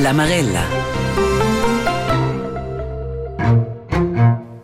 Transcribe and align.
La 0.00 0.12
Marella. 0.16 0.62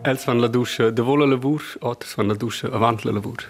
Els 0.09 0.23
fan 0.25 0.39
la 0.41 0.47
duscha 0.49 0.87
davor 0.89 1.19
la 1.21 1.27
lavur, 1.29 1.61
oters 1.85 2.15
fan 2.17 2.31
la 2.31 2.37
duscha 2.41 2.71
avant 2.73 3.03
la 3.05 3.13
lavur. 3.13 3.43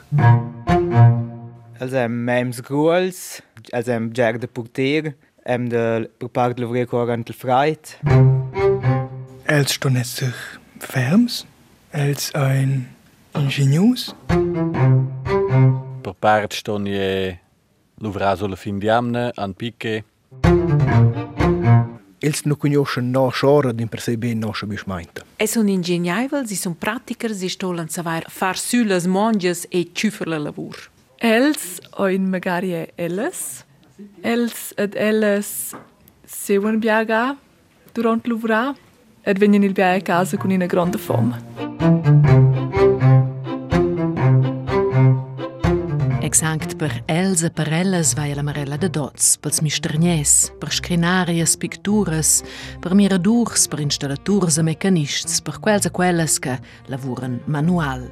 Els 1.80 1.94
hem 1.96 2.18
mems 2.28 2.60
gruels, 2.68 3.22
els 3.72 3.88
hem 3.94 4.10
ger 4.18 4.34
de 4.42 4.50
porter, 4.52 5.14
hem 5.46 5.70
de 5.72 5.84
prepar 6.20 6.50
de 6.58 6.66
lavrer 6.66 6.88
corrent 6.92 7.24
el 7.30 7.38
freit. 7.38 7.96
Els 9.48 9.78
ston 9.78 10.02
sich 10.04 10.44
ferms, 10.84 11.46
els 11.94 12.34
ein 12.36 12.82
ingenius. 13.32 14.10
Per 16.04 16.18
part 16.20 16.52
ston 16.52 16.92
je 16.92 17.38
luvrar 18.04 18.36
sulla 18.36 18.60
fin 18.60 18.84
di 18.84 18.92
amne 18.92 19.32
an 19.38 19.56
picche 19.56 20.04
els 22.20 22.44
nu 22.46 22.56
cunoscen 22.56 23.12
nostra 23.12 23.50
ora 23.50 23.72
din 23.72 23.88
per 23.88 24.02
se 24.02 24.18
ben 24.18 24.40
nostra 24.40 24.68
bismainta. 24.68 25.26
Es 25.38 25.56
un 25.56 25.70
ingegnavel, 25.70 26.48
si 26.48 26.56
son 26.56 26.76
pratiker, 26.76 27.34
si 27.34 27.50
stolen 27.50 27.90
savoir 27.90 28.26
far 28.30 28.58
süles 28.58 29.08
monges 29.08 29.68
e 29.72 29.86
tschüferle 29.94 30.40
lavur. 30.40 30.90
Els 31.20 31.82
o 31.98 32.10
in 32.10 32.30
magarie 32.30 32.88
elles, 32.98 33.64
els 34.22 34.74
ed 34.78 34.96
elles 34.96 35.74
seuen 36.26 36.80
biaga 36.80 37.38
durant 37.94 38.22
l'uvra 38.30 38.76
ed 39.26 39.40
venien 39.42 39.64
il 39.64 39.74
bia 39.74 39.94
a 39.94 40.02
casa 40.02 40.38
con 40.38 40.52
una 40.52 40.68
grande 40.68 40.98
fome. 40.98 41.97
Exact 46.38 46.76
per 46.78 46.92
els 47.10 47.42
e 47.42 47.50
per 47.50 47.66
elles 47.74 48.12
vai 48.14 48.36
la 48.38 48.44
marella 48.46 48.78
de 48.78 48.92
dots, 48.94 49.32
pels 49.42 49.58
misternies, 49.66 50.52
per 50.62 50.70
scrinarias, 50.70 51.56
pictures, 51.58 52.44
per 52.78 52.94
miradurs, 52.94 53.64
per 53.66 53.82
installaturs 53.82 54.60
e 54.62 54.66
mecanists, 54.68 55.42
per 55.42 55.58
quels 55.58 55.90
e 55.90 55.92
quelles 55.98 56.38
che 56.38 56.60
lavuren 56.94 57.40
manual, 57.50 58.06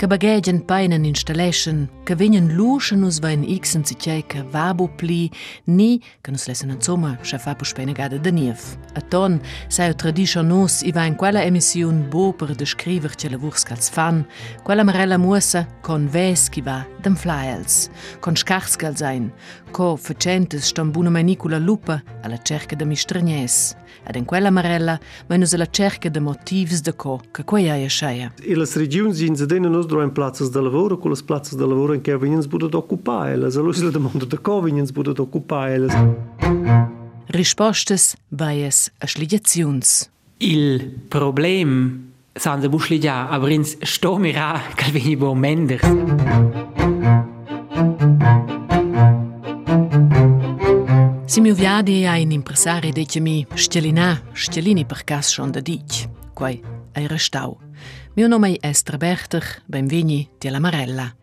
che 0.00 0.08
bagaggen 0.08 0.62
peinen 0.64 1.04
installation, 1.04 1.84
che 2.08 2.16
venien 2.16 2.54
luschen 2.56 3.04
us 3.04 3.20
vain 3.20 3.44
xen 3.44 3.84
si 3.84 3.94
che 3.94 4.42
vabo 4.50 4.88
pli, 4.88 5.30
ni 5.64 6.00
che 6.22 6.30
nus 6.30 6.46
lesen 6.46 6.70
insomma, 6.70 7.18
che 7.20 7.38
fa 7.38 7.54
pus 7.54 7.74
pene 7.74 7.92
gada 7.92 8.16
de 8.16 8.30
nief. 8.30 8.78
A 8.94 9.02
ton, 9.02 9.38
sai 9.68 9.94
tradition 9.94 10.46
nus, 10.46 10.80
i 10.80 10.92
va 10.92 11.04
in 11.04 11.14
quella 11.14 11.44
emission 11.44 12.08
bo 12.08 12.32
per 12.32 12.54
descriver 12.54 13.14
che 13.14 13.28
lavurs 13.28 13.64
cals 13.64 13.90
fan, 13.90 14.26
quella 14.62 14.82
marella 14.82 15.18
musa 15.18 15.68
con 15.82 16.08
ves 16.08 16.48
chi 16.48 16.62
va 16.62 16.95
dem 17.06 17.16
flyels, 17.16 17.88
con 18.20 18.34
scarscal 18.34 18.96
sein, 18.96 19.30
co 19.70 19.96
facentes 19.96 20.66
ston 20.66 20.90
buna 20.90 21.10
manicula 21.10 21.58
lupa 21.58 22.02
alla 22.22 22.38
cerca 22.42 22.76
de 22.76 22.84
mistranies. 22.84 23.76
Ed 24.08 24.16
in 24.16 24.24
quella 24.24 24.50
marella 24.50 24.98
venus 25.28 25.54
alla 25.54 25.66
cerca 25.70 26.10
de 26.10 26.20
motivs 26.20 26.80
de 26.82 26.92
co 26.92 27.20
che 27.32 27.44
quei 27.44 27.68
aia 27.68 27.88
sceia. 27.88 28.32
E 28.40 28.54
le 28.54 28.66
regioni 28.74 29.26
in 29.26 29.36
Zedena 29.36 29.68
nos 29.68 29.86
droen 29.86 30.12
plazzas 30.12 30.50
de 30.50 30.60
lavoro, 30.60 30.98
con 30.98 31.10
le 31.10 31.22
plazzas 31.24 31.56
de 31.56 31.66
lavoro 31.66 31.92
in 31.92 32.00
che 32.00 32.16
venins 32.16 32.46
budet 32.46 32.74
occupar 32.74 33.28
elas. 33.28 33.56
Allora 33.56 33.82
la 33.82 33.90
domanda 33.90 34.24
de 34.24 34.38
co 34.40 34.60
venins 34.60 34.92
budet 34.92 35.18
occupar 35.18 35.70
elas. 35.70 35.94
Rispostes 37.26 38.16
vaies 38.28 38.90
a 38.98 39.06
sligiaziuns. 39.06 40.10
Il 40.38 40.94
problem 41.08 42.12
san 42.36 42.60
de 42.60 42.68
busligia, 42.68 43.28
aber 43.30 43.50
ins 43.50 43.76
sto 43.82 44.18
mira 44.18 44.60
cal 44.76 44.92
veni 51.36 51.36
bo 51.36 51.36
menders. 51.36 51.36
Si 51.36 51.40
mio 51.40 51.54
viadi 51.54 52.06
ha 52.06 52.16
in 52.16 52.30
impresari 52.30 52.92
dice 52.92 53.20
mi 53.20 53.46
stelina, 53.54 54.22
stelini 54.32 54.86
per 54.86 55.04
cas 55.04 55.30
schon 55.30 55.50
da 55.50 55.60
dic. 55.60 56.08
Quai 56.32 56.62
ai 56.94 57.06
restau. 57.06 57.58
Mio 58.14 58.26
nome 58.26 58.56
è 58.56 58.68
Esther 58.68 58.96
Berter, 58.96 59.62
benveni 59.66 60.28
di 60.38 60.48
la 60.48 60.58
Marella. 60.58 61.14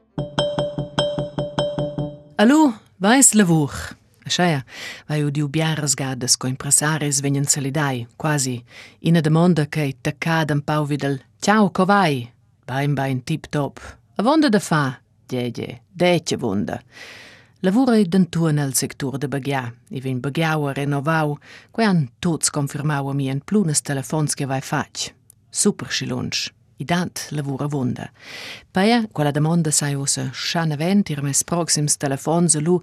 Allo, 2.36 2.80
vais 2.98 3.34
lavur. 3.34 3.72
Așa, 4.26 4.64
vai 5.08 5.24
u 5.24 5.32
diu 5.32 5.48
biaras 5.48 5.96
gadas 5.96 6.38
co 6.38 6.48
impresaris 6.48 7.22
venien 7.22 7.46
salidai, 7.46 8.08
quasi, 8.16 8.64
ina 9.00 9.20
demanda 9.20 9.66
che 9.66 9.96
te 10.02 10.16
cadem 10.18 10.62
pau 10.62 10.86
videl, 10.86 11.20
ciao, 11.40 11.72
co 11.72 11.86
vai? 11.86 12.32
Bain, 12.66 12.94
bain, 12.94 13.24
tip 13.24 13.48
top. 13.50 13.80
A 14.16 14.24
vonda 14.24 14.50
da 14.50 14.60
fa? 14.60 15.00
Dege, 15.28 15.82
dece 15.92 16.38
vonda. 16.38 16.82
Lavora 17.66 17.96
dentua 18.04 18.52
nel 18.52 18.74
sector 18.74 19.18
de 19.18 19.28
bagia, 19.28 19.74
i 19.90 20.02
vin 20.02 20.18
bagiau 20.20 20.66
a 20.68 20.74
renovau, 20.74 21.38
quai 21.72 21.86
han 21.88 22.02
tots 22.20 22.52
confirmau 22.52 23.08
a 23.08 23.14
mi 23.16 23.30
en 23.32 23.40
plunes 23.40 23.80
telefons 23.82 24.36
che 24.36 24.46
vai 24.46 24.60
fac. 24.60 25.14
Super 25.50 25.88
schilunsch. 25.88 26.52
I 26.78 26.84
dat 26.84 27.30
lavora 27.32 27.68
vonda. 27.68 28.10
Paia, 28.70 29.08
quella 29.10 29.32
demanda 29.32 29.72
sai 29.72 29.96
osa 29.96 30.30
sciana 30.34 30.76
ventir 30.76 31.24
mes 31.24 31.44
proxims 31.44 31.96
telefons 31.96 32.60
lu, 32.60 32.82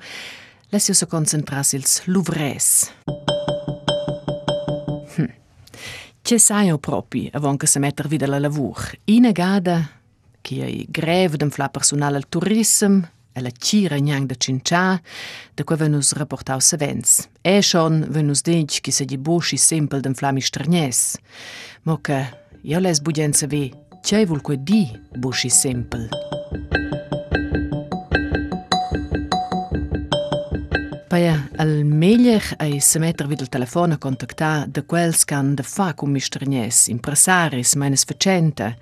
Lassi 0.71 0.95
se 0.95 1.07
concentras 1.07 1.75
ils 1.75 2.03
luvres. 2.07 2.91
Hm. 5.17 5.31
Ce 6.23 6.39
sai 6.39 6.71
o 6.71 6.79
propi 6.79 7.29
avon 7.35 7.59
che 7.59 7.67
se 7.67 7.79
metter 7.81 8.09
vida 8.09 8.27
la 8.27 8.39
lavur. 8.39 8.97
Ina 9.05 9.33
gada 9.33 9.91
che 10.41 10.63
ai 10.63 10.87
greve 10.89 11.37
dem 11.37 11.51
fla 11.51 11.69
personal 11.69 12.15
al 12.15 12.29
turism, 12.31 13.03
e 13.03 13.20
la 13.41 13.51
cira 13.51 13.99
gnang 13.99 14.27
da 14.27 14.35
cincià, 14.35 15.01
da 15.55 15.65
quei 15.65 15.79
venus 15.79 16.13
rapportau 16.13 16.61
savens. 16.61 17.29
E 17.43 17.63
schon 17.63 18.07
venus 18.09 18.43
dig 18.43 18.69
che 18.81 18.93
se 18.93 19.05
di 19.05 19.19
bosci 19.19 19.57
sempel 19.57 20.01
dem 20.01 20.15
flami 20.15 20.41
stranies. 20.41 21.19
Mo 21.83 21.99
che 22.01 22.39
io 22.63 22.79
les 22.79 23.01
budien 23.01 23.33
saver, 23.33 23.71
ce 24.03 24.25
vul 24.27 24.41
quei 24.41 24.63
di 24.63 24.91
bosci 25.17 25.49
sempel. 25.49 26.09
Paia, 31.09 31.49
al 31.57 31.85
meglio 31.85 32.39
è 32.57 32.79
se 32.79 33.01
mettere 33.01 33.29
vid 33.29 33.41
il 33.41 33.49
telefono 33.49 33.95
a 33.95 33.99
contattare 33.99 34.71
da 34.71 34.85
quels 34.85 35.25
che 35.25 35.35
hanno 35.35 35.55
da 35.55 35.65
fa 35.65 35.93
con 35.95 36.11
misternies, 36.11 36.87
impresaris, 36.87 37.75
meines 37.75 38.05
facente, 38.05 38.79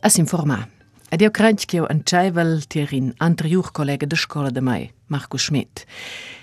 a 0.00 0.08
s'informare. 0.08 0.75
Ed 1.10 1.22
eo 1.22 1.30
krantjkeo 1.30 1.86
an 1.86 2.00
tjajvel 2.02 2.64
tirin 2.66 3.12
anterior 3.22 3.70
collega 3.72 4.06
de 4.06 4.16
scola 4.16 4.50
de 4.50 4.60
mai, 4.60 4.90
Marco 5.08 5.38
Schmidt. 5.38 5.84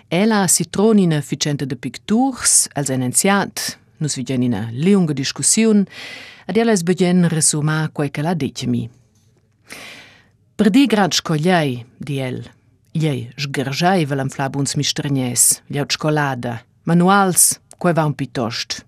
Ela 0.10 0.48
citronina 0.48 1.22
ficente 1.22 1.66
de 1.66 1.76
picturs, 1.76 2.70
als 2.76 2.90
en 2.90 3.04
enciat, 3.04 3.78
nus 4.00 4.16
vigenina 4.16 4.70
leunga 4.72 5.14
discussiun, 5.14 5.84
ed 6.48 6.58
ela 6.58 6.72
es 6.72 6.84
begen 6.84 7.28
resuma 7.30 7.90
quai 7.92 8.10
che 8.10 8.22
la 8.22 8.34
decimi. 8.34 8.90
Per 10.56 10.70
di 10.70 10.86
grad 10.86 11.14
scogliai, 11.14 11.86
di 11.98 12.20
el, 12.20 12.44
Jej 12.94 13.32
žgržaj 13.42 14.06
velam 14.06 14.30
flabuns 14.30 14.76
mištrnjes, 14.78 15.64
ljau 15.74 15.88
čokolada, 15.90 16.60
manuals, 16.86 17.58
koje 17.82 17.98
vam 17.98 18.14
pitošt. 18.14 18.84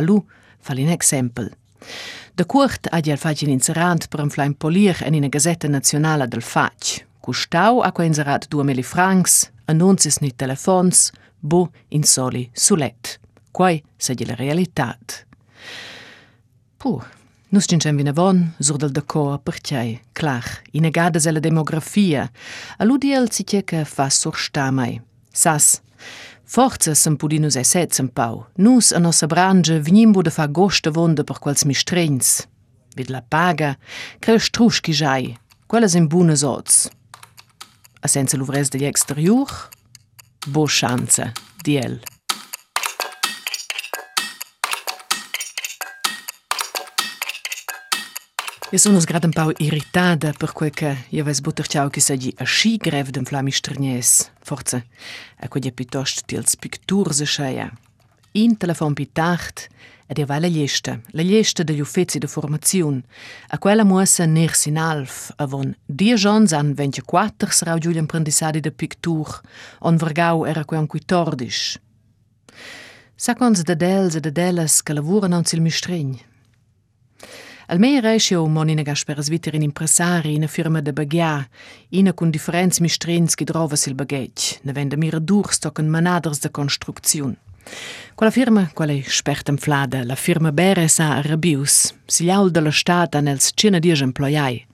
Alu, 0.00 0.22
fali 0.64 0.86
nek 0.88 1.04
sempel. 1.04 1.50
In 2.40 2.46
exempel. 2.46 2.46
De 2.46 2.46
curt 2.46 2.88
ha 2.90 3.00
el 3.04 3.18
fac 3.18 3.42
in 3.42 3.50
inserant 3.50 4.08
per 4.08 4.20
un 4.22 4.30
flaim 4.30 4.54
polir 4.54 5.02
en 5.04 5.14
in 5.14 5.24
a 5.24 5.28
gazetta 5.28 5.68
nazionala 5.68 6.26
del 6.26 6.40
fac. 6.40 7.04
Custau 7.20 7.82
ha 7.82 7.92
quei 7.92 8.06
inserat 8.06 8.48
2000 8.48 8.82
francs, 8.82 9.50
annuncis 9.66 10.20
ni 10.20 10.30
telefons, 10.30 11.12
bu 11.40 11.68
in 11.88 12.02
soli 12.02 12.50
sulet. 12.54 13.18
Quai 13.52 13.82
sa 13.98 14.14
la 14.26 14.34
realitat. 14.34 15.26
Puh, 16.78 17.02
Nus 17.50 17.66
cincem 17.66 17.96
vinavon, 17.96 18.54
sur 18.60 18.78
del 18.78 18.92
deco 18.92 19.38
perciai, 19.42 20.00
clar, 20.12 20.44
inegada 20.72 21.18
la 21.32 21.40
demografia, 21.40 22.30
alludi 22.78 23.12
el 23.12 23.30
si 23.30 23.44
che 23.44 23.84
fa 23.84 24.08
sursta 24.08 24.70
mai. 24.70 25.00
Sas, 25.32 25.82
Forza 26.50 26.96
sem 26.96 27.14
pudi 27.14 27.38
nus 27.38 27.54
e 27.54 27.62
set 27.62 27.94
sem 27.94 28.08
pau. 28.10 28.40
Nus 28.58 28.90
a 28.90 28.98
nosa 28.98 29.28
branja 29.30 29.76
vnim 29.78 30.10
bude 30.10 30.32
fa 30.34 30.48
goste 30.50 30.90
vonde 30.90 31.22
per 31.22 31.38
quals 31.38 31.62
mi 31.62 31.76
strens. 31.78 32.40
Vid 32.98 33.12
la 33.14 33.20
paga, 33.22 33.76
creu 34.18 34.42
struschi 34.42 34.90
jai, 34.90 35.36
quella 35.70 35.86
sem 35.86 36.08
bune 36.10 36.34
sots. 36.34 36.88
A 38.02 38.10
senza 38.10 38.36
l'uvres 38.36 38.74
de 38.74 38.82
l'exterior, 38.82 39.46
bo 40.50 40.66
chance, 40.66 41.30
di 41.62 41.78
el. 41.78 42.00
Io 48.72 48.78
sono 48.78 49.00
grad 49.00 49.24
un 49.24 49.32
po' 49.32 49.50
irritata 49.56 50.30
per 50.30 50.52
quel 50.52 50.70
che 50.70 51.06
io 51.08 51.22
avevo 51.22 51.40
butterciau 51.40 51.90
che 51.90 51.98
sagi 51.98 52.32
a 52.36 52.44
sci 52.44 52.76
greve 52.76 53.10
d'un 53.10 53.24
flami 53.24 53.50
stranies. 53.50 54.30
Forza, 54.40 54.80
a 55.38 55.48
quegli 55.48 55.72
piuttosto 55.72 56.22
tils 56.24 56.54
picturs 56.54 57.20
a 57.20 57.24
sceia. 57.24 57.72
In 58.32 58.56
telefon 58.56 58.94
pitacht 58.94 59.66
ed 60.06 60.18
io 60.18 60.26
vai 60.26 60.38
la 60.38 60.46
lista, 60.46 61.00
la 61.10 61.22
lista 61.22 61.64
degli 61.64 61.80
uffizi 61.80 62.20
di 62.20 62.28
formazione. 62.28 63.02
A 63.48 63.58
quella 63.58 63.82
muossa 63.82 64.24
ners 64.24 64.66
in 64.66 64.78
alf, 64.78 65.32
avon 65.38 65.74
die 65.84 66.14
gions 66.14 66.52
an 66.52 66.72
24 66.72 67.50
sarà 67.50 67.76
giù 67.76 67.90
gli 67.90 67.98
apprendissadi 67.98 68.60
de 68.60 68.70
pictur, 68.70 69.40
on 69.80 69.96
vergau 69.96 70.44
era 70.44 70.64
quei 70.64 70.78
un 70.78 70.86
14. 70.86 71.80
Sacons 73.16 73.62
de 73.62 73.74
dels 73.74 74.14
e 74.14 74.20
de 74.20 74.30
delas 74.30 74.80
che 74.80 74.92
lavorano 74.92 75.34
non 75.34 75.44
sil 75.44 75.60
mistregn. 75.60 76.29
Almeira 77.70 78.14
esce 78.14 78.34
o 78.34 78.48
mon 78.48 78.68
ina 78.68 78.82
gasperas 78.82 79.28
viter 79.28 79.54
in 79.54 79.62
impresari 79.62 80.34
ina 80.34 80.48
firma 80.48 80.80
de 80.80 80.92
bagà, 80.92 81.46
con 81.88 82.12
cun 82.14 82.30
differents 82.30 82.80
mistrins 82.80 83.36
che 83.36 83.44
trova 83.44 83.76
sil 83.78 83.94
bagage, 83.94 84.58
ne 84.62 84.72
vende 84.72 84.96
miradurs 84.96 85.60
tocan 85.60 85.88
manaders 85.88 86.40
de 86.40 86.50
construcziun. 86.50 87.36
Quella 88.16 88.32
firma, 88.32 88.70
quale 88.74 89.04
sperta 89.06 89.52
inflada, 89.52 90.02
la 90.04 90.16
firma 90.16 90.50
Beresa 90.50 91.14
a 91.14 91.20
Rabius, 91.20 91.94
si 92.06 92.24
liaul 92.24 92.50
dalla 92.50 92.72
stata 92.72 93.20
nels 93.20 93.52
cina 93.54 93.78
dies 93.78 94.00
emploiai. 94.00 94.66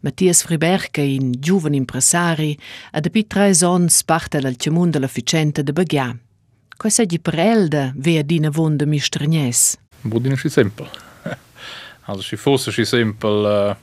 Mattias 0.00 0.42
Friberga, 0.42 1.00
in 1.00 1.32
giuven 1.38 1.72
impresari, 1.72 2.54
ad 2.92 3.06
api 3.06 3.26
tre 3.26 3.54
sons 3.54 4.04
parte 4.04 4.40
dal 4.40 4.56
cimone 4.56 4.90
dell'efficiente 4.90 5.62
di 5.62 5.72
de 5.72 5.82
bagà. 5.82 6.14
è 6.76 7.06
di 7.06 7.18
per 7.18 7.38
elde 7.38 7.94
vea 7.96 8.20
dina 8.20 8.50
vonda 8.50 8.84
mistrinies? 8.84 9.78
Budina 10.02 10.36
si 10.36 10.50
sempre. 10.50 11.05
Also 12.06 12.22
si 12.22 12.36
fosse 12.36 12.72
si 12.72 12.84
simpel 12.86 13.76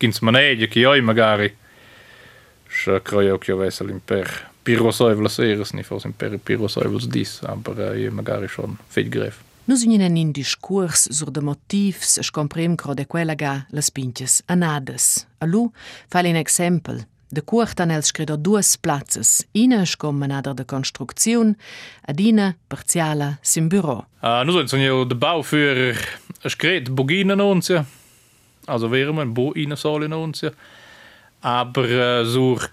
gins 0.00 0.20
manéide 0.22 0.68
ki 0.68 0.80
joi 0.80 1.00
magari 1.00 1.52
kreio 3.04 3.38
jo 3.40 3.56
wessel 3.58 3.90
imper 3.90 4.28
Pirosäivels 4.66 5.38
eres 5.38 5.72
ni 5.74 5.84
fos 5.86 6.04
imper 6.04 6.38
Pirosäivels 6.42 7.06
dis, 7.06 7.38
aber 7.46 7.94
je 7.94 8.10
magari 8.10 8.48
schon 8.48 8.74
féit 8.90 9.10
gréf. 9.12 9.38
Nus 9.66 9.84
unien 9.86 10.16
in 10.16 10.32
discurs 10.32 11.08
sur 11.10 11.30
de 11.30 11.40
motivs 11.40 12.18
ech 12.18 12.32
comprem 12.34 12.76
cro 12.76 12.94
de 12.94 13.04
quellaga 13.06 13.66
las 13.70 13.90
pinches 13.90 14.42
anades. 14.48 15.26
Allo 15.40 15.72
fall 16.10 16.26
un 16.26 16.36
exempel. 16.36 17.04
De 17.28 17.40
cuartanel 17.40 18.02
screda 18.02 18.36
duas 18.36 18.76
plaatsen. 18.76 19.46
ina 19.52 19.84
scomenada 19.84 20.52
de 20.52 20.62
construcțiun, 20.62 21.56
adina 22.02 22.56
parțiala 22.66 23.38
sin 23.40 23.68
bureau. 23.68 24.08
Uh, 24.22 24.40
nu 24.44 24.50
sunt, 24.50 24.68
sunt 24.68 24.82
eu 24.82 25.04
de 25.04 25.14
bouwvuur, 25.14 25.94
in 26.42 26.92
bogina 26.92 27.34
nonția, 27.34 27.86
also 28.64 28.88
wärmen, 28.88 29.32
bo 29.32 29.50
ina 29.54 29.74
sole 29.74 30.06
aber 31.40 31.88
so 32.24 32.32
sur 32.32 32.70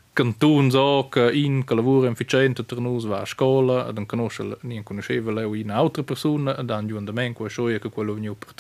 ook 0.74 1.16
in 1.16 1.64
calavura 1.64 2.14
scholen. 2.16 2.54
ternus 2.54 3.04
va 3.04 3.18
a 3.22 3.26
scola, 3.26 3.92
dan 3.92 4.06
conosce, 4.06 4.58
nien 4.62 4.84
conosceva 4.84 5.32
leu 5.32 5.54
in 5.54 5.72
andere 5.72 6.04
personen. 6.04 6.66
dan 6.66 6.88
giù 6.88 6.98
andament 6.98 7.36
qua 7.36 7.50
scioia 7.50 7.80
che 7.80 7.90
quello 7.90 8.14
veniu 8.14 8.36
per. 8.36 8.54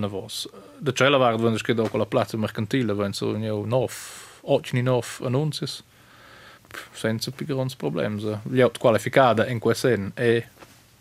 der 0.00 0.08
vos. 0.08 0.48
De 0.78 0.92
cella 0.92 1.18
waren 1.18 1.42
we 1.42 1.50
dus 1.50 1.78
ook 1.78 1.94
al 1.94 2.06
plaatsen 2.06 2.40
mercantile, 2.40 2.94
want 2.94 3.16
zo 3.16 3.36
nieuw 3.36 3.64
nof. 3.64 4.33
Ochni 4.44 4.82
nof 4.82 5.20
annunces 5.24 5.82
senza 6.92 7.30
più 7.30 7.46
grandi 7.46 7.74
problemi 7.76 8.20
gli 8.42 8.60
out 8.60 8.78
qualificata 8.78 9.46
in 9.46 9.58
quel 9.58 9.76
sen 9.76 10.10
e 10.14 10.46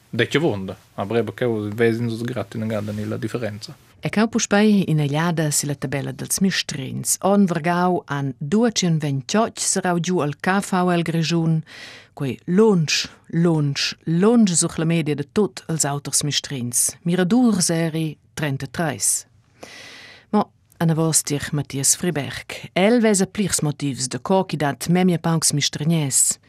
de 0.10 0.28
che 0.28 0.40
vonda 0.40 0.78
aber 0.95 1.18
ebe 1.18 1.34
che 1.34 1.45
vesen 1.48 2.10
so 2.10 2.24
gratis 2.24 2.60
non 2.60 2.68
ganda 2.68 2.94
la 2.95 3.18
differenza 3.18 3.75
E 4.06 4.10
cau 4.10 4.28
puspei 4.28 4.84
in 4.90 5.00
aliada 5.00 5.50
si 5.50 5.66
la 5.66 5.75
tabella 5.75 6.12
dels 6.12 6.42
mistrins. 6.42 7.16
On 7.22 7.45
vergau 7.45 8.01
an 8.07 8.34
228 8.38 9.62
sarau 9.62 9.98
giù 10.00 10.19
al 10.19 10.36
KVL 10.42 11.04
Grigiun, 11.04 11.63
quei 12.13 12.38
lunch, 12.44 13.07
lunch, 13.28 13.96
lunch 14.04 14.51
such 14.57 14.78
la 14.78 14.84
media 14.84 15.16
de 15.16 15.24
tot 15.31 15.63
els 15.69 15.86
autors 15.86 16.24
mistrins. 16.24 16.98
Miradur 17.04 17.62
seri 17.62 18.18
33. 18.34 19.25
Ana 20.83 20.95
vostir 20.95 21.39
Matthias 21.51 21.95
Friberg. 21.95 22.57
El 22.75 22.97
vesa 23.00 23.24
plirs 23.25 23.62
motivs 23.63 24.09
de 24.12 24.19
coci 24.19 24.57
dat 24.59 24.89
memia 24.91 25.15
panks 25.18 25.53
mistrinies. 25.56 26.39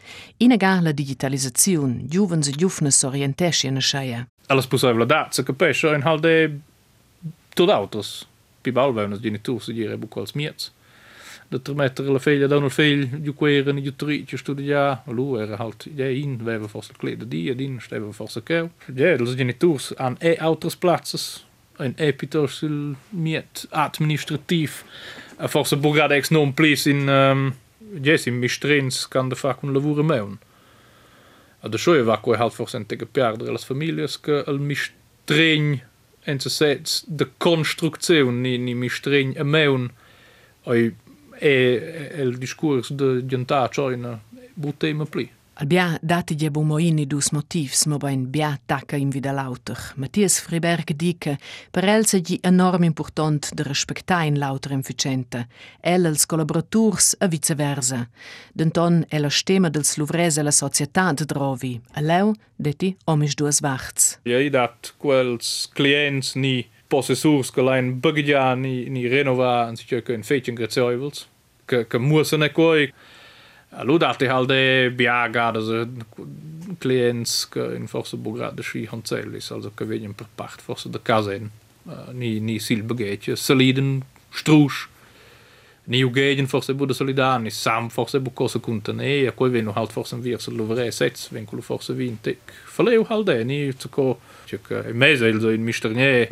Inaga 0.43 0.73
la 0.83 0.91
digitalizaziun, 0.91 1.93
giuvens 2.11 2.49
e 2.51 2.55
giufnes 2.59 2.99
orientesci 3.07 3.71
na 3.71 3.81
schaia. 3.81 4.25
Alles 4.51 4.67
possibile 4.67 5.07
dat, 5.07 5.35
se 5.35 5.45
capisce 5.47 5.95
in 5.95 6.03
halde 6.03 6.33
tot 7.55 7.71
autos. 7.71 8.27
Pi 8.63 8.75
balveunas 8.75 9.23
genitors 9.23 9.71
dire 9.71 9.95
bu 10.03 10.11
quals 10.11 10.35
miets. 10.35 10.73
Da 11.49 11.63
tremetter 11.63 12.11
la 12.11 12.19
feglia 12.19 12.51
da 12.51 12.59
no 12.59 12.75
fegl 12.75 13.07
giu 13.23 13.39
queren 13.39 13.79
giu 13.87 13.95
trici 13.95 14.37
studia, 14.37 15.05
lu 15.07 15.37
era 15.39 15.63
halt 15.63 15.87
ja 15.95 16.11
in 16.11 16.41
veva 16.43 16.67
forse 16.67 16.99
klede 16.99 17.29
di 17.29 17.47
ed 17.55 17.63
in 17.63 17.79
steva 17.79 18.11
forse 18.11 18.43
keu. 18.43 18.73
Ja, 18.97 19.15
los 19.15 19.39
genitors 19.39 19.93
an 19.95 20.19
e 20.19 20.35
autos 20.41 20.75
platzes 20.75 21.45
sul 22.49 22.97
miet 23.11 23.67
administrativ. 23.71 24.85
A 25.39 25.49
forse 25.49 25.77
bugada 25.77 26.15
ex 26.15 26.31
non 26.31 26.53
plis 26.53 26.87
in 26.87 27.09
um, 27.09 27.55
in 28.27 28.39
mistrins 28.39 29.07
kan 29.07 29.29
de 29.29 29.37
fac 29.37 29.63
un 29.63 30.07
meun. 30.07 30.39
A 31.63 31.69
de 31.69 31.79
shoe 31.79 32.03
va 32.03 32.17
quei 32.17 32.39
halt 32.39 32.53
forse 32.53 32.85
tege 32.87 33.07
perdere 33.07 33.53
las 33.53 33.65
familias 33.65 34.17
che 34.17 34.45
al 34.47 34.59
mistregn 34.59 35.83
en 36.25 36.41
se 36.41 36.51
sets 36.51 37.05
de 37.07 37.27
construcțiun 37.39 38.43
ni 38.43 38.59
ni 38.59 38.75
mi 38.75 38.89
streng 38.89 39.37
a 39.39 39.45
meun 39.45 39.91
oi 40.67 40.95
e 41.41 41.55
el 42.21 42.39
discurs 42.39 42.93
de 42.93 43.23
giunta 43.27 43.69
choina 43.69 44.21
butema 44.55 45.05
pli 45.05 45.31
Al 45.57 45.67
bia 45.67 45.99
dati 46.03 46.35
je 46.35 46.51
bumoini 46.51 47.07
dus 47.07 47.31
motivs 47.31 47.85
mo 47.87 47.97
bain 47.97 48.31
bia 48.31 48.57
tacca 48.67 48.97
in 48.97 49.11
vida 49.11 49.33
lauter. 49.33 49.79
Matthias 49.97 50.41
Friberg 50.41 50.97
dice 50.97 51.37
per 51.71 51.85
el 51.85 52.07
se 52.07 52.21
gi 52.21 52.39
enorm 52.43 52.83
important 52.83 53.55
de 53.55 53.63
respecta 53.63 54.23
in 54.23 54.39
lauter 54.39 54.73
efficiente. 54.73 55.47
El 55.81 56.07
els 56.07 56.27
collaboraturs 56.27 57.15
a 57.21 57.29
viceversa. 57.29 58.09
Denton 58.53 59.05
el 59.09 59.23
la 59.23 59.31
stemma 59.31 59.71
dels 59.71 59.97
luvrese 59.97 60.43
la 60.43 60.51
societat 60.51 61.23
drovi. 61.23 61.81
A 61.95 62.01
leu 62.01 62.35
deti 62.57 62.97
omis 63.05 63.37
duas 63.37 63.63
wachts. 63.63 64.19
Ja, 64.25 64.43
i 64.43 64.51
dat 64.51 64.95
quels 64.99 65.71
clients 65.75 66.35
ni 66.35 66.67
possessurs 66.89 67.53
che 67.55 67.63
lein 67.63 68.01
buggia 68.01 68.55
ni 68.55 68.89
ni 68.91 69.07
renova 69.07 69.69
an 69.69 69.77
sich 69.77 69.93
in 70.09 70.25
feitchen 70.25 70.57
grezeuwels. 70.57 71.29
Ke 71.67 71.85
ke 71.85 71.99
mussen 71.99 72.43
e 72.43 72.49
koi 72.49 72.91
Lo 73.83 73.99
dat 73.99 74.19
de 74.19 74.27
held 74.27 74.97
Biaga 74.97 75.53
dat 75.53 75.65
se 75.65 75.87
Kleenske 76.79 77.75
in 77.75 77.89
forse 77.89 78.17
bogradeschi 78.17 78.87
hanzel 78.87 79.35
is 79.35 79.53
also 79.53 79.73
gewéien 79.75 80.15
per 80.15 80.27
Pacht 80.35 80.63
forse 80.63 80.91
de 80.91 81.01
Kasinn 81.03 81.51
nie 82.13 82.41
nie 82.41 82.59
siel 82.59 82.85
begeetje 82.85 83.37
soliden 83.37 84.03
stroch 84.31 84.89
Nigéien 85.85 86.49
for 86.49 86.63
se 86.63 86.75
bude 86.75 86.95
solidani 86.95 87.51
sam 87.51 87.91
for 87.91 88.09
se 88.09 88.21
bokose 88.21 88.61
kunten 88.61 89.01
e 89.01 89.31
koi 89.37 89.51
vi 89.51 89.63
halt 89.75 89.93
for 89.93 90.07
sem 90.07 90.23
vir 90.23 90.39
loveré 90.49 90.91
sets 90.91 91.29
vin 91.29 91.45
kul 91.45 91.61
for 91.63 91.83
se 91.83 91.93
vin 91.93 92.19
tik 92.23 92.53
Falleu 92.67 93.05
halde 93.05 93.45
ni 93.45 93.73
ko 93.91 94.19
mezel 94.93 95.41
zo 95.41 95.49
in 95.49 95.65
misterné 95.65 96.29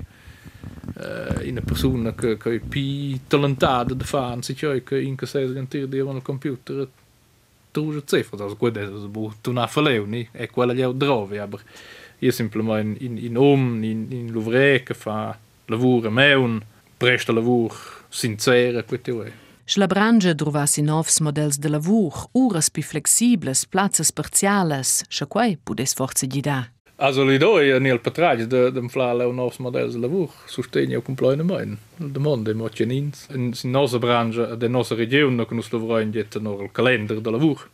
in 1.43 1.57
een 1.57 1.65
persoonlijke 1.65 2.37
kun 2.37 2.53
je 2.53 2.61
pi 2.61 3.21
talentade 3.27 3.97
de 3.97 4.05
faan 4.05 4.43
zit 4.43 4.59
je 4.61 4.83
inke 5.03 5.27
6 5.27 5.51
tier 5.69 5.91
die 5.91 6.03
van 6.03 6.15
een 6.15 6.23
computer 6.23 6.79
het 6.79 7.02
tu 7.73 8.03
cifra 8.07 8.37
das 8.37 8.55
gut 8.59 8.79
bu 9.09 9.33
tu 9.43 9.53
na 9.53 9.67
faleu 9.67 10.07
ni 10.07 10.29
e 10.33 10.47
quella 10.49 10.73
gli 10.75 10.85
drove 10.95 11.41
aber 11.41 11.61
io 12.21 12.31
simplement 12.31 13.01
in 13.01 13.19
in 13.19 13.37
om 13.37 13.83
in 13.83 14.07
in 14.11 14.31
louvre 14.33 14.83
che 14.83 14.95
fa 14.95 15.37
lavur 15.67 16.11
meun 16.11 16.63
presta 16.97 17.33
lavur 17.33 17.73
sincere 18.09 18.85
quete 18.85 19.41
La 19.77 19.87
brange 19.87 20.35
drovassi 20.35 20.83
novs 20.83 21.21
models 21.21 21.57
de 21.57 21.69
lavur, 21.69 22.29
uras 22.33 22.69
pi 22.69 22.83
flexibles, 22.83 23.65
plazas 23.65 24.13
parziales, 24.13 25.05
xa 25.09 25.27
quai 25.27 25.57
pudes 25.57 25.95
forze 25.95 26.27
gli 26.27 26.41
da. 26.41 26.67
Also 27.03 27.25
Lido 27.25 27.59
eh, 27.59 27.67
je 27.67 27.81
niel 27.81 27.99
patrage 27.99 28.47
de 28.47 28.71
dem 28.71 28.89
Fla 28.91 29.13
nos 29.13 29.59
Modell 29.59 29.91
se 29.93 29.99
lavuch 29.99 30.31
sustenio 30.47 31.01
cum 31.01 31.17
pleine 31.17 31.43
main. 31.43 31.79
De 31.97 32.21
Mon 32.21 32.45
de 32.45 32.55
Moins 32.55 32.81
en 33.35 33.55
sin 33.55 33.73
nose 33.73 33.99
Branche 33.99 34.39
äh, 34.39 34.57
de 34.57 34.69
nose 34.69 34.95
Regionun 34.95 35.37
no 35.37 35.45
kunnu 35.45 35.63
Slovein 35.63 36.13
dit 36.13 36.37
no 36.41 36.61
el 36.61 36.69
kalender 36.69 37.21
de 37.21 37.31
lavuch. 37.31 37.67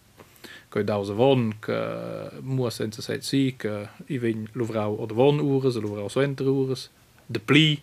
Koi 0.71 0.83
da 0.83 1.05
se 1.05 1.13
won 1.13 1.53
äh, 1.69 2.41
Moer 2.41 2.73
en 2.81 2.93
ze 2.93 3.03
seit 3.03 3.25
si 3.25 3.55
äh, 3.65 3.87
iwwen 4.09 4.49
Lovrau 4.55 4.97
oder 4.97 5.17
Wonuures, 5.17 5.77
Lovrau 5.77 6.09
Centres, 6.09 6.91
de 7.27 7.39
pli 7.39 7.83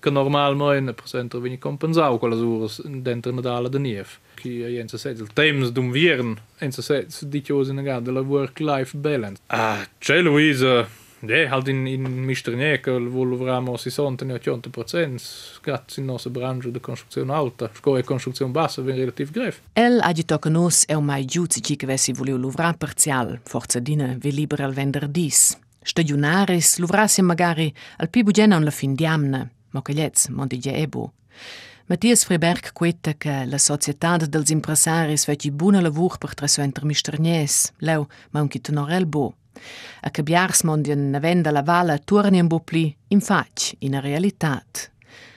che 0.00 0.10
normal 0.10 0.56
mein, 0.56 0.92
per 0.94 1.04
cento 1.04 1.40
vegn 1.40 1.58
compensau 1.58 2.18
quelle 2.18 2.34
ures 2.34 2.80
dentro 2.86 3.32
Nadala 3.32 3.68
de 3.68 3.78
nief. 3.78 4.18
Chi 4.34 4.64
jense 4.64 4.98
seit 4.98 5.18
il 5.18 5.32
temps 5.32 5.70
dum 5.70 5.92
vieren, 5.92 6.38
ense 6.58 6.82
seit 6.82 7.24
di 7.24 7.42
chose 7.42 7.70
in 7.70 7.82
de 7.82 8.10
la 8.10 8.20
work-life 8.20 8.96
balance. 8.96 9.40
Ah, 9.48 9.86
c'è 9.98 10.20
Luisa, 10.20 10.88
Ja, 11.22 11.50
halt 11.50 11.68
in, 11.68 11.86
in 11.86 12.24
Misternieca, 12.24 12.92
wo 12.92 13.24
lovramo 13.24 13.74
60-80%, 13.74 15.60
grazie 15.60 16.02
in 16.02 16.08
nostra 16.08 16.30
branca 16.30 16.68
de 16.68 16.80
construzione 16.80 17.30
alta, 17.30 17.70
scoe 17.74 18.02
construzione 18.02 18.50
bassa, 18.52 18.80
ven 18.80 18.96
relativ 18.96 19.30
gref. 19.30 19.60
El 19.74 20.00
agito 20.00 20.38
che 20.38 20.48
nos 20.48 20.86
è 20.86 20.94
mai 20.96 21.26
giuzi 21.26 21.60
ci 21.60 21.76
che 21.76 21.84
vessi 21.84 22.12
voleu 22.12 22.38
luvrar 22.38 22.78
parzial, 22.78 23.38
forza 23.44 23.80
dina 23.80 24.16
ve 24.18 24.30
libera 24.30 24.64
al 24.64 24.72
venderdis. 24.72 25.58
Stagionaris 25.82 26.78
luvrassi 26.78 27.20
magari 27.20 27.72
al 27.98 28.08
più 28.08 28.22
bugen 28.22 28.58
la 28.64 28.70
fin 28.70 28.94
diamna, 28.94 29.38
ma 29.38 29.48
Mocagliez, 29.70 30.28
Montigia 30.28 30.72
Ebu. 30.72 31.10
Mattias 31.86 32.24
Friberg 32.24 32.72
quetta 32.72 33.14
che 33.14 33.40
eh, 33.40 33.46
la 33.46 33.58
società 33.58 34.16
dels 34.16 34.50
impresaris 34.50 35.24
fece 35.24 35.50
buona 35.50 35.80
lavoro 35.80 36.16
per 36.18 36.34
trasò 36.34 36.62
inter 36.62 36.84
misternies, 36.84 37.72
leu, 37.78 38.06
ma 38.30 38.40
anche 38.40 38.60
tonorel 38.60 39.06
bo. 39.06 39.34
A 40.02 40.10
che 40.10 40.22
biars 40.22 40.62
mondian 40.62 41.10
navenda 41.10 41.50
la 41.50 41.62
vala 41.62 41.98
torni 41.98 42.40
un 42.40 42.46
bo 42.46 42.60
pli, 42.60 42.96
in 43.08 43.20
fac, 43.20 43.74
in 43.78 44.00
realtà. 44.00 44.62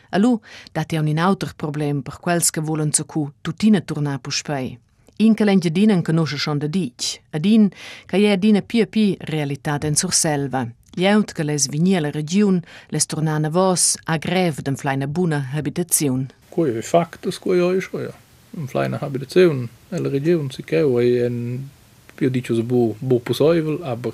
A 0.10 0.18
lui 0.18 0.40
date 0.72 0.98
un 0.98 1.08
inauter 1.08 1.56
problem 1.56 2.02
per 2.02 2.20
quels 2.20 2.52
che 2.52 2.62
volen 2.62 2.92
su 2.92 3.06
cu 3.06 3.34
tutina 3.42 3.82
tornar 3.82 4.20
per 4.20 4.32
spei. 4.32 4.78
In 5.18 5.34
che 5.34 5.44
non 5.44 6.02
conosce 6.02 6.38
schon 6.38 6.58
da 6.60 6.68
dic, 6.68 7.22
ad 7.32 7.46
in 7.46 7.70
che 8.06 8.18
è 8.18 8.32
adina 8.32 8.62
pia 8.62 8.86
pia 8.86 9.16
realtà 9.20 9.80
in 9.88 9.96
surselva. 9.96 10.60
selva. 10.60 10.83
Jout 10.98 11.34
geles 11.34 11.68
viniele 11.72 12.12
Regiun 12.12 12.62
les 12.90 13.08
tornane 13.08 13.50
vos 13.50 13.98
a 14.06 14.18
gräf 14.18 14.62
dem 14.62 14.76
fleine 14.78 15.08
Bune 15.08 15.40
Habitationun. 15.54 16.28
Koe 16.50 16.82
Faktes 16.82 17.40
koe 17.40 17.82
scheuer. 17.82 18.14
Um 18.58 18.68
fleine 18.68 19.00
Habitationun 19.02 19.70
elle 19.92 20.10
Regiun 20.10 20.52
ze 20.52 20.62
kewe 20.62 21.26
en 21.26 21.70
Pi 22.16 22.30
dit 22.30 22.48
bo 22.68 22.96
bo 23.00 23.20
posävel, 23.20 23.84
aber 23.84 24.14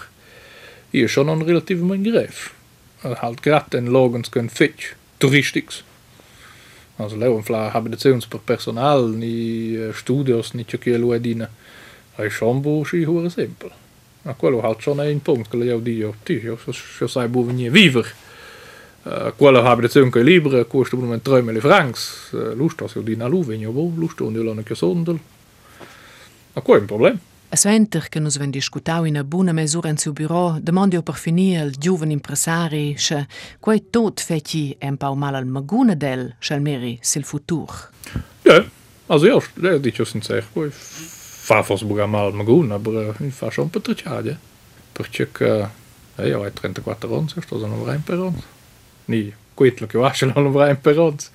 hier 0.91 1.09
schon 1.09 1.29
an 1.29 1.41
relativ 1.41 1.81
mein 1.81 2.03
Gräf. 2.03 2.53
halt 3.03 3.41
grad 3.41 3.73
en 3.73 3.89
Logens 3.89 4.29
kën 4.29 4.49
fitch 4.49 4.95
touristiks. 5.17 5.83
Also 6.97 7.17
lewenfla 7.17 7.69
Habitationuns 7.71 8.27
per 8.27 8.39
Personal, 8.45 9.07
ni 9.07 9.77
Studios, 9.93 10.53
ni 10.53 10.63
Tjokie 10.63 10.97
Loedine. 10.97 11.47
Ei 12.17 12.29
schon 12.29 12.61
bo 12.61 12.83
chi 12.83 13.05
hore 13.05 13.29
simpel. 13.29 13.71
Na 14.21 14.33
quello 14.33 14.61
hat 14.61 14.81
schon 14.81 14.99
een 14.99 15.21
punkt 15.21 15.51
jou 15.51 15.83
die 15.83 16.07
op 16.07 16.15
ti 16.23 16.41
sei 17.05 17.27
boven 17.27 17.59
je 17.59 17.71
wiever. 17.71 18.13
Quello 19.37 19.61
ha 19.63 19.77
het 19.77 19.91
zunke 19.91 20.23
libre 20.23 20.63
koste 20.63 20.95
bo 20.95 21.13
en 21.13 21.21
tremmel 21.21 21.59
francs 21.59 22.31
lust 22.31 22.81
as 22.81 22.93
die 23.03 23.17
na 23.17 23.27
lo 23.27 23.43
in 23.49 23.59
jo 23.59 23.71
bo 23.71 23.93
lust 23.97 24.21
an 24.21 24.63
gesondel. 24.65 25.19
A 26.57 26.61
ko 26.61 26.75
een 26.75 26.85
probleem. 26.85 27.19
Es 27.49 27.63
venter 27.65 28.05
kënnes 28.13 28.35
wenn 28.37 28.51
Di 28.53 28.61
Skutau 28.61 29.07
in 29.09 29.17
a 29.17 29.23
bune 29.23 29.53
mesuren 29.57 29.97
zu 29.97 30.11
Büro, 30.13 30.59
demandi 30.61 30.99
op 30.99 31.05
perfiniel, 31.05 31.71
Jowen 31.81 32.11
impresari, 32.11 32.93
se 32.97 33.23
quei 33.59 33.79
tot 33.89 34.21
fetti 34.21 34.75
en 34.77 34.97
pau 35.01 35.15
mal 35.17 35.33
al 35.33 35.47
magune 35.49 35.95
del, 35.97 36.35
schel 36.39 36.61
meri 36.61 36.99
sil 37.01 37.25
futur. 37.25 37.89
Ja, 38.45 38.59
also 39.07 39.25
ja, 39.25 39.77
dit 39.81 39.97
jo 39.97 40.05
sin 40.05 40.21
zeg. 40.21 40.45
Fafos 41.49 41.83
boga 41.83 42.05
malo 42.07 42.31
maguna, 42.31 42.77
bo 42.77 42.93
äh, 42.93 43.31
fašom 43.33 43.73
potrčadje. 43.73 44.37
Prček, 44.93 45.41
ei, 46.19 46.33
ovaj 46.33 46.51
34 46.61 47.09
once, 47.09 47.41
što 47.41 47.59
za 47.59 47.67
nam 47.67 47.81
vrajn 47.83 48.03
per 48.07 48.19
once. 48.19 48.45
Nije, 49.07 49.33
kuitlok 49.55 49.93
je 49.93 49.99
vašel 49.99 50.31
nam 50.35 50.51
vrajn 50.53 50.77
per 50.83 50.95
rond. 50.95 51.25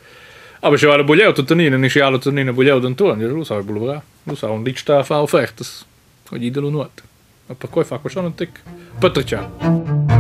Ah, 0.65 0.69
a 0.69 0.71
bo 0.73 0.79
še 0.81 0.89
vale 0.89 1.05
bolje 1.05 1.27
od 1.29 1.43
tonine, 1.45 1.77
ni 1.79 1.91
še 1.93 2.01
jalo 2.01 2.21
tonine 2.23 2.55
bolje 2.57 2.73
od 2.79 2.87
Antuan, 2.89 3.21
jer 3.21 3.35
lusa 3.37 3.59
je 3.61 3.67
bilo 3.69 3.85
vra. 3.85 3.99
Lusa 4.25 4.49
on 4.49 4.65
ličta 4.65 5.03
fa 5.05 5.21
ofertas, 5.21 5.83
koji 6.29 6.47
idelo 6.49 6.71
nuat. 6.71 7.05
A 7.49 7.55
pa 7.55 7.69
koji 7.69 7.85
fa 7.85 8.01
košano 8.01 8.33
tek 8.33 8.63
potrča. 9.01 9.45
Potrča. 9.45 10.14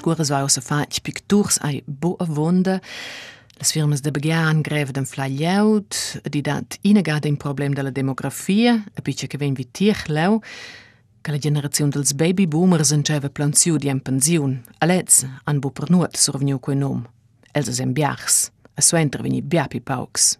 Tracciare. 0.00 0.14
In 0.14 0.16
per 0.16 0.24
discuras 0.24 0.28
vai 0.28 0.42
ossa 0.42 0.60
fac 0.60 1.00
picturs 1.00 1.58
ai 1.60 1.82
bo 1.86 2.16
a 2.18 2.24
vonda, 2.24 2.80
Las 3.56 3.70
firmas 3.70 4.00
de 4.00 4.10
began 4.10 4.62
greve 4.62 4.92
den 4.92 5.06
flaglieut, 5.06 6.20
di 6.28 6.40
dat 6.40 6.78
inegada 6.80 7.28
in 7.28 7.36
problem 7.36 7.72
della 7.72 7.90
demografia, 7.90 8.84
a 8.94 9.00
pitche 9.00 9.28
che 9.28 9.38
ven 9.38 9.54
vitier 9.54 10.02
leu, 10.08 10.40
che 11.20 11.30
la 11.30 11.38
generazione 11.38 11.90
dels 11.90 12.14
baby 12.14 12.46
boomers 12.46 12.90
enceva 12.90 13.30
planziu 13.30 13.76
di 13.76 13.88
en 13.88 14.00
pensiun, 14.00 14.60
a 14.78 14.86
lez 14.86 15.24
an 15.44 15.60
bu 15.60 15.70
per 15.70 15.88
nuot 15.88 16.16
surveniu 16.16 16.58
quei 16.58 16.76
nom. 16.76 17.06
Els 17.52 17.68
es 17.68 17.78
en 17.78 17.92
biars, 17.92 18.50
a 18.74 18.82
suenter 18.82 19.22
veni 19.22 19.40
biapi 19.40 19.80
paucs. 19.80 20.36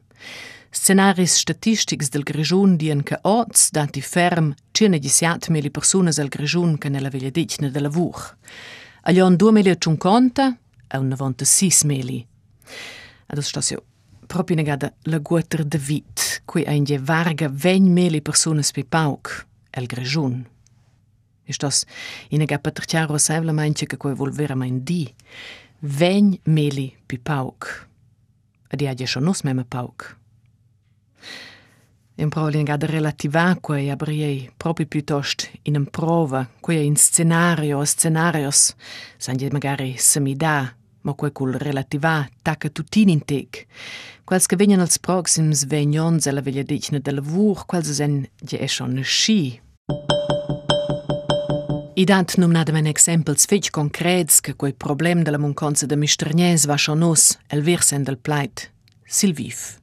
Scenaris 0.75 1.39
statistics 1.39 2.11
del 2.11 2.25
Grigiun 2.25 2.77
dien 2.77 3.05
che 3.05 3.17
oz 3.23 3.71
danti 3.71 4.03
ferm 4.03 4.55
cirne 4.73 4.99
disiat 4.99 5.49
mili 5.49 5.71
personas 5.71 6.19
al 6.19 6.29
Grigiun 6.29 6.79
che 6.79 6.89
nella 6.89 7.11
veglia 7.11 7.31
dicne 7.31 7.71
de 7.71 7.81
lavur. 7.81 8.37
Agli 9.07 9.21
on 9.21 9.37
2050 9.37 10.59
è 10.87 10.97
un 10.97 11.09
96 11.09 11.87
meli. 11.87 12.27
Adesso 13.27 13.49
sto 13.49 13.61
se 13.61 13.83
proprio 14.27 14.57
negata 14.57 14.95
la 15.03 15.19
guater 15.19 15.63
de 15.63 15.77
vit, 15.77 16.41
qui 16.47 16.63
è 16.63 16.71
in 16.71 16.87
varga 17.03 17.51
20 17.51 17.91
meli 17.91 18.23
persone 18.23 18.63
per 18.73 18.87
pauc, 18.87 19.47
el 19.73 19.85
grejun. 19.85 20.49
E 21.45 21.53
sto 21.53 21.69
in 22.29 22.39
nega 22.39 22.59
patrciaro 22.59 23.19
sevla 23.19 23.53
manche 23.53 23.85
che 23.85 23.99
coi 23.99 24.15
volvera 24.15 24.55
ma 24.55 24.65
in 24.65 24.83
di. 24.83 25.15
20 25.81 26.41
meli 26.45 26.97
per 27.05 27.21
pauc. 27.21 27.89
Adi 28.69 28.87
agli 28.87 29.05
sonos 29.05 29.43
meme 29.43 29.67
pauc. 29.67 30.17
In 32.17 32.29
prova 32.29 32.49
negada 32.51 32.87
relativa 32.87 33.57
quei 33.61 33.91
abriei 33.91 34.49
proprio 34.57 34.87
piuttosto 34.87 35.47
in 35.63 35.75
un 35.75 35.87
prova, 35.87 36.49
quei 36.61 36.87
in 36.87 36.95
scenario 36.95 37.79
o 37.79 37.85
scenarios, 37.85 38.73
san 39.17 39.37
je 39.37 39.49
magari 39.51 39.97
semida, 39.99 40.77
ma 41.01 41.13
quei 41.15 41.33
cul 41.33 41.55
relativa 41.55 42.25
tacca 42.41 42.69
tutin 42.69 43.09
in 43.09 43.25
tec. 43.25 43.67
Quels 44.23 44.47
che 44.47 44.55
vengono 44.55 44.83
als 44.83 45.01
proxims 45.01 45.67
vegnons 45.67 46.27
alla 46.27 46.41
veglia 46.41 46.63
dicna 46.63 47.01
del 47.01 47.17
lavur, 47.17 47.67
quels 47.67 47.91
sen 47.91 48.29
è 48.49 48.67
schon 48.67 49.03
sci. 49.03 49.61
I 51.97 52.05
dant 52.05 52.37
num 52.37 52.53
nadamen 52.53 52.87
exempels 52.87 53.45
fetch 53.45 53.71
concrets 53.71 54.41
che 54.41 54.55
quei 54.55 54.73
problem 54.73 55.25
della 55.25 55.39
munconza 55.39 55.85
de 55.87 55.97
misternies 55.97 56.67
va 56.67 56.77
schon 56.77 56.99
nos 56.99 57.37
el 57.49 57.63
versen 57.63 58.05
del 58.05 58.19
pleit. 58.19 58.71
Silvif. 59.05 59.81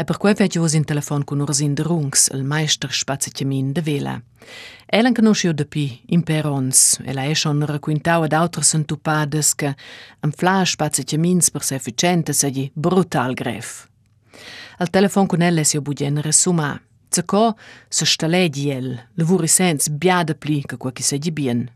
E 0.00 0.04
per 0.04 0.16
quei 0.16 0.34
veggio 0.34 0.64
in 0.76 0.84
telefon 0.84 1.24
con 1.24 1.40
Ursin 1.40 1.74
de 1.74 1.82
Rungs, 1.82 2.28
il 2.32 2.44
meister 2.44 2.92
spaziamin 2.92 3.72
de 3.72 3.80
Vela. 3.80 4.22
Ellen 4.86 5.12
conosciu 5.12 5.52
de 5.52 5.64
pi 5.64 6.00
in 6.06 6.22
perons, 6.22 7.00
e 7.04 7.12
la 7.12 7.24
è 7.24 7.34
schon 7.34 7.66
raquintau 7.66 8.22
ad 8.22 8.32
autras 8.32 8.74
entupades 8.74 9.56
che 9.56 9.74
am 10.20 10.30
fla 10.30 10.64
spaziamins 10.64 11.50
per 11.50 11.64
se 11.64 11.74
efficiente 11.74 12.32
segli 12.32 12.70
brutal 12.72 13.34
gref. 13.34 13.88
Al 14.78 14.88
telefon 14.88 15.26
con 15.26 15.42
elle 15.42 15.64
si 15.64 15.76
obudien 15.76 16.22
resuma. 16.22 16.80
Zaco 17.08 17.56
se 17.88 18.04
staledi 18.04 18.70
el, 18.70 19.08
lavuri 19.14 19.48
sens 19.48 19.88
biada 19.88 20.34
pli 20.34 20.62
che 20.64 20.76
qua 20.76 20.92
chi 20.92 21.02
segli 21.02 21.32
bien. 21.32 21.68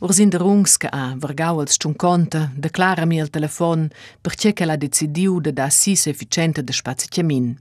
Or 0.00 0.12
sin 0.12 0.30
der 0.30 0.40
Rungske 0.40 0.88
a 0.92 1.14
vergauels 1.16 1.78
tun 1.78 1.94
conta, 1.94 2.50
declara 2.54 3.04
mi 3.04 3.20
al 3.20 3.30
telefon 3.30 3.90
perché 4.20 4.52
che 4.52 4.64
la 4.64 4.76
decidiu 4.76 5.40
de 5.40 5.52
da 5.52 5.70
si 5.70 5.92
efficiente 5.92 6.62
de 6.62 6.72
spaziamin. 6.72 7.58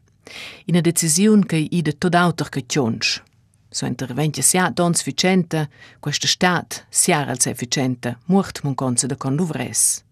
Ina 0.66 0.82
decisiun 0.82 1.46
che 1.46 1.58
i 1.58 1.82
de 1.82 1.98
todauter 1.98 2.50
che 2.50 2.66
tionsch. 2.66 3.22
So 3.70 3.86
interventi 3.86 4.42
sia 4.42 4.70
dons 4.70 5.00
efficiente, 5.00 5.70
questa 6.00 6.28
stat 6.28 6.86
sia 6.90 7.26
als 7.26 7.46
efficiente, 7.46 8.18
muort 8.26 8.64
mun 8.64 8.76
conse 8.76 9.08
de 9.08 9.16
conduvres. 9.16 10.04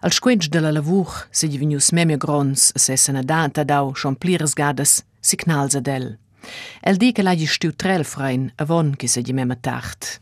Al 0.00 0.10
squench 0.10 0.48
de 0.48 0.60
la 0.60 0.70
lavur 0.70 1.28
se 1.30 1.48
divinius 1.48 1.92
memia 1.92 2.16
grons 2.16 2.72
se 2.74 2.78
sessena 2.96 3.22
data 3.22 3.62
dau 3.64 3.94
schon 3.94 4.14
champliras 4.14 4.54
gadas 4.54 5.04
signals 5.20 5.74
adel. 5.74 6.18
El 6.80 6.96
di 6.96 7.12
che 7.12 7.22
la 7.22 7.36
stiu 7.36 7.72
trel 7.76 8.04
frein 8.04 8.50
avon 8.56 8.96
che 8.96 9.06
se 9.06 9.22
di 9.22 9.32
mema 9.32 9.54
tart. 9.54 10.20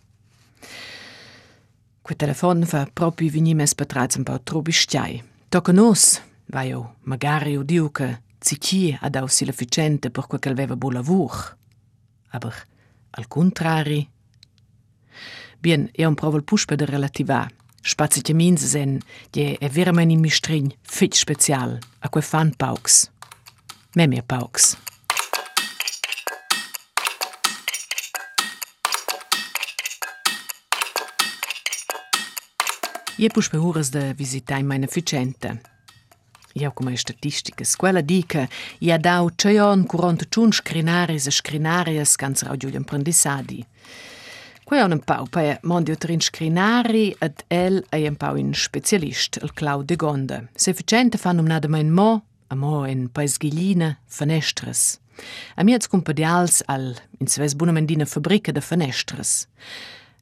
Ku 2.02 2.14
telefon 2.14 2.64
war 2.72 2.90
propi 2.94 3.30
wie 3.30 3.42
nimes 3.42 3.74
betracem 3.74 4.24
pa 4.24 4.38
trobišťaj. 4.38 5.22
Toko 5.50 5.72
nos, 5.72 6.20
vajo, 6.50 6.96
magario 7.04 7.62
diuke, 7.62 8.08
ciki 8.40 8.98
ad 9.00 9.16
ausi 9.16 9.44
l'efficiente 9.44 10.10
per 10.10 10.26
quel 10.26 10.54
veva 10.54 10.76
bo 10.76 10.90
lavur. 10.90 11.56
Aber 12.32 12.54
al 13.10 13.28
contrari. 13.28 14.08
Bien, 15.60 15.88
e 15.92 16.06
un 16.06 16.14
provel 16.14 16.42
puspe 16.42 16.76
de 16.76 16.84
relativa. 16.84 17.48
Spazite 17.82 18.32
minze 18.32 18.66
sen, 18.66 19.00
je 19.32 19.56
e 19.58 19.68
vermen 19.68 20.10
in 20.10 20.20
mistrin, 20.20 20.72
fit 20.82 21.14
special, 21.14 21.78
a 22.00 22.08
que 22.08 22.20
fan 22.22 22.54
paux. 22.56 23.10
Memia 23.94 24.22
paux. 24.22 24.76
Pauks. 33.20 33.22
Je 33.22 33.28
puspe 33.28 33.56
uras 33.56 33.90
de 33.90 34.14
visitai 34.14 34.62
meine 34.62 34.86
ficente. 34.86 35.60
Io 36.54 36.72
come 36.72 36.96
statistiche, 36.96 37.64
quella 37.76 38.00
dica, 38.00 38.48
i 38.80 38.90
ha 38.90 38.98
dau 38.98 39.30
ceion 39.36 39.86
curont 39.86 40.26
ciun 40.28 40.52
scrinaris 40.52 41.26
e 41.26 41.30
scrinarias 41.30 42.16
cans 42.16 42.42
raudiul 42.42 42.76
apprendissadi. 42.76 43.64
Quei 44.64 44.82
on 44.82 44.92
un 44.92 45.00
pau, 45.00 45.26
pa 45.26 45.58
mondio 45.62 45.96
trin 45.96 46.20
scrinari 46.20 47.14
ed 47.18 47.44
el 47.48 47.84
è 47.88 48.06
un 48.06 48.16
pau 48.16 48.36
in 48.36 48.52
specialist, 48.54 49.38
il 49.42 49.52
Clau 49.52 49.82
de 49.82 49.96
Gonda. 49.96 50.48
Sufficiente 50.54 51.18
fan 51.18 51.38
um 51.38 51.46
nada 51.46 51.68
mein 51.68 51.90
mo, 51.90 52.22
a 52.48 52.54
mo 52.54 52.84
in 52.84 53.10
paesghiline, 53.10 53.98
fenestres. 54.06 54.98
A 55.56 55.62
miez 55.62 55.86
compadials 55.86 56.62
al, 56.66 56.96
in 57.18 57.26
sves 57.26 57.54
buna 57.54 57.72
mendina 57.72 58.06
fabrica 58.06 58.52
de 58.52 58.60
fenestres. 58.60 59.46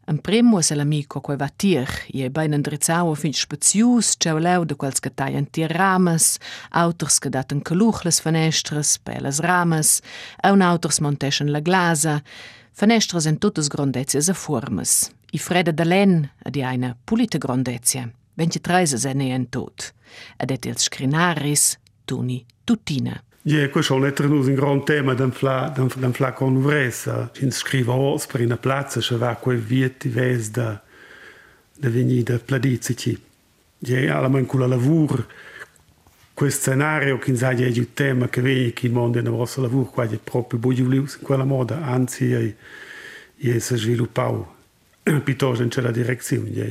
Un 0.09 0.21
primo 0.21 0.63
se 0.63 0.75
l'amico 0.75 1.21
quei 1.21 1.37
va 1.37 1.51
tir, 1.53 1.87
e 2.09 2.31
bein 2.31 2.55
indrizzau 2.57 3.11
a 3.13 3.15
fin 3.15 3.35
spazius, 3.35 4.15
ciao 4.17 4.39
leu 4.39 4.65
de 4.65 4.75
quels 4.75 5.03
che 5.05 5.11
taglian 5.13 5.51
tir 5.53 5.69
rames, 5.69 6.39
auters 6.71 7.19
che 7.19 7.29
daten 7.29 7.61
caluch 7.61 8.07
les 8.07 8.23
fenestras, 8.25 8.97
pelas 9.05 9.43
rames, 9.45 10.01
un 10.49 10.63
auters 10.63 11.03
monteschen 11.05 11.53
la 11.53 11.61
glasa, 11.61 12.23
fenestras 12.73 13.27
en 13.27 13.37
tuttes 13.37 13.69
grondezias 13.69 14.31
a 14.31 14.35
formas. 14.35 15.11
I 15.31 15.39
freda 15.39 15.77
de 15.77 15.85
len, 15.85 16.31
ad 16.41 16.57
i 16.57 16.65
eine 16.65 16.95
pulite 17.05 17.37
grondezia, 17.37 18.09
vence 18.35 18.65
treise 18.65 18.97
se 18.97 19.13
ne 19.13 19.35
en 19.35 19.45
tot. 19.53 19.93
Ed 20.41 20.51
et 20.51 20.65
ils 20.65 20.89
scrinaris, 20.89 21.77
tuni 22.07 22.47
tutina. 22.65 23.28
Ja, 23.49 23.67
questo 23.71 23.95
è 24.05 24.13
un 24.27 24.55
gran 24.55 24.85
tema 24.85 25.15
d'un 25.15 25.33
fla, 25.33 25.73
d'un, 25.75 25.89
d'un 25.97 26.13
fla 26.13 26.33
con 26.35 26.57
uvresa. 26.57 27.31
Ci 27.33 27.51
scrive 27.51 27.91
os 27.93 28.27
per 28.27 28.43
una 28.43 28.59
piazza, 28.59 29.01
se 29.01 29.17
va 29.17 29.37
quel 29.37 29.59
vieti 29.59 30.11
da, 30.11 30.83
da 31.75 31.89
venire 31.89 32.25
da 32.25 32.39
pladizici. 32.39 33.19
Ja, 33.79 34.19
alla 34.19 34.29
man 34.29 34.45
con 34.45 34.69
la 34.69 34.77
questo 36.35 36.61
scenario 36.61 37.17
che 37.17 37.35
sa 37.37 37.53
è 37.53 37.65
il 37.65 37.95
tema 37.95 38.29
che 38.29 38.43
viene 38.43 38.75
che 38.75 38.87
il 38.87 38.93
mondo 38.93 39.19
nel 39.19 39.33
vostro 39.33 39.63
lavoro, 39.63 39.87
qua 39.87 40.05
è 40.05 40.19
proprio 40.23 40.61
buio 40.61 40.85
in 40.93 41.09
quella 41.23 41.45
moda, 41.45 41.83
anzi 41.83 42.31
è, 42.31 42.55
è 43.39 43.59
si 43.61 43.77
sviluppato 43.79 44.57
piuttosto 45.25 45.63
in 45.63 45.71
quella 45.71 45.91
direzione. 45.91 46.51
Ja. 46.51 46.67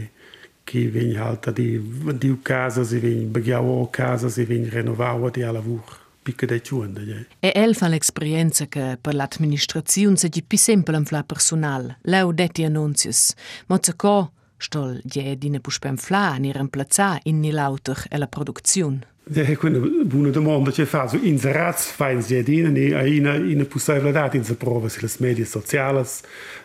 Che 0.63 0.79
viene 0.89 1.17
alta 1.17 1.49
di, 1.49 1.81
di 2.13 2.37
casa, 2.43 2.83
si 2.83 2.99
viene 2.99 3.23
baghiato 3.23 3.87
casa, 3.89 4.29
si 4.29 4.43
viene 4.43 4.69
rinnovato 4.69 5.29
di 5.31 5.41
lavoro. 5.41 6.05
picche 6.27 6.45
dai 6.45 6.61
ciuande. 6.61 7.27
E 7.39 7.51
elfa 7.55 7.87
l'esperienza 7.87 8.65
che 8.65 8.97
per 8.99 9.13
l'amministrazione 9.13 10.17
si 10.17 10.27
è 10.27 10.41
più 10.45 10.57
semplice 10.57 11.23
personale, 11.25 11.99
leu 12.01 12.33
detti 12.33 12.65
annunzius, 12.65 13.33
ma 13.67 13.79
se 13.81 13.95
co, 13.95 14.31
stol 14.57 14.99
die 15.03 15.37
dine 15.37 15.61
puspem 15.61 15.95
fla 15.95 16.35
ni 16.35 16.51
remplazza 16.51 17.17
in 17.23 17.39
ni 17.39 17.51
lauter 17.51 18.07
e 18.09 18.17
la 18.17 18.27
produzione. 18.27 19.15
E 19.31 19.55
quindi 19.55 19.79
una 20.13 20.29
domanda 20.29 20.71
che 20.71 20.85
fa 20.85 21.07
su 21.07 21.17
inserats 21.21 21.91
fai 21.91 22.21
si 22.21 22.41
dine 22.43 22.69
ni 22.69 22.91
a 22.91 23.05
ina 23.05 23.35
ina 23.35 23.65
possibile 23.65 24.11
dati 24.11 24.37
in 24.37 24.43
se 24.43 24.55
prova 24.55 24.89
se 24.89 24.99
le 25.01 25.09
medie 25.19 25.45
sociali 25.45 26.05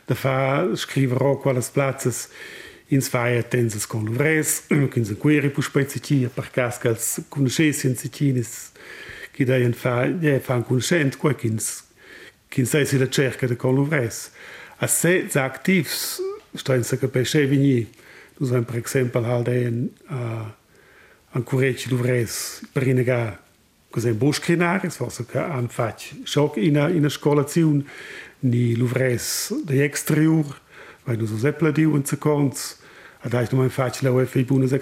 da 0.05 0.15
fa 0.15 0.69
scriverò 0.75 1.39
quales 1.39 1.69
plazzes 1.71 2.29
ins 2.89 3.09
faia 3.09 3.39
e 3.39 3.49
tenses 3.49 3.87
con 3.87 4.05
l'uvres, 4.05 4.67
quindi 4.91 5.15
queri 5.17 5.51
puspezzi 5.51 6.29
per 6.33 6.51
cascals 6.51 7.25
conoscessi 7.29 7.87
in 7.87 7.97
sicinis 7.97 8.72
Que 9.33 9.45
chi 9.45 9.49
deien 9.49 9.75
fan 9.75 10.21
eh, 10.23 10.41
conscient 10.69 11.17
quei 11.17 11.35
quins 11.35 11.85
quins 12.53 12.69
sei 12.69 12.85
si 12.85 12.99
la 12.99 13.09
cerca 13.09 13.47
de 13.49 13.57
con 13.57 13.75
l'uvres. 13.75 14.31
A 14.79 14.87
se 14.87 15.27
za 15.29 15.45
activs 15.45 16.21
stein 16.55 16.85
sa 16.85 16.97
capesce 16.97 17.47
por 17.47 17.57
exemplo 17.57 18.47
sei 18.47 18.63
per 18.63 18.77
exempel 18.77 19.25
hal 19.25 19.45
deien 19.45 19.89
uh, 20.11 20.51
an 21.33 21.45
cureci 21.45 21.89
l'uvres 21.89 22.61
per 22.73 22.87
inegar 22.87 23.41
cos'è 23.93 24.13
buscrinar, 24.13 24.85
es 24.85 24.97
forse 24.97 25.27
che 25.27 25.39
han 25.39 25.69
fatto 25.69 26.25
shock 26.25 26.57
in 26.57 26.79
a, 26.79 26.89
in 26.89 27.05
a 27.05 27.09
scolazione 27.09 27.85
ni 28.43 28.75
Louvres, 28.75 29.53
de 29.65 29.85
exterior, 29.85 30.45
vai 31.05 31.17
nos 31.17 31.31
so 31.31 31.39
seppla 31.39 31.71
diu 31.71 31.95
A 31.95 32.03
zekons, 32.05 32.79
ad 33.23 33.35
ais 33.35 33.51
no 33.53 33.59
mein 33.59 33.71
fatto 33.71 34.03
la 34.03 34.11
UFI 34.11 34.45
bunas. 34.45 34.73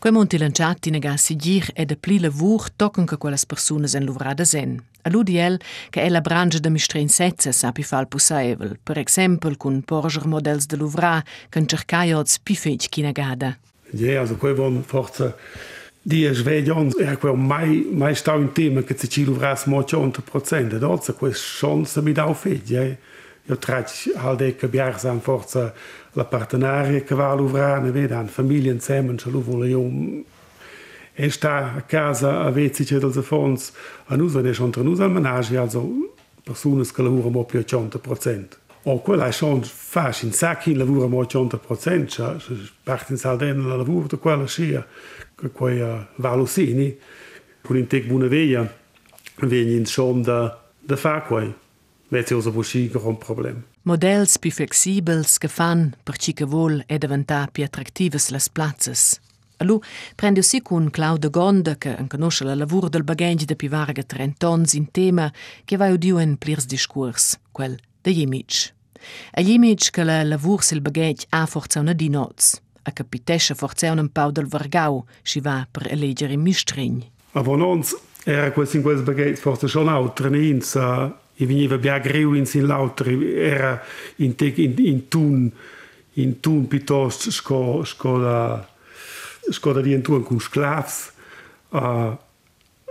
Quei 0.00 0.14
monti 0.14 0.38
lanciati 0.38 0.88
nega 0.88 1.18
sigir 1.18 1.66
e 1.74 1.84
de 1.84 1.94
pli 1.94 2.18
lavur 2.18 2.70
tocken 2.70 3.04
che 3.04 3.18
quelles 3.18 3.44
persunas 3.44 3.92
en 3.94 4.04
luvrada 4.04 4.46
sen. 4.46 4.82
A 5.02 5.10
l'UDL 5.10 5.60
che 5.90 6.00
è 6.00 6.08
la 6.08 6.22
branca 6.22 6.58
de 6.58 6.70
mistrein 6.70 7.10
setze 7.10 7.52
sapi 7.52 7.82
fal 7.82 8.08
possible, 8.08 8.78
per 8.82 8.96
exempel 8.96 9.58
cun 9.58 9.82
porger 9.82 10.26
models 10.26 10.64
de 10.64 10.76
luvra 10.76 11.22
che 11.50 11.66
cercaiots 11.66 12.38
pi 12.38 12.56
fetg 12.56 12.88
chi 12.88 13.02
negada. 13.02 13.58
Ja, 13.90 14.20
also 14.20 14.36
quei 14.36 14.54
von 14.54 14.82
forza 14.82 15.36
die 16.00 16.32
sveglions 16.32 16.96
è 16.96 17.18
quel 17.18 17.36
mai 17.36 17.86
mai 17.92 18.14
sta 18.14 18.32
un 18.32 18.52
tema 18.52 18.80
che 18.80 18.96
ci 18.96 19.24
luvras 19.24 19.66
mo 19.66 19.80
100%, 19.80 20.78
dozza 20.78 21.12
quei 21.12 21.32
chance 21.34 22.00
mi 22.00 22.12
dau 22.12 22.32
fetg, 22.32 22.66
ja. 22.66 22.96
Io 23.46 23.56
trach 23.56 24.12
halde 24.14 24.54
che 24.54 24.68
biarsan 24.68 25.20
forza 25.20 25.72
la 26.12 26.24
partenaria 26.24 27.00
che 27.02 27.14
va 27.14 27.30
a 27.30 27.34
lavorare, 27.34 27.90
vedi, 27.90 28.12
hanno 28.12 28.28
famiglie 28.28 28.70
insieme, 28.70 29.16
ce 29.16 29.30
lo 29.30 29.42
vogliono. 29.42 30.22
E 31.12 31.30
sta 31.30 31.74
a 31.74 31.82
casa 31.82 32.42
a 32.42 32.50
vezzi 32.50 32.84
dels 32.84 33.16
affons, 33.16 33.72
a 34.06 34.16
noi 34.16 34.42
ne 34.42 34.52
schon 34.52 34.70
tra 34.70 34.82
noi 34.82 35.00
al 35.00 35.10
menage, 35.10 35.56
also 35.56 36.14
persone 36.42 36.84
che 36.84 37.02
lavorano 37.02 37.44
più 37.44 37.58
al 37.58 37.64
100%. 37.66 38.46
O 38.84 39.02
quella 39.02 39.26
è 39.26 39.32
schon 39.32 39.62
fas 39.62 40.22
in 40.22 40.32
sacchi 40.32 40.74
lavorano 40.74 41.20
al 41.20 41.26
100%, 41.28 42.06
cioè 42.06 42.36
parte 42.82 43.12
in 43.12 43.18
Sardegna 43.18 43.66
la 43.66 43.76
lavoro 43.76 44.06
da 44.06 44.16
quella 44.16 44.46
scia, 44.46 44.86
che 45.34 45.48
poi 45.48 45.80
uh, 45.80 46.06
valosini, 46.14 46.96
con 47.60 47.76
in 47.76 47.86
tec 47.86 48.06
buona 48.06 48.26
via, 48.26 48.78
vieni 49.40 49.84
schon 49.84 50.22
da, 50.22 50.58
da 50.78 50.96
fa 50.96 51.20
quei. 51.22 51.52
Vezi 52.10 52.34
usa 52.34 52.50
busci 52.50 52.90
un 52.92 53.18
problem. 53.18 53.62
Models 53.82 54.38
più 54.38 54.50
flexibels 54.50 55.38
che 55.38 55.46
fan 55.46 55.94
per 56.02 56.16
ci 56.16 56.32
che 56.32 56.44
vuol 56.44 56.82
e 56.86 56.98
diventare 56.98 57.50
più 57.52 57.62
attrattives 57.62 58.30
las 58.30 58.48
plazzas. 58.48 59.20
A 59.58 59.64
lu 59.64 59.80
prende 60.16 60.42
si 60.42 60.60
con 60.60 60.90
Claude 60.90 61.30
Gonda 61.30 61.76
che 61.76 61.94
en 61.96 62.08
conosce 62.08 62.42
la 62.42 62.56
lavoro 62.56 62.88
del 62.88 63.04
bagaggi 63.04 63.44
de 63.44 63.54
più 63.54 63.68
varga 63.68 64.02
30 64.02 64.34
tons 64.38 64.72
in 64.72 64.90
tema 64.90 65.32
che 65.64 65.76
va 65.76 65.86
udiu 65.86 66.18
en 66.18 66.36
plirs 66.36 66.66
discurs, 66.66 67.38
quel 67.52 67.78
de 68.02 68.10
image. 68.10 68.74
A 69.34 69.40
image 69.40 69.90
che 69.92 70.02
la 70.02 70.24
lavoro 70.24 70.62
sil 70.66 70.80
bagaggi 70.80 71.26
ha 71.28 71.46
forza 71.46 71.78
una 71.78 71.92
di 71.92 72.08
noz, 72.08 72.60
a 72.82 72.90
capitesce 72.90 73.54
forza 73.54 73.92
un 73.92 74.08
pau 74.08 74.32
del 74.32 74.48
vargau, 74.48 75.04
si 75.22 75.38
va 75.38 75.64
per 75.70 75.86
eleggere 75.92 76.32
in 76.32 76.40
mistregn. 76.40 77.04
A 77.34 77.42
von 77.42 77.60
uns 77.60 77.96
era 78.24 78.50
quel 78.50 78.68
in 78.72 78.82
quel 78.82 79.02
bagaggi 79.02 79.36
forza 79.36 79.68
schon 79.68 79.88
autre 79.88 80.28
neins, 80.28 80.74
uh, 80.74 81.12
e 81.40 81.46
veniva 81.46 81.78
Biagriwins 81.78 82.54
in 82.54 82.66
l'auter 82.66 83.08
era 83.08 83.82
in, 84.16 84.34
te, 84.34 84.52
in, 84.56 84.74
in 84.76 85.08
tun 85.08 85.50
in 86.14 86.40
tun 86.40 86.66
pitost 86.68 87.30
sco 87.30 87.82
sco 87.84 88.18
da 88.18 88.68
sco 89.48 89.72
da 89.72 89.80
dien 89.80 90.02
tun 90.02 90.22
cun 90.22 90.38
sclavs 90.38 91.12
uh, 91.70 92.12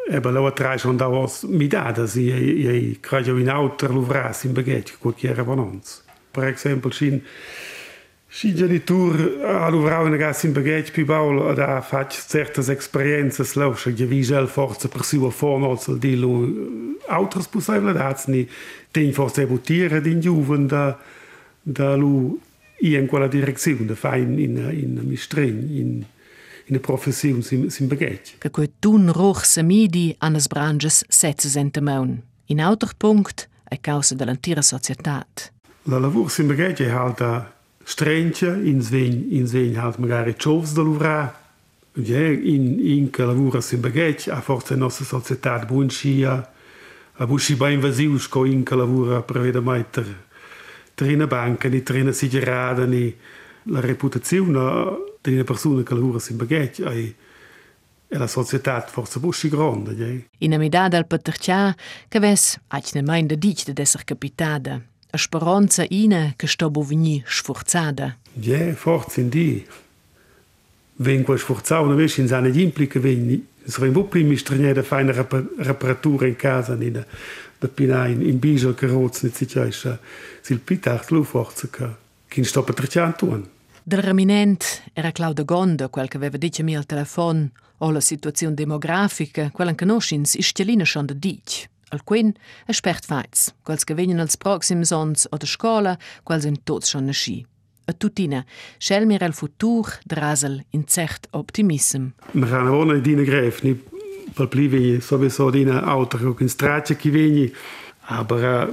e 0.09 0.19
ba 0.19 0.31
laua 0.31 0.51
trai 0.51 0.79
son 0.79 0.97
davos 0.97 1.43
midadas 1.43 2.15
i 2.15 2.25
i 2.25 2.97
cragio 2.99 3.37
in 3.37 3.49
auter 3.49 3.91
luvras 3.91 4.43
in 4.45 4.53
beget 4.53 4.97
quod 4.97 5.21
era 5.21 5.43
bonons 5.43 6.01
per 6.31 6.47
exempel 6.47 6.91
sin 6.91 7.21
Și 8.31 8.53
genitur 8.53 9.31
aluvrau 9.45 10.05
în 10.05 10.17
gas 10.17 10.41
în 10.41 10.51
bagage 10.51 10.91
pe 10.91 11.01
baul 11.01 11.53
da 11.55 11.79
fac 11.79 12.27
certas 12.29 12.67
experiențas 12.67 13.53
leu 13.53 13.75
și 13.75 13.93
că 13.93 14.03
vin 14.03 14.21
gel 14.21 14.47
forță 14.47 14.87
persiua 14.87 15.29
fornol 15.29 15.77
să 15.77 15.91
de 15.91 16.07
lu 16.07 16.49
autres 17.07 17.45
posibil 17.45 17.93
dați 17.93 18.29
ni 18.29 18.49
din 18.91 19.11
forță 19.11 19.45
butiere 19.45 19.99
din 19.99 20.21
juven 20.21 20.67
da 20.67 20.99
da 21.61 21.95
lu 21.95 22.39
i 22.79 22.95
în 22.95 23.05
quella 23.05 23.27
direcțiune 23.27 23.93
fain 23.93 24.39
in 24.39 24.55
in 24.55 24.99
mistrin 25.07 25.69
in 25.75 26.05
in 26.69 26.75
der 26.75 26.81
Profession 26.81 27.41
sind, 27.41 27.71
sind 27.71 27.89
begegnet. 27.89 28.35
Какой 28.37 28.67
тун 28.79 29.09
рох 29.09 29.43
самиди 29.45 30.15
анас 30.19 30.47
бранжес 30.47 31.03
сетсес 31.09 31.55
ентемон. 31.55 32.21
In 32.45 32.59
auter 32.59 32.89
punkt 32.97 33.49
a 33.63 33.73
e 33.73 33.77
causa 33.81 34.15
dell'intera 34.15 34.61
società. 34.61 35.27
La 35.83 35.97
lavur 35.97 36.29
sind 36.29 36.47
begegnet 36.47 36.91
halt 36.91 37.17
da 37.17 37.58
Strentje 37.89 38.61
in 38.63 38.83
zween 39.47 39.75
hat 39.75 39.97
magari 39.97 40.35
chovs 40.37 40.73
da 40.73 40.81
luvra 40.81 41.35
Louvra. 41.93 42.29
in 42.29 42.79
in 42.79 43.09
che 43.09 43.25
lavora 43.25 43.61
si 43.61 43.77
baguette 43.77 44.29
a 44.29 44.41
forza 44.41 44.75
nostra 44.75 45.05
società 45.05 45.57
buoncia 45.65 46.53
a 47.13 47.25
bushi 47.25 47.55
ba 47.55 47.69
invasiusco 47.69 48.45
in 48.45 48.63
che 48.63 48.75
lavora 48.75 49.23
prevede 49.23 49.59
mai 49.59 49.85
trina 50.93 51.25
banca 51.25 51.67
ni 51.67 51.81
trina 51.81 52.11
sigerada 52.11 52.85
ni 52.85 53.11
la 53.63 53.79
reputazione 53.79 54.97
di 55.19 55.33
una 55.33 55.43
persona 55.43 55.81
che 55.81 55.93
lavora 55.95 56.19
in 56.29 56.37
baguette 56.37 56.83
e, 56.83 57.15
e 58.07 58.17
la 58.19 58.27
società 58.27 58.81
forse 58.81 59.19
bushi 59.19 59.49
grande. 59.49 60.27
In 60.37 60.53
amidad 60.53 60.93
al 60.93 61.07
patercia 61.07 61.75
che 62.07 62.19
ves 62.19 62.59
acne 62.67 63.01
mai 63.01 63.25
de 63.25 63.35
dichte 63.35 63.73
desser 63.73 64.03
capitada. 64.03 64.79
a 65.11 65.17
speranza 65.17 65.85
ina 65.89 66.19
ne 66.19 66.33
che 66.35 66.47
sta 66.47 66.69
bovigni 66.69 67.23
sforzada. 67.25 68.17
Je 68.33 68.73
forza 68.73 69.21
in 69.21 69.29
Wenn 69.29 69.65
Vengo 70.95 71.37
sforzato, 71.37 71.85
non 71.85 71.95
vesci 71.95 72.21
in 72.21 72.27
sana 72.27 72.49
di 72.49 72.61
implica 72.61 72.99
vegni. 72.99 73.47
Saremmo 73.63 74.03
primi 74.03 74.35
stranieri 74.35 74.79
a 74.79 74.83
fare 74.83 75.03
ne 75.03 75.11
una 75.11 75.45
reparatura 75.57 76.27
in 76.27 76.35
casa, 76.35 76.73
in 76.73 77.05
da 77.57 77.67
pina 77.67 78.07
in, 78.07 78.21
in 78.21 78.39
biso 78.39 78.73
che 78.73 78.87
rozne 78.87 79.31
si 79.33 79.45
chiesa. 79.45 79.99
Sil 80.43 80.59
pitart 80.59 81.09
lu 81.11 81.23
forza 81.23 81.67
che 81.69 81.87
chi 82.27 82.43
sta 82.43 82.61
per 82.61 82.75
trecciantuan. 82.75 83.47
Del 83.83 84.01
reminent 84.01 84.83
era 84.93 85.11
Claudio 85.11 85.45
Gonda, 85.45 85.87
quel 85.87 86.07
che 86.07 86.17
aveva 86.17 86.37
detto 86.37 86.61
a 86.61 86.63
me 86.63 86.75
al 86.75 86.85
telefono, 86.85 87.49
o 87.77 87.91
la 87.91 88.01
situazione 88.01 88.53
demografica, 88.53 89.49
quella 89.51 89.73
che 89.73 89.85
noi 89.85 90.03
in 90.09 90.23
Istelina 90.25 90.83
schon 90.83 91.05
da 91.05 91.13
dici. 91.13 91.67
Alquin 91.89 92.35
e 92.67 92.73
spert 92.73 93.05
feiz, 93.09 93.49
quels 93.65 93.85
gewinnen 93.87 94.21
als 94.21 94.37
proxims 94.37 94.91
ons 94.93 95.25
o 95.33 95.37
de 95.37 95.47
scola, 95.49 95.95
quels 96.23 96.45
in 96.45 96.59
tots 96.63 96.91
schon 96.93 97.09
e 97.09 97.15
schi. 97.17 97.39
A 97.89 97.93
tutina, 97.97 98.43
schel 98.77 99.07
mir 99.09 99.23
el 99.25 99.33
futur 99.33 99.89
drasel 100.05 100.59
in 100.77 100.85
zert 100.87 101.25
optimism. 101.33 102.11
Ma 102.37 102.45
gaan 102.45 102.69
wonen 102.69 102.99
in 102.99 103.03
dine 103.03 103.25
greif, 103.25 103.63
ni 103.65 103.73
pel 104.37 104.47
plivinje, 104.47 105.01
sowieso 105.01 105.49
dine 105.49 105.81
autor, 105.81 106.27
ook 106.29 106.45
in 106.45 106.53
straatje 106.53 106.95
ki 106.95 107.11
vinje. 107.11 107.49
Aber 108.09 108.43
uh, 108.43 108.63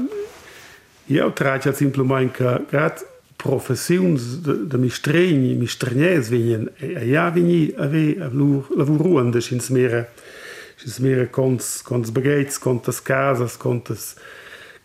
ja, 1.09 1.31
traatje 1.31 1.73
het 1.73 1.81
simpel 1.81 2.05
manka, 2.05 2.59
äh, 2.59 2.69
gaat 2.71 3.05
professiuns 3.37 4.43
de, 4.43 4.67
de 4.67 4.79
mistrenje, 4.79 5.57
mistrenies 5.57 6.29
vinjen, 6.29 6.69
äh, 6.77 7.09
ja 7.09 7.31
vinje, 7.33 7.73
ave, 7.77 8.17
lavur, 8.19 8.69
lavuruandes 8.77 9.51
ins 9.51 9.73
mere. 9.73 10.05
Ja, 10.05 10.36
se 10.77 11.03
mira 11.03 11.27
cons 11.27 11.83
cons 11.83 12.11
baguetes, 12.11 12.59
contas 12.59 13.01
casas, 13.01 13.57
contas 13.57 14.17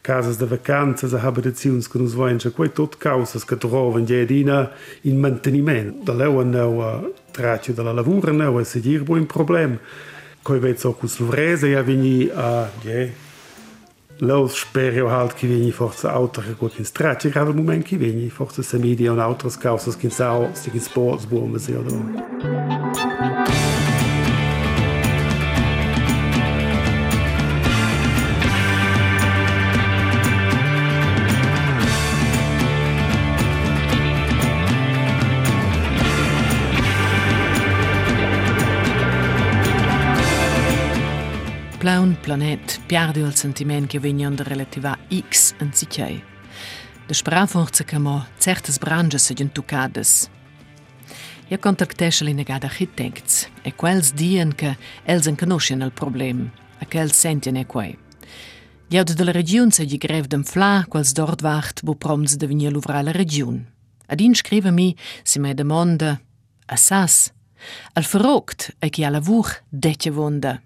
casas 0.01 0.37
de 0.37 0.45
vacanzas, 0.45 1.13
a 1.13 1.21
habitações 1.21 1.87
que 1.87 1.97
nos 1.97 2.13
vêm, 2.13 2.39
já 2.39 2.49
coi 2.49 2.69
todo 2.69 2.97
causas 2.97 3.43
que 3.43 3.55
trovam 3.55 4.03
dia 4.03 4.25
dina 4.25 4.71
em 5.05 5.13
mantenimento. 5.13 6.03
Da 6.03 6.13
leu 6.13 6.43
não 6.43 6.81
a 6.81 7.03
tratio 7.31 7.73
da 7.73 7.83
lavura 7.83 8.33
não 8.33 8.57
a 8.57 8.65
seguir 8.65 9.03
bom 9.03 9.23
problema. 9.25 9.79
Coi 10.43 10.59
vezes 10.59 10.85
o 10.85 10.93
cus 10.93 11.17
vreza 11.17 11.67
e 11.67 11.75
a 11.75 11.83
vini 11.83 12.31
a, 12.31 12.67
je, 12.83 13.11
Los 14.23 14.59
spero 14.59 15.09
halt 15.09 15.33
que 15.33 15.47
vieni 15.47 15.71
força 15.71 16.11
altre 16.11 16.43
que 16.43 16.53
qualche 16.53 16.83
straccia, 16.83 17.29
che 17.29 17.39
al 17.39 17.55
momento 17.55 17.87
che 17.87 17.97
vieni 17.97 18.29
forse 18.29 18.61
se 18.61 18.77
media 18.77 19.11
un 19.11 19.17
altro 19.17 19.49
scauso 19.49 19.89
che 19.97 20.05
in 20.05 20.11
sao, 20.11 20.49
se 20.53 20.69
in 20.71 20.79
sports 20.79 21.25
buon 21.25 21.49
museo. 21.49 21.81
O 41.81 41.83
Plaun 41.83 42.15
planet 42.21 42.79
piardi 42.85 43.19
il 43.19 43.35
sentiment 43.35 43.87
che 43.87 43.99
vegnan 43.99 44.35
de 44.35 44.43
relativa 44.43 44.97
X 45.09 45.53
en 45.57 45.73
sicei. 45.73 46.23
De 47.07 47.13
spraforze 47.13 47.83
che 47.83 47.97
mo 47.97 48.27
certes 48.37 48.77
branches 48.77 49.23
se 49.23 49.33
tucades. 49.51 50.29
Ja 51.47 51.57
contactesce 51.57 52.23
li 52.23 52.33
negada 52.33 52.67
architects 52.67 53.47
e 53.63 53.73
quels 53.73 54.13
dien 54.13 54.53
che 54.53 54.77
els 55.05 55.25
en 55.25 55.35
conoscen 55.35 55.81
il 55.81 55.91
problem, 55.91 56.51
a 56.79 56.85
quels 56.85 57.17
sentien 57.17 57.57
e 57.57 57.65
quei. 57.65 57.97
Ja 58.89 59.03
de 59.03 59.23
la 59.23 59.31
region 59.31 59.71
se 59.71 59.83
gli 59.83 59.97
grev 59.97 60.27
dem 60.27 60.43
fla 60.43 60.85
quels 60.87 61.13
dort 61.13 61.41
wacht 61.41 61.83
bu 61.83 61.95
proms 61.95 62.37
de 62.37 62.47
venir 62.47 62.71
l'uvra 62.71 63.01
la 63.01 63.11
region. 63.11 63.65
Adin 64.07 64.35
scrive 64.35 64.71
mi 64.71 64.95
si 65.23 65.39
me 65.39 65.53
demanda 65.55 66.21
a 66.67 66.75
sas 66.77 67.31
al 67.93 68.03
verrogt 68.03 68.75
e 68.79 68.89
chi 68.89 69.03
a 69.03 69.09
lavur 69.09 69.63
detje 69.69 70.11
wonda. 70.11 70.61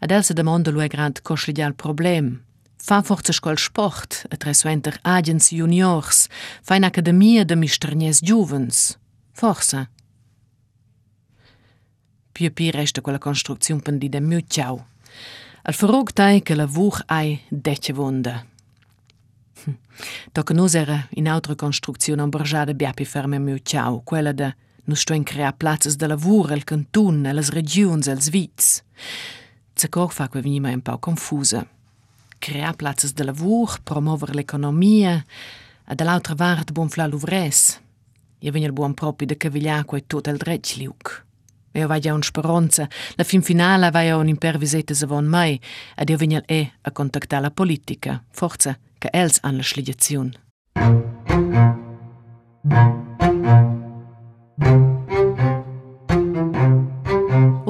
Ad 0.00 0.10
el 0.10 0.24
se 0.24 0.34
demanda 0.34 0.70
lo 0.70 0.82
è 0.82 0.88
grand 0.88 1.22
coslidial 1.22 1.74
problem. 1.74 2.42
Fa 2.76 3.02
forza 3.02 3.32
scol 3.32 3.58
sport, 3.58 4.26
et 4.30 4.44
resuenter 4.44 4.98
agens 5.02 5.50
juniors, 5.50 6.28
fa 6.62 6.74
in 6.76 6.84
academia 6.84 7.44
de 7.44 7.56
misternies 7.56 8.20
giuvens. 8.22 8.98
Forza. 9.32 9.88
Più 12.32 12.52
più 12.52 12.70
resta 12.70 13.00
quella 13.00 13.18
costruzione 13.18 13.80
pendi 13.80 14.08
de 14.08 14.20
mutjau. 14.20 14.84
Al 15.62 15.74
verrog 15.74 16.12
tai 16.12 16.42
che 16.42 16.54
la 16.54 16.66
vuch 16.66 17.02
ai 17.06 17.40
detje 17.48 17.92
wonda. 17.92 18.46
Tocca 20.32 20.54
nus 20.54 20.74
era 20.74 21.08
in 21.14 21.28
altra 21.28 21.54
costruzione 21.54 22.22
ambergiada 22.22 22.74
biapi 22.74 23.04
ferme 23.04 23.38
mutjau, 23.38 24.02
quella 24.04 24.32
de 24.32 24.54
nus 24.84 25.00
sto 25.00 25.14
in 25.14 25.24
crea 25.24 25.52
plazzas 25.52 25.96
de 25.96 26.06
lavur, 26.06 26.52
el 26.52 26.64
cantun, 26.64 27.22
les 27.22 27.50
regions, 27.50 28.06
els 28.06 28.28
vits. 28.28 28.82
Zacor 29.76 30.10
fa 30.10 30.28
que 30.28 30.40
venima 30.40 30.72
un 30.72 30.80
po' 30.80 30.98
confusa. 30.98 31.66
Crear 32.38 32.74
places 32.76 33.12
de 33.14 33.24
lavur, 33.24 33.78
promover 33.84 34.34
l'economia, 34.34 35.24
e 35.84 35.94
dall'altra 35.94 36.34
part 36.34 36.72
bonfla 36.72 37.06
l'uvres. 37.06 37.80
Io 38.40 38.52
vegna 38.52 38.66
il 38.66 38.72
buon 38.72 38.94
proprio 38.94 39.26
de 39.26 39.36
cavigliar 39.36 39.84
quei 39.84 40.06
tot 40.06 40.28
el 40.28 40.38
dretg 40.38 40.76
liuc. 40.76 41.24
Io 41.72 41.86
vai 41.86 42.00
un 42.08 42.22
speranza, 42.22 42.88
la 43.16 43.24
fin 43.24 43.42
finale 43.42 43.90
vai 43.90 44.10
un 44.10 44.28
impervisete 44.28 44.94
se 44.94 45.06
von 45.06 45.26
mai, 45.26 45.60
ed 45.94 46.08
io 46.08 46.16
vegna 46.16 46.42
e 46.46 46.72
a 46.80 46.90
contattare 46.90 47.42
la 47.42 47.50
politica, 47.50 48.22
forza 48.30 48.78
che 48.98 49.10
els 49.12 49.38
han 49.42 49.56
la 49.56 49.62
sligazione. 49.62 50.32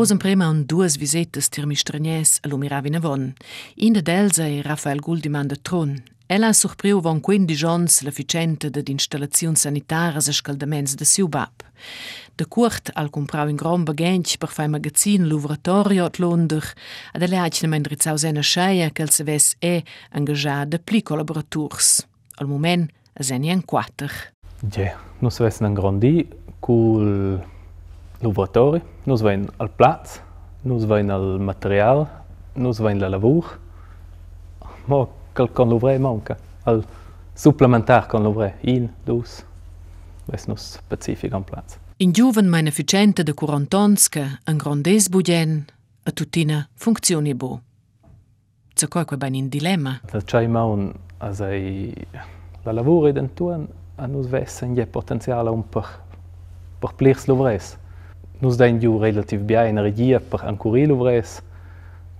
Osem 0.07 0.21
prema 0.23 0.47
un 0.47 0.61
duas 0.71 0.95
visitas 1.03 1.49
tir 1.51 1.65
mistranies 1.67 2.37
a 2.45 2.47
l'Umiravina 2.47 3.01
von. 3.03 3.33
Ina 3.75 4.05
d'elsa 4.07 4.45
e 4.47 4.61
Rafael 4.63 5.01
Guldiman 5.03 5.49
de 5.51 5.57
Tron. 5.57 5.97
Ella 6.29 6.53
surpriu 6.53 7.01
von 7.03 7.19
quindi 7.19 7.57
jons 7.59 8.05
la 8.07 8.13
ficenta 8.13 8.71
de 8.71 8.85
installazioni 8.87 9.57
sanitaras 9.57 10.29
e 10.29 10.33
scaldaments 10.33 10.95
de 10.95 11.05
Siubab. 11.05 11.65
De 12.39 12.47
Kurt 12.47 12.93
al 12.95 13.11
comprau 13.11 13.49
in 13.49 13.57
grom 13.57 13.83
bagench 13.83 14.37
per 14.39 14.49
fai 14.49 14.69
magazin 14.69 15.27
l'uvratorio 15.27 16.05
at 16.05 16.21
Londer, 16.21 16.63
ad 17.13 17.23
ele 17.23 17.39
hacina 17.39 17.69
mendrizau 17.69 18.17
sena 18.17 18.43
scheia 18.43 18.91
che 18.91 19.11
se 19.11 19.25
ves 19.25 19.57
e 19.59 19.83
engagià 20.13 20.67
de 20.67 20.79
pli 20.79 21.03
collaboraturs. 21.03 22.07
Al 22.39 22.47
moment, 22.47 22.89
a 23.13 23.23
seni 23.25 23.51
en 23.51 23.63
quater. 23.63 24.13
Ja, 24.71 24.95
nu 25.19 25.31
se 25.31 25.43
ves 25.43 25.61
en 25.61 25.75
grandi, 25.75 26.29
cul 26.61 27.43
laboratori, 28.27 28.83
nus 29.07 29.23
vein 29.23 29.47
al 29.63 29.71
plats, 29.71 30.21
nus 30.67 30.85
vein 30.89 31.11
al 31.11 31.39
material, 31.39 32.07
nus 32.55 32.81
vein 32.83 33.01
la 33.01 33.09
lavur. 33.09 33.59
Mo 34.87 35.09
quel 35.35 35.51
con 35.53 35.69
l'ouvre 35.69 35.99
manca, 35.99 36.37
al 36.65 36.85
supplementar 37.35 38.07
con 38.07 38.23
l'ouvre, 38.23 38.55
in, 38.63 38.89
dus, 39.05 39.43
ves 40.27 40.47
nus 40.47 40.73
specific 40.79 41.35
en 41.35 41.45
plats. 41.45 41.79
In 41.99 42.13
giuven 42.13 42.49
meine 42.49 42.71
ficente 42.71 43.23
de 43.25 43.33
quarantonsca 43.33 44.39
en 44.45 44.59
grandes 44.59 45.09
buden 45.09 45.67
a 46.05 46.13
tutina 46.13 46.69
funzioni 46.75 47.35
bo. 47.35 47.61
Zo 48.77 48.89
coi 48.89 49.05
que 49.05 49.17
ben 49.17 49.35
in 49.35 49.49
dilemma. 49.49 50.01
La 50.13 50.21
chai 50.21 50.47
maun 50.47 50.93
as 51.19 51.41
ei 51.41 51.95
la 52.65 52.73
lavur 52.73 53.09
ed 53.09 53.17
entuan 53.17 53.67
a 53.97 54.07
nus 54.07 54.29
vessen 54.29 54.77
je 54.77 54.87
potenziale 54.87 55.51
un 55.51 55.63
per 55.63 55.87
per 56.81 56.93
plirs 56.95 57.27
l'ouvres. 57.27 57.77
nu 58.41 58.51
zdain 58.51 58.79
giu 58.79 58.99
relativ 58.99 59.41
bia 59.41 59.67
energia 59.69 60.21
per 60.21 60.45
ancurilu 60.45 60.97
vres, 60.97 61.41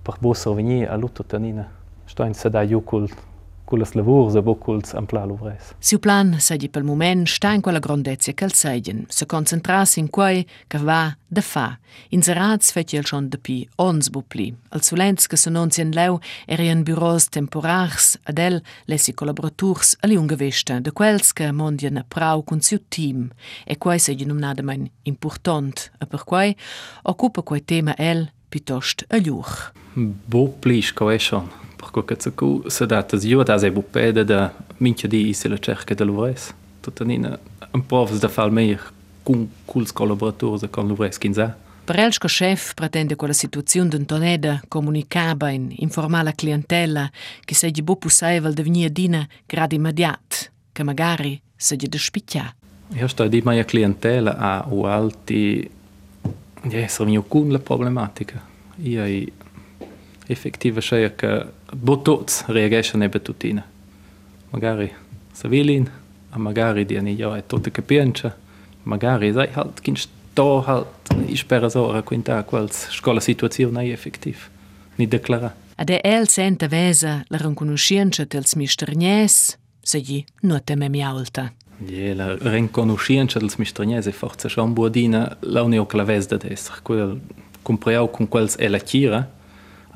per 0.03 0.17
busser 0.21 0.53
vegni 0.55 0.85
a 0.85 0.95
lutto 0.95 1.23
tanina. 1.23 1.67
Stoin 2.05 2.33
se 2.33 2.49
da 2.49 2.65
giu 2.65 2.81
cult 2.81 3.26
culas 3.67 3.93
lavurs 3.93 4.35
e 4.35 4.41
boculs 4.41 4.93
ampla 4.95 5.25
luvres. 5.27 5.73
Siu 5.83 5.99
plan 5.99 6.37
sedi 6.39 6.69
pel 6.71 6.85
moment 6.87 7.27
sta 7.27 7.51
in 7.53 7.61
quella 7.61 7.83
grandezia 7.83 8.33
ch'el 8.33 8.53
seien, 8.55 9.03
se 9.09 9.27
concentras 9.27 9.97
in 9.99 10.07
quei 10.09 10.45
che 10.67 10.79
va 10.79 11.11
da 11.27 11.41
fa. 11.41 11.67
In 12.15 12.23
serats 12.23 12.71
fet 12.71 12.93
el 12.95 13.05
schon 13.05 13.27
de 13.29 13.37
pi 13.37 13.57
ons 13.83 14.09
bupli. 14.09 14.47
Al 14.71 14.83
sulens 14.83 15.27
che 15.27 15.37
se 15.37 15.51
non 15.51 15.71
sien 15.71 15.91
leu 15.91 16.19
erien 16.47 16.85
bureaus 16.87 17.27
temporars 17.29 18.15
ad 18.23 18.39
el 18.39 18.61
lessi 18.87 19.13
collaborators 19.13 19.97
ali 20.01 20.15
ungevesta 20.15 20.79
de 20.79 20.91
quels 20.91 21.33
che 21.33 21.51
mondien 21.51 21.97
a 21.97 22.05
prau 22.07 22.43
con 22.43 22.61
siu 22.61 22.79
team 22.87 23.29
e 23.65 23.77
quei 23.77 23.99
sedi 23.99 24.25
numnadamein 24.25 24.89
important 25.03 25.91
e 25.99 26.05
per 26.05 26.23
quei 26.23 26.55
occupa 27.03 27.41
quei 27.41 27.65
tema 27.65 27.95
el 27.97 28.29
pitost 28.49 29.03
a 29.09 29.17
ljuch. 29.17 29.73
Bupli 29.93 30.81
sco 30.81 31.11
Perquoi 31.77 32.05
che 32.05 32.17
ce 32.17 32.31
cu 32.33 32.63
se 32.67 32.85
data 32.85 33.17
io 33.21 33.43
da 33.43 33.57
se 33.57 33.71
bupede 33.71 34.23
da 34.23 34.51
minchia 34.77 35.07
di 35.07 35.33
se 35.33 35.47
le 35.47 35.59
cerca 35.59 35.93
de 35.93 36.03
l'Uvres. 36.03 36.53
Tutanina 36.81 37.37
un 37.71 37.85
povs 37.85 38.19
da 38.19 38.27
fal 38.27 38.51
meir 38.51 38.81
cun 39.23 39.47
culs 39.65 39.91
collaborators 39.91 40.65
con 40.69 40.87
l'Uvres 40.87 41.17
quinza. 41.17 41.55
Prelschko 41.85 42.27
chef 42.27 42.73
pretende 42.73 43.15
quella 43.15 43.33
situazione 43.33 43.89
d'un 43.89 44.05
toneda 44.05 44.61
comunicaba 44.67 45.51
in 45.51 45.71
informala 45.77 46.33
clientela 46.33 47.09
che 47.45 47.53
se 47.53 47.69
gli 47.69 47.81
bopu 47.81 48.09
saival 48.09 48.53
devenia 48.53 48.89
dina 48.89 49.25
grad 49.45 49.71
immediat, 49.71 50.51
che 50.73 50.83
magari 50.83 51.39
se 51.55 51.75
gli 51.75 51.87
despicchia. 51.87 52.53
Io 52.89 53.07
sto 53.07 53.27
di 53.27 53.41
mia 53.45 53.63
clientela 53.63 54.35
a 54.37 54.65
u 54.67 54.81
alti 54.81 55.69
di 56.61 56.75
essere 56.75 57.09
mio 57.09 57.23
con 57.23 57.49
la 57.51 57.59
problematica. 57.59 58.43
Io 58.77 59.03
effektive 60.25 60.81
Scheierke 60.81 61.53
Botox 61.73 62.45
reagisce 62.47 62.97
a 62.97 63.09
tutina. 63.19 63.65
Magari 64.49 64.91
Savilin, 65.31 65.89
magari 66.35 66.85
di 66.85 66.95
aniglia 66.95 67.35
è 67.35 67.45
tutto 67.45 67.69
che 67.69 67.81
piange, 67.81 68.33
magari 68.83 69.31
sai 69.33 69.49
halt 69.53 69.81
che 69.81 69.93
sto 69.95 70.63
halt 70.63 71.35
spera 71.35 71.67
ora 71.73 72.01
quinta 72.01 72.43
quals 72.43 72.89
scola 72.91 73.19
situazione 73.19 73.83
è 73.83 73.91
effettiva. 73.91 74.39
Ni 74.95 75.07
declara. 75.07 75.53
Ad 75.75 75.89
el 75.89 76.27
sente 76.27 76.67
vesa 76.67 77.23
la 77.27 77.37
riconoscenza 77.37 78.23
del 78.23 78.41
dels 78.41 78.55
misternies, 78.55 79.57
se 79.79 79.99
gli 79.99 80.23
non 80.41 80.61
teme 80.63 80.89
mi 80.89 81.03
alta. 81.03 81.53
Je, 81.77 82.15
la 82.15 82.35
riconoscenza 82.35 83.37
del 83.37 83.49
dels 83.49 83.59
misternies 83.59 84.07
è 84.07 84.11
forse 84.11 84.47
già 84.47 84.63
un 84.63 84.73
buodina 84.73 85.37
la 85.41 85.61
unio 85.61 85.85
clavesda 85.85 86.37
d'essere, 86.37 86.79
quel 86.81 87.19
compreau 87.61 88.09
con 88.09 88.27
quels 88.27 88.55
è 88.55 88.67
la 88.67 88.79
tira, 88.79 89.29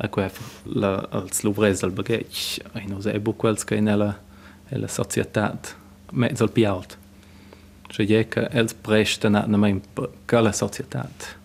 als 0.09 1.43
luvres 1.43 1.79
del 1.81 1.91
bagage, 1.91 2.61
ai 2.73 2.87
no 2.87 3.01
se 3.01 3.19
bu 3.19 3.35
quels 3.35 3.63
che 3.63 3.79
nella 3.79 4.17
e 4.71 4.77
la 4.77 4.87
societat 4.87 5.75
mezzo 6.11 6.43
al 6.43 6.51
pialt. 6.51 6.97
Cioè 7.87 8.05
je 8.05 8.27
che 8.27 8.47
els 8.51 8.73
presta 8.73 9.29
na 9.29 9.45
na 9.45 9.57
mai 9.57 9.81
che 10.25 10.39
la 10.39 10.51
societat 10.51 11.35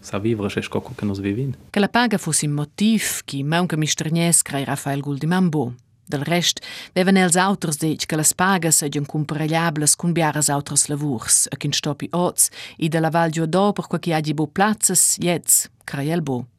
sa 0.00 0.18
vivere 0.18 0.48
c'è 0.48 0.62
scoco 0.62 0.92
che 0.94 1.04
nos 1.04 1.20
vivin. 1.20 1.54
Che 1.70 1.80
la 1.80 1.88
paga 1.88 2.18
fosse 2.18 2.46
un 2.46 2.52
motiv 2.52 3.20
che 3.24 3.42
maunca 3.44 3.76
mistranies 3.76 4.42
crai 4.42 4.64
Rafael 4.64 5.00
Guldimambo. 5.00 5.74
Del 6.04 6.24
rest, 6.24 6.60
vevan 6.92 7.16
els 7.16 7.36
auters 7.36 7.78
dic 7.78 8.06
che 8.06 8.16
las 8.16 8.34
pagas 8.34 8.82
segian 8.82 9.06
comparagliables 9.06 9.94
cun 9.96 10.12
biaras 10.12 10.50
auters 10.50 10.88
lavurs, 10.88 11.46
a 11.52 11.56
kin 11.56 11.72
stopi 11.72 12.08
oz, 12.10 12.50
i 12.78 12.88
de 12.88 13.00
la 13.00 13.08
val 13.08 13.30
giudo 13.30 13.72
per 13.72 13.86
qua 13.86 13.98
chi 13.98 14.12
hagi 14.12 14.34
bo 14.34 14.46
plazzas, 14.46 15.16
jetz, 15.20 15.70
craiel 15.84 16.20
bo. 16.20 16.51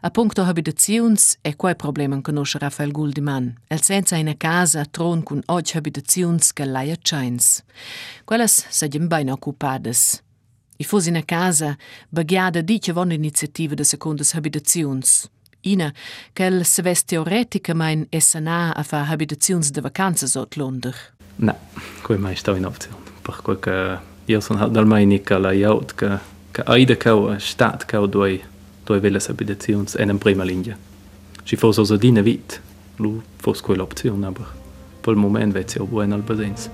A 0.00 0.10
puncto 0.10 0.42
habitaziuns 0.42 1.38
è 1.40 1.56
quai 1.56 1.76
problema 1.76 2.20
conosce 2.20 2.58
Rafael 2.58 2.90
Guldiman. 2.90 3.54
El 3.68 3.80
senza 3.80 4.16
in 4.16 4.34
casa 4.36 4.84
tron 4.84 5.22
cun 5.22 5.42
og 5.46 5.74
habitaziuns 5.74 6.52
che 6.52 6.64
laia 6.64 6.96
chains. 7.00 7.62
Quellas 8.24 8.66
segian 8.68 9.08
bain 9.08 9.30
occupades. 9.30 10.22
I 10.76 10.84
fos 10.84 11.06
in 11.06 11.22
casa, 11.24 11.76
baghiada 12.08 12.62
dice 12.62 12.92
von 12.92 13.12
iniziativa 13.12 13.74
de 13.74 13.84
secundas 13.84 14.32
habitaziuns. 14.34 15.28
Ina, 15.64 15.92
quel 16.34 16.64
se 16.64 16.82
vest 16.82 17.06
teoreticamente 17.06 18.08
essana 18.16 18.72
a 18.74 18.82
fa 18.82 19.04
habitaziuns 19.04 19.70
de 19.70 19.80
vacanzas 19.80 20.36
ot 20.36 20.56
Londra. 20.56 20.92
No, 21.36 21.54
quei 22.02 22.18
mai 22.18 22.36
sta 22.36 22.56
in 22.56 22.66
opzione. 22.66 22.96
Per 23.22 23.40
quel 23.42 23.58
che 23.58 23.98
io 24.24 24.40
sono 24.40 24.68
dal 24.68 24.86
mai 24.86 25.06
nica 25.06 25.38
la 25.38 25.52
jaut 25.52 25.94
che 25.94 26.30
che 26.52 26.62
aida 26.66 26.96
cau 26.96 27.38
stat 27.38 27.86
cau 27.86 28.06
doi 28.06 28.42
dove 28.84 29.00
vella 29.00 29.18
Habilitations 29.18 29.96
einem 29.96 30.18
prima 30.18 30.44
Linie. 30.44 30.76
Si 31.44 31.56
fos 31.56 31.78
also 31.78 31.96
dine 31.96 32.22
vit, 32.22 32.60
lu 32.98 33.22
fos 33.36 33.60
quella 33.60 33.82
opzione, 33.82 34.26
aber 34.26 34.46
per 35.00 35.12
il 35.12 35.18
momento 35.18 35.58
vezzi 35.58 35.78
obu 35.78 36.00
en 36.00 36.12
al 36.12 36.22
basens. 36.22 36.70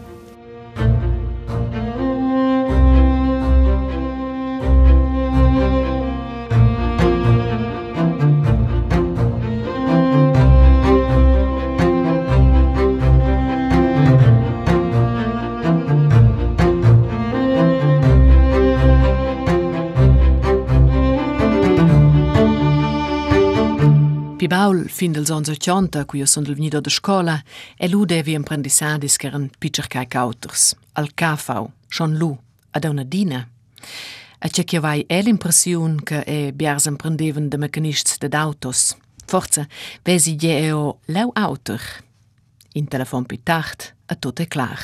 Fin 24.99 25.13
dels 25.15 25.31
ons 25.31 25.47
80, 25.47 26.05
cui 26.11 26.19
io 26.19 26.27
son 26.27 26.43
del 26.43 26.57
venido 26.59 26.81
de 26.81 26.91
scola, 26.91 27.37
e 27.77 27.89
lu 27.89 28.05
devi 28.05 28.35
apprendisadis 28.35 29.17
che 29.17 29.29
eran 29.29 29.51
pitchercai 29.59 30.09
cauters, 30.09 30.75
al 30.95 31.13
cafau, 31.15 31.71
schon 31.89 32.17
lu, 32.17 32.37
ad 32.71 32.85
una 32.85 33.05
dina. 33.05 33.49
A 34.41 34.49
c'è 34.49 34.65
che 34.65 34.81
vai 34.81 35.05
è 35.07 35.23
l'impression 35.23 36.03
che 36.03 36.21
e 36.27 36.53
biars 36.53 36.87
apprendevan 36.87 37.49
de 37.49 37.59
mecanists 37.59 38.19
de 38.19 38.29
autos. 38.37 38.97
Forza, 39.27 39.67
vesi 40.03 40.35
je 40.37 40.67
eo 40.67 40.99
leu 41.07 41.31
autor. 41.35 41.81
In 42.73 42.89
telefon 42.89 43.25
pi 43.25 43.41
tacht, 43.43 43.95
a 44.07 44.15
tot 44.15 44.41
è 44.41 44.47
clar. 44.47 44.81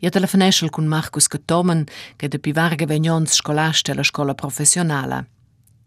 Io 0.00 0.10
telefoneschel 0.10 0.70
con 0.70 0.86
Marcus 0.86 1.26
Getomen, 1.26 1.86
che 2.16 2.28
de 2.28 2.38
pi 2.38 2.52
varga 2.52 2.86
vegnons 2.86 3.34
scolaste 3.34 3.94
la 3.94 4.04
scola 4.04 4.34
professionala. 4.34 5.24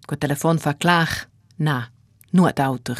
Quel 0.05 0.19
telefon 0.19 0.57
fa 0.57 0.75
clar, 0.75 1.29
na, 1.57 1.89
nuot 2.31 2.59
autor. 2.59 2.97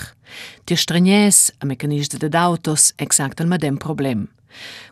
Ti 0.65 0.75
stranies 0.75 1.51
a 1.59 1.65
mecanista 1.65 2.17
de 2.17 2.37
autos 2.37 2.93
exact 2.97 3.39
el 3.39 3.47
medem 3.47 3.77
problem. 3.77 4.27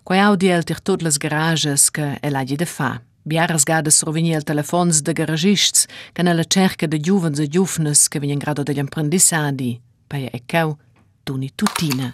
Quai 0.04 0.20
audi 0.20 0.50
el 0.50 0.64
tir 0.64 0.80
tot 0.80 1.02
les 1.02 1.18
garages 1.20 1.90
che 1.92 2.18
el 2.22 2.36
hagi 2.36 2.56
de 2.56 2.66
fa. 2.66 3.02
Biaras 3.24 3.66
gades 3.66 4.02
rovini 4.04 4.34
el 4.34 4.44
telefons 4.44 5.02
de 5.04 5.14
garagists 5.14 5.88
che 6.14 6.24
nella 6.24 6.44
cerca 6.44 6.88
de 6.88 7.00
giuvens 7.00 7.40
e 7.40 7.48
giufnes 7.48 8.08
che 8.08 8.20
vegnan 8.20 8.40
grado 8.40 8.64
degli 8.64 8.80
apprendissadi. 8.80 9.80
Paia 10.08 10.30
e 10.32 10.42
cau, 10.46 10.78
tuni 11.24 11.52
tutina. 11.56 12.10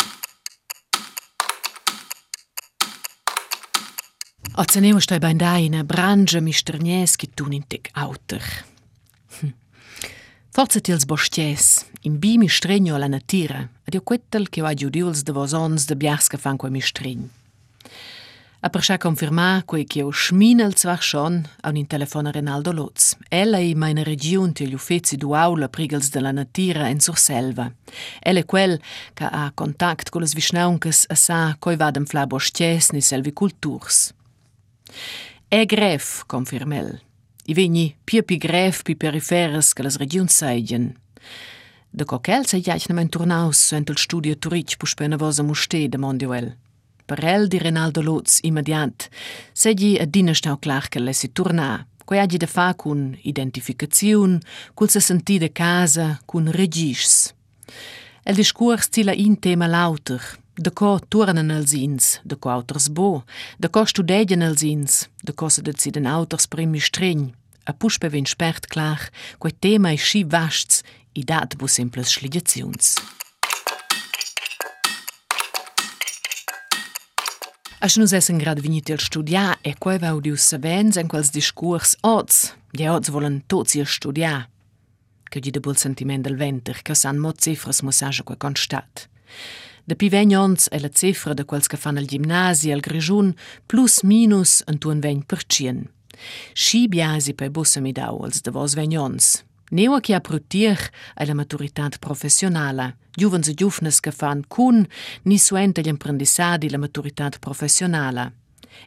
Oceneu 4.58 5.00
stai 5.00 5.20
bein 5.20 5.38
da 5.38 5.58
in 5.58 5.76
a 5.76 5.84
brangia 5.84 6.42
misternies 6.42 7.16
in. 10.56 10.62
Forza 10.62 10.80
tils 10.80 11.06
bosties, 11.06 11.86
in 12.04 12.18
bi 12.18 12.38
mi 12.38 12.48
stregno 12.48 12.96
alla 12.96 13.08
natira, 13.08 13.68
ed 13.84 13.94
io 13.94 14.02
quettel 14.02 14.48
che 14.48 14.62
ho 14.62 14.74
giudiuls 14.74 15.24
de 15.24 15.34
vosons 15.34 15.86
de 15.86 15.96
biars 15.96 16.28
che 16.28 16.38
fan 16.38 16.56
quei 16.56 16.72
mi 16.72 16.80
stregn. 16.80 17.30
A 18.62 18.70
per 18.70 18.82
scha 18.82 18.98
confirmar 18.98 19.66
quei 19.66 19.86
che 19.86 20.02
ho 20.02 20.12
schminel 20.12 20.76
zwar 20.76 21.02
schon 21.02 21.46
an 21.62 21.76
in 21.76 21.86
telefon 21.86 22.26
a 22.26 22.32
Renaldo 22.32 22.72
Lutz. 22.72 23.16
Ella 23.30 23.60
i 23.60 23.76
meine 23.76 24.04
region 24.04 24.54
te 24.54 24.66
gli 24.66 24.74
uffizi 24.74 25.18
du 25.18 25.34
aula 25.34 25.68
prigels 25.68 26.10
de 26.10 26.20
la 26.20 26.32
natira 26.32 26.88
en 26.90 27.00
sur 27.00 27.18
selva. 27.18 27.72
Ella 28.20 28.40
è 28.40 28.46
quel 28.46 28.80
che 29.14 29.26
ha 29.26 29.52
contact 29.54 30.10
con 30.10 30.22
le 30.22 30.28
svisnauncas 30.28 31.06
a 31.10 31.16
sa 31.16 31.56
coi 31.60 31.76
vadem 31.76 32.06
fla 32.06 32.26
bosties 32.26 32.90
ni 32.92 33.02
selviculturs. 33.02 34.14
E 35.48 35.66
gref, 35.66 36.24
confirmel, 36.26 37.05
I 37.48 37.54
vegni 37.54 37.96
pia 38.04 38.24
pi 38.24 38.38
gref 38.38 38.82
pi 38.82 38.96
periferes 38.96 39.74
che 39.74 39.84
las 39.84 39.98
regions 39.98 40.34
seigien. 40.34 40.96
De 41.92 42.04
coquel 42.04 42.48
se 42.48 42.58
jaicnament 42.58 43.12
turnaus 43.12 43.60
suent 43.68 43.90
il 43.90 43.98
studio 43.98 44.36
turic 44.36 44.78
pu 44.78 44.88
spena 44.90 45.16
vosa 45.16 45.44
muste 45.44 45.88
de 45.88 45.98
mondioel. 45.98 46.56
Per 47.06 47.24
el 47.24 47.48
di 47.48 47.60
Renaldo 47.60 48.02
Lutz 48.02 48.40
immediat, 48.42 49.10
seggi 49.54 49.96
a 50.02 50.06
dina 50.06 50.34
stau 50.34 50.58
clar 50.58 50.90
che 50.90 51.00
lessi 51.00 51.32
turna, 51.32 51.86
quai 52.04 52.20
hagi 52.20 52.38
de 52.38 52.48
fa 52.48 52.74
cun 52.74 53.16
identificaziun, 53.22 54.40
cul 54.74 54.90
se 54.90 55.00
senti 55.00 55.38
de 55.38 55.52
casa, 55.52 56.20
cun 56.26 56.50
regis. 56.52 57.32
El 58.24 58.36
discurs 58.36 58.90
tila 58.90 59.14
in 59.14 59.38
tema 59.38 59.68
lauter, 59.68 60.22
de 60.58 60.72
co 60.72 60.96
turnen 61.10 61.52
els 61.52 61.74
ins, 61.76 62.20
de 62.24 62.36
co 62.40 62.52
auters 62.52 62.88
bo, 62.88 63.24
de 63.60 63.68
co 63.68 63.84
studegen 63.86 64.44
els 64.46 64.64
ins, 64.64 65.06
de 65.24 65.34
co 65.36 65.50
se 65.50 65.62
deciden 65.62 66.08
auters 66.08 66.48
primi 66.48 66.80
stregn. 66.80 67.34
A 67.66 67.74
puspe 67.74 68.12
vin 68.14 68.28
spert 68.30 68.68
clar, 68.70 69.10
quai 69.42 69.52
tema 69.52 69.92
i 69.92 69.98
schi 69.98 70.24
vasts, 70.24 70.84
i 71.18 71.24
dat 71.26 71.58
bu 71.58 71.68
simples 71.68 72.14
schligaziuns. 72.14 72.96
Až 77.86 77.98
nus 78.00 78.14
essen 78.18 78.40
grad 78.42 78.62
vinit 78.64 78.90
il 78.90 79.02
studiar 79.02 79.60
e 79.62 79.76
quai 79.78 79.98
vau 80.02 80.22
dius 80.22 80.46
savens 80.46 80.98
en 80.98 81.10
quels 81.12 81.34
discurs 81.34 81.98
oz, 82.02 82.54
die 82.72 82.88
oz 82.90 83.12
volen 83.14 83.42
tots 83.50 83.76
ihr 83.76 83.90
studiar. 83.90 84.48
Che 85.30 85.42
di 85.42 85.52
de 85.52 85.60
bul 85.60 85.76
sentiment 85.76 86.24
del 86.24 86.38
venter, 86.38 86.80
che 86.82 86.96
san 86.96 87.20
mo 87.20 87.34
cifras 87.34 87.82
musaja 87.82 88.24
quai 88.24 88.38
constat. 88.38 89.10
De 89.88 89.96
pi 89.96 90.10
vegnons 90.10 90.70
è 90.70 90.80
la 90.80 90.90
cifra 90.90 91.36
de 91.36 91.46
quels 91.46 91.68
che 91.68 91.78
fan 91.78 91.98
al 91.98 92.08
gimnasi 92.08 92.72
al 92.72 92.80
Grigiun 92.80 93.36
plus 93.68 94.02
minus 94.02 94.64
en 94.66 94.80
tuan 94.80 95.00
vegn 95.00 95.22
per 95.22 95.46
cien. 95.46 95.86
Schi 96.54 96.88
biasi 96.88 97.36
pe 97.36 97.52
bussa 97.52 97.80
mi 97.82 97.92
dau 97.92 98.24
als 98.24 98.42
de 98.42 98.50
vos 98.50 98.74
vegnons. 98.74 99.44
Neo 99.70 100.00
che 100.00 100.16
aprutier 100.16 100.80
è 101.14 101.24
la 101.26 101.36
maturitat 101.36 102.00
professionala. 102.00 102.96
Giuvens 103.12 103.48
e 103.48 103.54
giufnes 103.54 104.00
che 104.00 104.12
fan 104.12 104.42
cun 104.48 104.88
ni 105.24 105.38
suente 105.38 105.82
gli 105.82 105.90
apprendissadi 105.90 106.70
la 106.72 106.80
maturitat 106.80 107.38
professionala. 107.38 108.32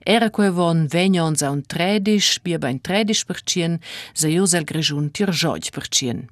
Era 0.03 0.31
quei 0.31 0.51
von 0.51 0.87
vegnons 0.89 1.43
a 1.43 1.51
un 1.51 1.63
13, 1.65 2.41
bia 2.43 2.59
ben 2.59 2.81
13 2.81 3.25
per 3.25 3.41
cien, 3.45 3.79
se 4.13 4.29
ius 4.29 4.53
al 4.55 4.65
Grigiun 4.65 5.13
tir 5.13 5.31
per 5.71 5.89
cien. 5.89 6.29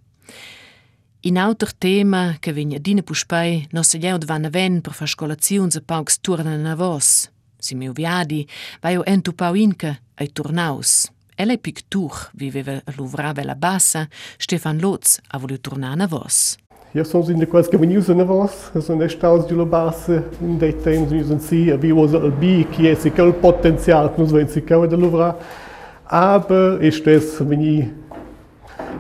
In 1.22 1.38
auter 1.38 1.72
tema 1.72 2.36
che 2.38 2.52
vegna 2.52 2.78
dina 2.78 3.02
puspai 3.02 3.68
no 3.72 3.82
se 3.82 3.98
lleu 3.98 4.18
dvan 4.18 4.44
aven 4.44 4.80
per 4.80 4.92
fa 4.92 5.06
scolazions 5.06 5.74
a 5.74 5.78
e 5.78 5.82
paucs 5.82 6.20
turnan 6.20 6.66
a 6.66 6.76
vos. 6.76 7.30
Si 7.58 7.74
meu 7.74 7.92
viadi, 7.92 8.46
vaio 8.82 9.02
entu 9.04 9.32
pau 9.32 9.54
inca 9.54 9.96
ai 10.14 10.28
turnaus. 10.28 11.10
El 11.34 11.50
è 11.50 11.58
pictur, 11.58 12.30
viveva 12.34 12.76
a 12.84 12.92
Louvra 12.96 13.32
Bella 13.32 13.54
Bassa, 13.54 14.06
Stefan 14.38 14.78
Lotz 14.78 15.18
a 15.28 15.38
voliu 15.38 15.58
turnan 15.58 16.00
a 16.00 16.06
vos. 16.06 16.58
Ja 16.94 17.04
som 17.04 17.24
si 17.24 17.34
nekaj, 17.34 17.68
ki 17.68 17.76
venius 17.80 18.08
na 18.08 18.24
vas, 18.24 18.70
som 18.80 18.98
neštal 19.00 19.42
z 19.42 19.48
Djulobase, 19.48 20.22
in 20.40 20.58
dej 20.60 20.78
tem 20.84 21.08
z 21.08 21.12
njuzem 21.12 21.40
si, 21.40 21.72
a 21.72 21.76
bivo 21.76 22.06
za 22.06 22.20
albi, 22.20 22.64
ki 22.72 22.86
je 22.86 22.96
si 22.96 23.10
kal 23.10 23.32
potencial, 23.32 24.12
nus 24.16 24.32
ven 24.32 24.48
si 24.48 24.60
kao 24.60 24.86
da 24.86 24.96
Louvra, 24.96 25.34
aber 26.06 26.80
ich 26.80 27.02
des 27.02 27.40
veni 27.40 27.90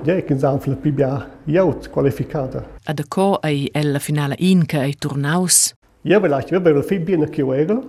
ja, 0.04 0.16
ich 0.16 0.26
kann 0.26 0.38
sagen, 0.38 0.60
vielleicht 0.60 0.82
bin 0.82 0.98
ich 1.46 1.60
auch 1.60 1.80
qualifiziert. 1.92 2.54
Und 2.54 2.64
da 2.86 3.38
ei 3.42 3.68
el 3.72 3.98
finale 4.00 4.36
inca 4.38 4.78
ei 4.78 4.94
turnaus? 4.98 5.74
Ja, 6.02 6.20
vielleicht, 6.20 6.50
wir 6.50 6.60
haben 6.60 6.82
viel 6.82 7.00
bien 7.00 7.30
che 7.30 7.42
ero. 7.42 7.82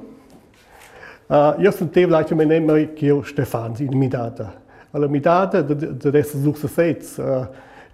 Uh, 1.30 1.60
io 1.60 1.72
sentivo 1.72 2.12
la 2.12 2.26
mia 2.32 2.60
nome 2.60 2.94
che 2.94 3.08
io 3.08 3.22
Stefan 3.22 3.74
in 3.80 4.10
der 4.10 4.54
Alla 4.92 5.08
midata 5.08 5.62
de 5.62 6.10
das 6.10 6.32
succes 6.32 6.74
sets, 6.74 7.22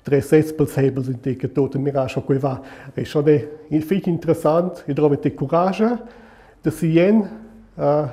tre 0.04 0.22
sets 0.22 0.54
per 0.54 0.68
sebel 0.68 1.04
sind 1.04 1.26
die 1.26 1.36
getote 1.36 1.80
mirage 1.80 2.20
ich 2.20 2.42
va. 2.42 2.62
E 2.96 3.04
schon 3.04 3.26
è 3.26 3.48
viel 3.82 4.08
interessant, 4.08 4.84
ich 4.86 4.96
glaube 4.96 5.18
die 5.18 5.32
Courage, 5.32 5.98
dass 6.62 6.80
sie 6.80 6.94
jen 6.94 7.28
uh, 7.76 8.08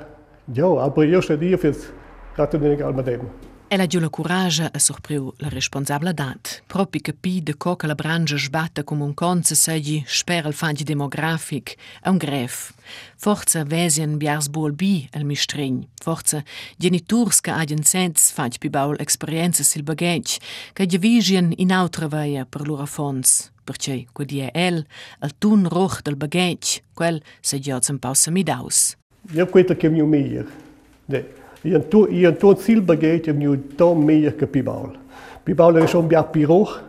ja, 0.51 0.65
aber 0.65 1.03
io 1.03 1.21
stehe 1.21 1.37
dir 1.37 1.59
fürs 1.59 1.93
Gratulieren 2.35 2.81
Almadem. 2.81 3.50
Ella 3.73 3.87
giù 3.87 3.99
la 3.99 4.09
coraggio 4.09 4.67
a 4.69 4.79
sorpriu 4.79 5.33
la 5.37 5.47
responsabilitat. 5.47 6.63
Propi 6.67 6.99
capì 6.99 7.41
de 7.41 7.55
co 7.55 7.77
che 7.77 7.87
la 7.87 7.95
brangia 7.95 8.35
sbatta 8.35 8.83
come 8.83 9.03
un 9.03 9.13
conce 9.13 9.55
seggi 9.55 10.03
spera 10.05 10.49
il 10.49 10.53
fangi 10.53 10.83
demografic 10.83 11.75
a 12.01 12.09
un 12.09 12.17
gref. 12.17 12.73
Forza 13.15 13.63
vesien 13.63 14.17
biars 14.17 14.49
buol 14.49 14.73
bi 14.73 15.07
al 15.13 15.23
mistregn. 15.23 15.87
Forza 16.03 16.43
geniturs 16.75 17.39
che 17.39 17.51
agien 17.51 17.83
sens 17.83 18.33
fangi 18.33 18.57
pi 18.57 18.69
baul 18.69 18.97
esperienza 18.99 19.63
sil 19.63 19.83
bagage, 19.83 20.41
che 20.73 20.85
divisien 20.85 21.53
in 21.55 21.71
autra 21.71 22.09
veia 22.09 22.45
per 22.45 22.67
loro 22.67 22.85
fons. 22.85 23.53
Perché 23.63 24.05
quedi 24.11 24.39
è 24.39 24.51
el, 24.53 24.85
al 25.19 25.37
tun 25.37 25.69
roch 25.69 26.01
del 26.01 26.17
bagage, 26.17 26.83
quel 26.93 27.23
se 27.39 27.57
gioz 27.59 27.87
un 27.87 27.99
pausa 27.99 28.31
midaus. 28.31 28.97
Io 29.31 29.47
questo 29.47 29.77
che 29.77 29.87
mi 29.87 30.01
meglio. 30.03 30.45
De. 31.05 31.39
Jën 31.63 31.83
tonë 31.89 32.61
cilë 32.65 32.87
bëgejt 32.87 33.29
jëm 33.29 33.41
një 33.41 33.57
tonë 33.77 34.07
mejë 34.07 34.37
kë 34.39 34.49
pibaulë. 34.55 34.97
Pibaulë 35.45 35.83
rëshon 35.83 36.07
bja 36.09 36.23
pirohë, 36.33 36.79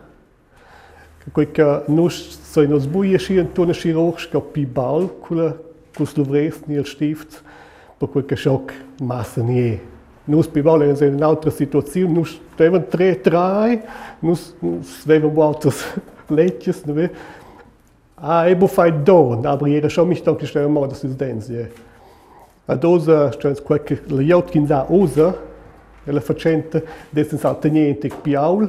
Kui 1.31 1.47
äh, 1.55 1.87
nus 1.87 2.17
so 2.51 2.65
nos 2.67 2.85
buie 2.89 3.19
schieren 3.19 3.47
tonne 3.55 3.73
chirurg 3.77 4.19
ka 4.31 4.41
pi 4.43 4.65
ball 4.67 5.07
kule 5.23 5.53
kus 5.95 6.11
du 6.17 6.25
vrest 6.27 6.67
niel 6.67 6.83
stift, 6.83 7.39
po 7.99 8.09
kui 8.11 8.25
ke 8.27 8.35
schock 8.35 8.73
massen 8.99 9.47
je. 9.53 9.77
Nus 10.27 10.49
pi 10.51 10.63
ball 10.63 10.83
en 10.83 10.97
se 10.99 11.07
in 11.07 11.23
altra 11.23 11.51
situaziun, 11.51 12.11
nus 12.11 12.35
steven 12.55 12.83
tre 12.91 13.13
trai, 13.23 13.79
nus 14.23 14.49
steven 14.99 15.31
bautas 15.35 15.85
leitjes, 16.27 16.83
ne 16.87 16.97
we. 16.97 17.07
Ah, 18.17 18.43
ebo 18.47 18.67
fai 18.67 18.91
don, 18.91 19.45
aber 19.47 19.67
jeder 19.67 19.89
schon 19.89 20.09
mich 20.09 20.23
doch 20.23 20.37
gestellt 20.37 20.71
mal, 20.71 20.87
das 20.87 21.03
ist 21.03 21.19
denn 21.19 21.41
sie. 21.41 21.67
A 22.65 22.75
dosa, 22.75 23.31
stens 23.31 23.59
qualche 23.61 24.01
la 24.07 24.21
jaut 24.21 24.49
kin 24.49 24.67
sa 24.67 24.85
osa, 24.89 25.51
e 26.05 26.11
la 26.11 26.21
facente 26.21 26.85
dessen 27.09 27.39
salta 27.39 27.67
niente 27.67 28.09
piaul, 28.09 28.63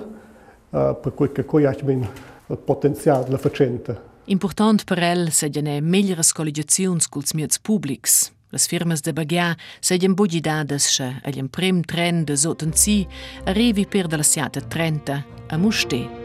uh, 0.70 0.96
per 1.00 1.14
quel 1.14 1.32
che 1.32 1.44
coi 1.44 1.64
ben 1.82 2.08
il 2.48 2.58
potenziale 2.58 3.28
la 3.28 3.38
facente. 3.38 4.12
Important 4.26 4.84
per 4.84 4.98
el 4.98 5.30
segiane 5.30 5.80
meglieres 5.80 6.32
collegiaziuns 6.32 7.08
culs 7.08 7.34
miets 7.34 7.58
publics. 7.58 8.32
Las 8.50 8.66
firmas 8.66 9.02
de 9.02 9.12
bagia 9.12 9.56
segian 9.80 10.14
bugidadas 10.14 10.86
sche 10.86 11.20
agli 11.22 11.42
prim 11.50 11.82
tren 11.82 12.24
de 12.24 12.36
sotenzi 12.36 13.06
arrivi 13.44 13.86
per 13.86 14.06
della 14.06 14.22
siata 14.22 14.60
30 14.60 15.24
a 15.48 15.56
Musté. 15.56 16.23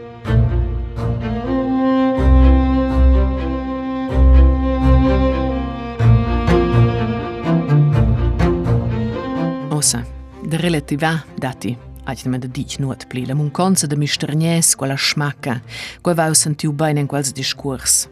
Ossa, 9.80 10.04
de 10.42 10.58
relativa 10.58 11.24
dati, 11.38 11.74
agli 12.04 12.36
da 12.36 12.46
dic 12.46 12.78
nuot 12.78 13.06
pli, 13.06 13.24
la 13.24 13.34
munconza 13.34 13.86
de 13.86 13.96
misternies, 13.96 14.74
quella 14.74 14.94
schmacca, 14.94 15.62
quei 16.02 16.14
vau 16.14 16.34
sentiu 16.34 16.72
bein 16.72 16.98
in 16.98 17.06
quels 17.06 17.32
discurs. 17.32 18.06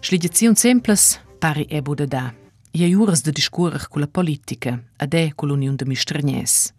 Schlidiziun 0.00 0.54
semples, 0.54 1.20
pari 1.38 1.66
e 1.68 1.82
bude 1.82 2.06
da. 2.06 2.32
Ia 2.70 2.88
juras 2.88 3.20
de 3.20 3.30
discurer 3.30 3.88
con 3.90 4.00
la 4.00 4.06
politica, 4.06 4.80
ad 4.96 5.12
e 5.12 5.32
con 5.34 5.48
l'Union 5.48 5.76
de 5.76 5.84
Misternies. 5.84 6.72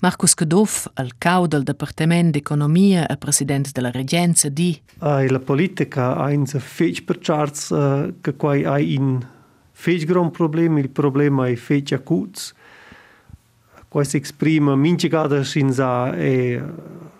Marcus 0.00 0.32
Cadoff, 0.34 0.86
al 0.94 1.18
cau 1.18 1.46
del 1.46 1.62
Departement 1.62 2.32
d'Economia 2.32 3.06
e 3.06 3.18
president 3.18 3.70
della 3.70 3.90
Regenza, 3.90 4.48
di 4.48 4.80
Ai 5.00 5.28
la 5.28 5.40
politica 5.40 6.16
ha 6.16 6.32
in 6.32 6.46
se 6.46 6.58
fech 6.58 7.04
per 7.04 7.18
charts 7.20 7.68
uh, 7.68 8.14
che 8.22 8.34
quai 8.34 8.64
hai 8.64 8.94
in 8.94 9.20
fech 9.72 10.06
gran 10.06 10.30
problem, 10.30 10.78
il 10.78 10.88
problema 10.88 11.48
è 11.48 11.54
fech 11.54 11.92
acuts. 11.92 12.54
Quai 13.94 14.06
si 14.06 14.16
esprime 14.16 14.74
minci 14.74 15.06
gada 15.06 15.40
scinza 15.44 16.16
e 16.16 16.60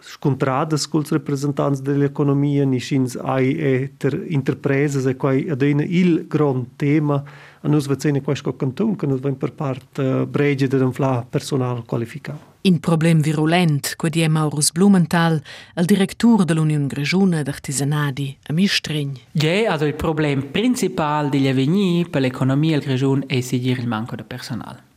scontradas 0.00 0.88
culs 0.88 1.12
representanti 1.12 1.82
dell'economia, 1.82 2.64
ni 2.64 2.80
scins 2.80 3.14
ai 3.14 3.54
e 3.54 3.92
ter 3.96 4.24
interpreses 4.26 5.06
e 5.06 5.14
quai 5.14 5.48
adena 5.48 5.84
il 5.84 6.26
gran 6.26 6.74
tema 6.74 7.22
a 7.60 7.68
nus 7.68 7.86
vezene 7.86 8.22
quai 8.22 8.34
sco 8.34 8.56
cantun, 8.56 8.96
che 8.96 9.06
nus 9.06 9.20
ven 9.20 9.36
per 9.36 9.52
part 9.52 9.98
uh, 9.98 10.26
brege 10.26 10.66
de 10.66 10.90
fla 10.90 11.24
personal 11.30 11.84
qualificato. 11.84 12.40
In 12.62 12.80
problem 12.80 13.20
virulent, 13.20 13.94
quo 13.94 14.08
die 14.08 14.28
Maurus 14.28 14.72
Blumenthal, 14.72 15.40
il 15.76 15.84
direttur 15.84 16.42
dell'Union 16.42 16.88
Grigiuna 16.88 17.42
d'Artisanadi 17.42 18.36
a 18.48 18.52
Mistregn. 18.52 19.12
Ja, 19.30 19.70
also 19.70 19.84
il 19.84 19.94
problem 19.94 20.50
principal 20.50 21.28
degli 21.28 21.46
avvenir 21.46 22.10
per 22.10 22.22
l'economia 22.22 22.76
del 22.76 22.88
Grigiun 22.88 23.22
è 23.28 23.40
seguire 23.42 23.80
il 23.80 23.86
manco 23.86 24.16
di 24.16 24.24
personale. 24.24 24.92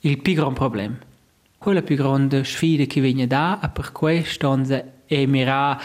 Il 0.00 0.18
più 0.20 0.34
grande 0.34 0.54
problema. 0.54 0.96
Quella 1.58 1.82
più 1.82 1.96
grande 1.96 2.42
sfida 2.44 2.84
che 2.84 3.00
viene 3.00 3.26
da, 3.26 3.60
e 3.62 3.68
per 3.68 3.92
questo 3.92 4.60
è 5.06 5.26
mirare 5.26 5.78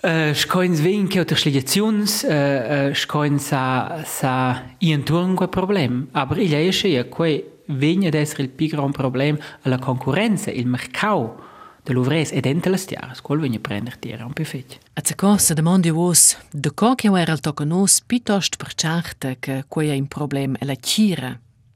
Uh, 0.00 0.32
scoins 0.32 0.78
vinke 0.78 1.18
oder 1.18 1.36
schligaziuns, 1.36 2.22
uh, 2.22 2.90
uh, 2.90 2.94
scoins 2.94 3.44
sa, 3.44 4.00
sa 4.04 4.62
intorno 4.78 5.34
quel 5.34 5.48
problem. 5.48 6.06
Aber 6.12 6.38
il 6.38 6.52
è 6.52 6.70
che 6.70 7.08
quei 7.08 7.44
vigna 7.64 8.06
ad 8.06 8.14
essere 8.14 8.44
il 8.44 8.48
più 8.48 8.68
grande 8.68 8.92
problema 8.92 9.38
alla 9.62 9.78
concorrenza, 9.80 10.52
il 10.52 10.68
mercato 10.68 11.42
dell'uvres 11.82 12.30
ed 12.30 12.46
ente 12.46 12.68
las 12.68 12.84
tiaras, 12.84 13.20
quel 13.20 13.40
vigna 13.40 13.58
prender 13.58 13.96
tira 13.96 14.24
un 14.24 14.32
pefet. 14.32 14.78
A 14.94 15.00
ce 15.00 15.16
cosa 15.16 15.52
demandi 15.52 15.90
vos, 15.90 16.36
de 16.52 16.70
co 16.72 16.94
che 16.94 17.08
era 17.08 17.32
il 17.32 17.40
tocca 17.40 17.64
nos 17.64 18.00
piuttosto 18.00 18.56
per 18.56 18.74
certa 18.74 19.34
che 19.40 19.64
quei 19.66 19.88
è 19.88 19.98
un 19.98 20.06
problema 20.06 20.58
è 20.58 20.64
la 20.64 20.76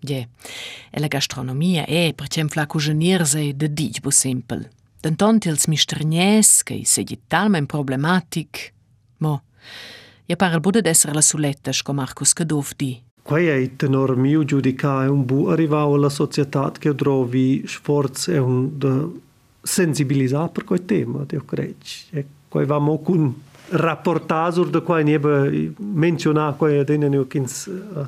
cira. 0.05 0.19
Ja, 0.19 0.27
e 0.91 1.01
la 1.01 1.07
gastronomia 1.07 1.85
è 1.87 2.13
per 2.15 2.29
cem 2.29 2.49
fla 2.49 2.67
cucinirse 2.67 3.57
de 3.57 3.73
dig 3.73 4.01
bu 4.01 4.11
simpel. 4.11 4.69
Denton 5.01 5.39
ils 5.45 5.67
misternies 5.67 6.63
che 6.63 6.83
segi 6.85 7.21
talmen 7.27 7.67
problematic. 7.67 8.73
Mo, 9.19 9.43
ja 10.27 10.37
pare 10.37 10.61
bude 10.61 10.81
d'essere 10.81 11.13
la 11.13 11.21
suletta 11.21 11.73
sco 11.73 11.93
Marcus 11.93 12.33
Cadoff 12.33 12.73
di. 12.77 13.01
Quai 13.23 13.47
è 13.47 13.77
tenor 13.77 14.17
mio 14.17 14.45
giudicare 14.45 15.09
un 15.09 15.25
bu 15.25 15.47
arrivau 15.47 15.95
alla 15.95 16.09
società 16.09 16.73
che 16.77 16.95
trovi 16.95 17.63
sforzo 17.67 18.33
e 18.33 18.39
un 18.39 18.79
de 18.79 19.21
sensibilizzare 19.63 20.51
per 20.51 20.65
quel 20.65 20.85
tema, 20.85 21.25
io 21.31 21.45
credo. 21.45 21.77
E 22.11 22.27
quai 22.49 22.67
va 22.67 22.79
mo 22.79 22.99
con 23.01 23.35
rapportasur 23.69 24.71
de 24.71 24.83
quai 24.83 25.05
nebe 25.05 25.73
menzionar 25.79 26.57
quai 26.57 26.79
adene 26.79 27.09
ne 27.09 27.27
kins 27.27 27.67
uh, 27.67 28.07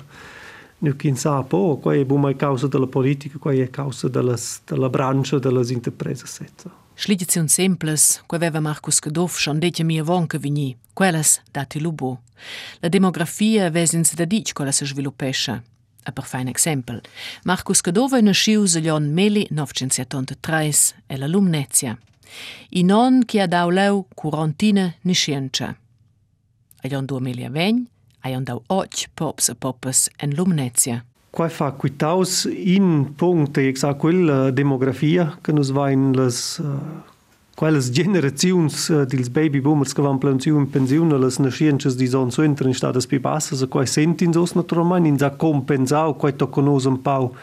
Nuquinsa 0.84 1.38
apó, 1.38 1.78
qual 1.78 1.94
é 1.94 2.02
a 2.02 2.34
causa 2.34 2.68
da 2.68 2.86
política, 2.86 3.38
qual 3.38 3.54
é 3.54 3.62
a 3.62 3.68
causa 3.68 4.08
da 4.08 4.20
da 4.22 4.88
brancha 4.88 5.40
das 5.40 5.70
empresas, 5.70 6.40
etc. 6.40 6.70
Schlidizion 6.94 7.48
semples, 7.48 8.22
que 8.28 8.36
aveva 8.36 8.60
Marcus 8.60 9.00
Kedov 9.00 9.36
schon 9.36 9.58
detja 9.58 9.84
mia 9.84 10.04
vonca 10.04 10.38
vigni, 10.38 10.76
quellas 10.94 11.40
dati 11.52 11.80
lubo. 11.80 12.20
La 12.80 12.88
demografia 12.88 13.70
vesins 13.70 14.14
da 14.14 14.24
dic 14.24 14.52
quella 14.52 14.72
se 14.72 14.86
sviluppesce. 14.86 15.62
A 16.06 16.12
per 16.12 16.24
fein 16.24 16.48
exempel, 16.48 17.00
Marcus 17.44 17.80
Kedov 17.80 18.14
è 18.14 18.20
nasciu 18.20 18.66
zelion 18.66 19.12
meli 19.12 19.46
1973 19.50 20.70
e 21.06 21.16
la 21.16 21.26
Lumnezia. 21.26 21.98
I 22.70 22.82
non 22.82 23.24
che 23.24 23.40
ha 23.40 23.46
dau 23.46 23.70
leu 23.70 24.06
curantina 24.14 24.94
niscientia. 25.02 25.76
Alion 26.82 27.06
2020, 27.06 27.90
a 28.24 28.28
lion 28.28 28.44
dau 28.44 28.62
och 28.66 28.94
pops 29.14 29.48
e 29.48 29.54
poppes 29.54 30.10
en 30.18 30.34
Lumnezia. 30.36 31.00
Quai 31.30 31.50
fa 31.50 31.72
quitaus 31.72 32.46
in 32.46 33.14
punct 33.16 33.58
e 33.58 33.68
exa 33.68 33.94
quella 33.94 34.50
demografia 34.50 35.38
che 35.42 35.52
nus 35.52 35.70
va 35.70 35.90
in 35.90 36.12
las 36.12 36.58
uh, 36.58 37.02
quelles 37.56 37.90
generaziuns 37.90 38.88
uh, 38.88 39.04
dils 39.04 39.28
baby 39.28 39.60
boomers 39.60 39.92
che 39.92 40.02
van 40.02 40.18
planziu 40.18 40.58
in 40.58 40.70
pensione 40.70 41.18
las 41.18 41.38
nasciences 41.38 41.96
di 41.96 42.06
son 42.06 42.30
suentra 42.30 42.68
in 42.68 42.74
stadas 42.74 43.06
pi 43.06 43.18
bassas 43.18 43.62
e 43.62 43.68
quai 43.68 43.86
sentin 43.86 44.32
sos 44.32 44.54
naturalmente 44.54 45.08
in 45.08 45.18
sa 45.18 45.30
compensau 45.30 46.14
quai 46.14 46.36
to 46.36 46.48
conos 46.48 46.84
un 46.84 47.02
pau 47.02 47.34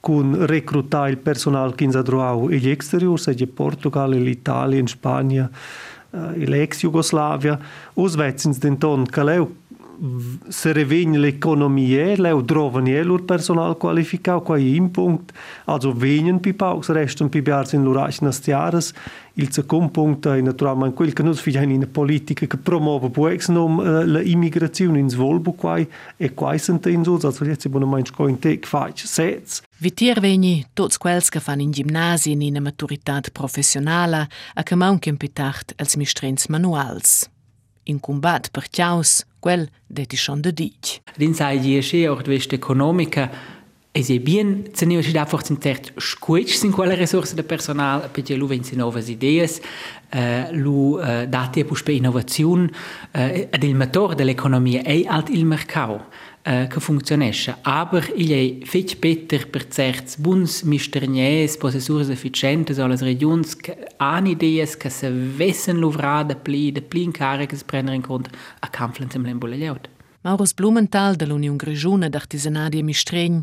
con 0.00 0.46
reclutar 0.46 1.08
il 1.08 1.18
personal 1.18 1.74
che 1.74 1.84
in 1.84 1.92
sa 1.92 2.02
droau. 2.02 2.48
E 2.48 2.56
gli 2.56 2.70
exterior, 2.70 3.20
se 3.20 3.34
Portugal, 3.46 4.10
l'Italia, 4.10 4.78
in 4.78 4.86
Spagna, 4.86 5.50
uh, 6.10 6.32
l'ex-Jugoslavia, 6.36 7.58
os 7.94 8.14
vetzins 8.14 8.58
denton 8.58 9.04
caleu 9.04 9.50
se 10.48 10.72
revegna 10.72 11.18
l'economia, 11.18 12.14
leu 12.16 12.40
drovan 12.42 12.86
je 12.86 13.02
lur 13.04 13.24
personal 13.24 13.76
qualificau, 13.76 14.40
qua 14.42 14.56
è 14.56 14.60
in 14.60 14.90
punct, 14.90 15.32
also 15.66 15.92
venien 15.92 16.40
pi 16.40 16.54
paucs, 16.54 16.88
restan 16.88 17.28
pi 17.28 17.42
biars 17.42 17.72
in 17.72 17.82
lurac 17.84 18.20
nas 18.22 18.40
tiaras, 18.40 18.94
il 19.34 19.52
second 19.52 19.90
punct 19.90 20.26
è 20.26 20.40
naturalmente 20.40 20.94
quel 20.94 21.12
che 21.12 21.22
nus 21.22 21.40
figliain 21.40 21.70
in 21.70 21.90
politica 21.90 22.46
che 22.46 22.56
promuove 22.56 23.10
puex 23.10 23.48
nom 23.48 23.78
uh, 23.78 24.04
la 24.04 24.22
immigrazione 24.22 24.98
in 24.98 25.08
svolbu 25.08 25.54
quai 25.54 25.88
e 26.16 26.34
quai 26.34 26.58
sente 26.58 26.90
in 26.90 27.04
sus, 27.04 27.24
also 27.24 27.44
jetzt 27.44 27.68
buona 27.68 27.86
mainz 27.86 28.10
co 28.10 28.26
in 28.26 28.38
tec 28.38 28.66
fac 28.66 28.98
sets. 28.98 29.62
Vitier 29.78 30.20
vegni 30.20 30.64
tots 30.74 30.98
quels 30.98 31.28
che 31.28 31.40
fan 31.40 31.60
in 31.60 31.70
gimnasi 31.70 32.32
in 32.32 32.42
una 32.42 32.60
maturitat 32.60 33.30
professionala 33.30 34.26
a 34.54 34.62
che 34.62 34.74
maunchen 34.74 35.16
pitacht 35.16 35.74
als 35.76 35.96
mistrens 35.96 36.48
manuals. 36.48 37.28
In 37.84 37.98
combat 38.00 38.50
per 38.50 38.68
chiaus, 38.68 39.24
quel 39.40 39.68
deti 39.86 40.16
schon 40.16 40.40
de 40.40 40.52
dic. 40.52 41.00
Din 41.16 41.34
sai 41.34 41.58
die 41.58 41.82
sche 41.82 42.08
auch 42.08 42.22
west 42.26 42.52
economica 42.52 43.30
e 43.92 44.02
se 44.04 44.20
bien 44.20 44.68
cenio 44.72 45.02
si 45.02 45.18
einfach 45.18 45.44
sind 45.44 45.62
cert 45.62 45.92
squitch 45.96 46.54
sin 46.54 46.70
quelle 46.70 46.94
risorse 46.94 47.34
de 47.34 47.42
personal. 47.42 48.08
Perché 48.12 48.36
lu 48.36 48.46
ven 48.46 48.62
novas 48.76 49.08
ideas 49.08 49.60
uh, 50.14 50.52
lu 50.52 50.98
uh, 50.98 51.26
dati 51.26 51.60
e 51.60 51.64
puspe 51.64 51.92
innovazione 51.92 52.70
uh, 53.12 53.48
ad 53.50 53.62
il 53.62 53.74
motor 53.74 54.14
dell'economia 54.14 54.82
e 54.82 55.04
alt 55.08 55.28
il 55.30 55.44
mercato 55.44 56.06
Äh, 56.42 56.64
eh, 56.64 56.80
funktionieren. 56.80 57.54
Aber 57.64 58.02
ich 58.16 58.32
habe 58.32 58.66
viel 58.66 58.96
beter 58.98 59.44
per 59.44 59.68
certs 59.68 60.16
buns 60.16 60.64
misternies, 60.64 61.58
possessures 61.58 62.08
efficientes 62.08 62.78
allas 62.78 63.02
regions, 63.02 63.58
an 63.98 64.24
ideas 64.24 64.78
che 64.78 64.88
se 64.88 65.10
vessen 65.10 65.76
luvrada 65.76 66.34
pli, 66.34 66.72
de 66.72 66.80
pli 66.80 67.02
in 67.02 67.12
care 67.12 67.46
che 67.46 67.58
in 67.74 68.00
conto 68.00 68.30
a 68.60 68.68
campflen 68.68 69.10
sem 69.10 69.22
l'embole 69.22 69.58
Maurus 70.22 70.54
Blumenthal 70.54 71.16
de 71.16 71.26
l'Union 71.26 71.56
Grigione 71.56 72.08
d'Artisanadi 72.08 72.82
Mistregn 72.82 73.42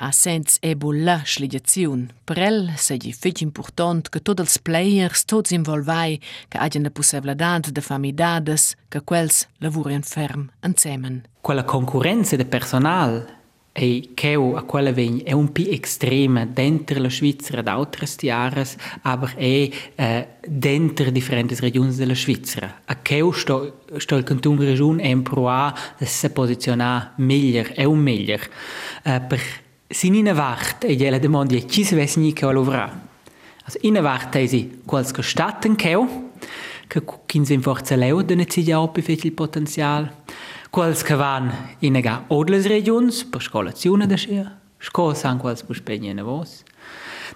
a 0.00 0.10
sens 0.12 0.56
ebo 0.60 0.92
la 0.92 1.20
sligiaziun. 1.24 2.06
Per 2.24 2.38
el 2.40 2.72
segui 2.76 3.12
fetch 3.12 3.44
important 3.44 4.08
che 4.08 4.22
tots 4.24 4.40
els 4.40 4.58
players, 4.64 5.26
tots 5.28 5.52
involvai, 5.52 6.18
che 6.48 6.58
hagien 6.58 6.86
la 6.88 6.90
possibilitat 6.90 7.68
de 7.70 7.84
famidades, 7.84 8.74
che 8.88 9.04
quels 9.04 9.46
lavurien 9.60 10.02
ferm 10.02 10.48
ensemen. 10.60 11.22
Quella 11.40 11.64
concorrenza 11.64 12.36
de 12.36 12.46
personal 12.46 13.38
e 13.72 14.10
cheu 14.14 14.56
a 14.56 14.64
quella 14.64 14.92
vegn 14.92 15.22
è 15.22 15.32
un 15.32 15.52
pi 15.52 15.70
extrema 15.70 16.44
dentro 16.44 16.98
la 16.98 17.08
Svizzera 17.08 17.62
da 17.62 17.72
altres 17.72 18.16
aber 19.02 19.34
è 19.36 19.70
eh, 19.94 20.28
dentro 20.46 21.10
differenti 21.10 21.54
regioni 21.54 21.94
della 21.94 22.14
Svizzera. 22.14 22.80
A 22.84 22.96
cheu 22.96 23.30
sto, 23.32 23.82
sto 23.98 24.16
il 24.16 24.24
canton 24.24 24.58
region 24.58 24.98
en 25.00 25.22
proa 25.22 25.74
de 25.98 26.06
se 26.06 26.30
posizionar 26.30 27.12
meglio, 27.16 27.64
è 27.74 27.84
un 27.84 27.98
meglio. 27.98 28.38
Eh, 29.04 29.20
sin 29.90 30.14
ina 30.14 30.32
vart 30.32 30.84
e 30.84 30.94
gliela 30.94 31.18
domanda 31.18 31.56
chi 31.58 31.84
se 31.84 31.96
ves 31.96 32.16
ni 32.16 32.32
che 32.32 32.44
avrà. 32.44 33.08
Also 33.64 33.78
ina 33.82 34.00
vart 34.00 34.36
è 34.36 34.46
si 34.46 34.82
quals 34.84 35.10
che 35.10 35.22
statten 35.22 35.74
cheu, 35.74 36.30
che 36.86 37.02
kin 37.26 37.44
sin 37.44 37.60
forza 37.60 37.96
leu 37.96 38.22
de 38.22 38.36
ne 38.36 38.46
zia 38.48 38.80
op 38.80 38.96
il 38.96 39.32
potenzial. 39.32 40.08
Quals 40.70 41.02
che 41.02 41.16
in 41.80 42.00
ga 42.00 42.24
odles 42.28 42.66
regions 42.66 43.24
per 43.24 43.42
scolazione 43.42 44.06
da 44.06 44.16
scher. 44.16 44.58
Sco 44.78 45.12
san 45.12 45.38
quals 45.38 45.64
per 45.64 45.76
spegne 45.76 46.12
ne 46.12 46.22
vos. 46.22 46.62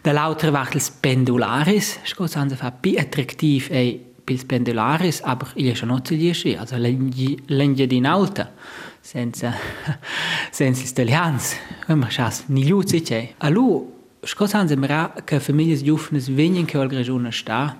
Da 0.00 0.12
l'altra 0.12 0.50
vart 0.50 0.74
els 0.74 0.90
pendularis, 0.90 1.98
sco 2.04 2.26
san 2.28 2.48
se 2.48 2.56
fa 2.56 2.72
attraktiv 2.98 3.66
e 3.70 4.12
pils 4.24 4.44
pendularis, 4.44 5.20
aber 5.22 5.50
il 5.56 5.74
schon 5.74 5.88
not 5.88 6.06
zia 6.06 6.60
also 6.60 6.76
l'engge 6.76 7.86
di 7.86 8.00
alta 8.04 8.52
senza 9.04 9.52
senza 10.50 10.82
italians 10.82 11.54
ma 11.88 12.06
chas 12.08 12.44
ni 12.46 12.66
luci 12.66 13.02
che 13.02 13.34
alu 13.36 13.92
scosan 14.22 14.66
se 14.66 14.76
mera 14.76 15.12
che 15.24 15.40
famiglie 15.40 15.76
giufnes 15.76 16.30
venien 16.30 16.64
che 16.64 16.78
al 16.78 16.88
regione 16.88 17.30
sta 17.30 17.76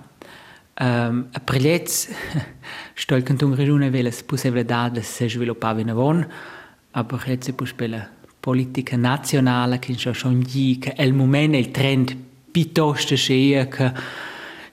um, 0.79 1.27
a 1.31 1.39
prelets 1.39 2.09
stol 2.93 3.23
canton 3.23 3.55
regione 3.55 3.89
veles 3.89 4.21
possibilità 4.21 4.91
se 5.01 5.27
sviluppava 5.27 5.79
in 5.79 5.89
avon 5.89 6.27
aber 6.91 7.23
jetzt 7.27 7.51
pus 7.53 7.73
pela 7.73 8.07
politica 8.39 8.95
nazionale 8.95 9.79
che 9.79 9.97
schon 9.97 10.41
gli 10.41 10.77
che 10.77 10.93
è 10.93 11.01
il 11.01 11.15
momento 11.15 11.57
il 11.57 11.71
trend 11.71 12.15
piuttosto 12.51 13.15
scea 13.15 13.67
che 13.67 13.91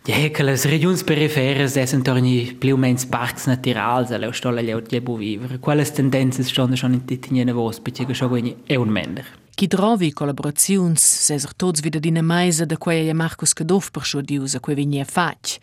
Ja, 0.05 0.17
che 0.31 0.43
le 0.43 0.57
regioni 0.57 1.01
perifere 1.05 1.69
sono 1.87 2.03
torni 2.03 2.53
più 2.59 2.75
o 2.75 2.77
meno 2.77 2.99
parchi 3.09 3.43
naturali, 3.49 4.07
se 4.09 4.19
le 4.19 4.33
stolle 4.33 4.61
le 4.61 4.83
devo 4.83 5.15
vivere. 5.15 5.61
Quelle 5.61 5.85
tendenze 5.85 6.43
sono 6.43 6.75
schon 6.75 6.95
in 6.95 7.05
titine 7.05 7.53
vos, 7.53 7.79
perché 7.79 8.13
schon 8.13 8.29
quindi 8.29 8.57
è 8.67 8.75
un 8.75 8.89
mender. 8.89 9.25
Chi 9.55 9.69
trovi 9.69 10.13
collaborazioni, 10.13 10.97
se 10.97 11.39
ser 11.39 11.55
tots 11.55 11.83
wieder 11.83 12.01
dine 12.01 12.21
meise 12.21 12.67
da 12.67 12.77
quei 12.79 13.09
e 13.09 13.13
Marcus 13.13 13.53
Cadof 13.53 13.91
per 13.91 14.03
scho 14.03 14.23
diusa 14.23 14.59
quei 14.59 14.75
vigne 14.75 15.05
fac. 15.05 15.59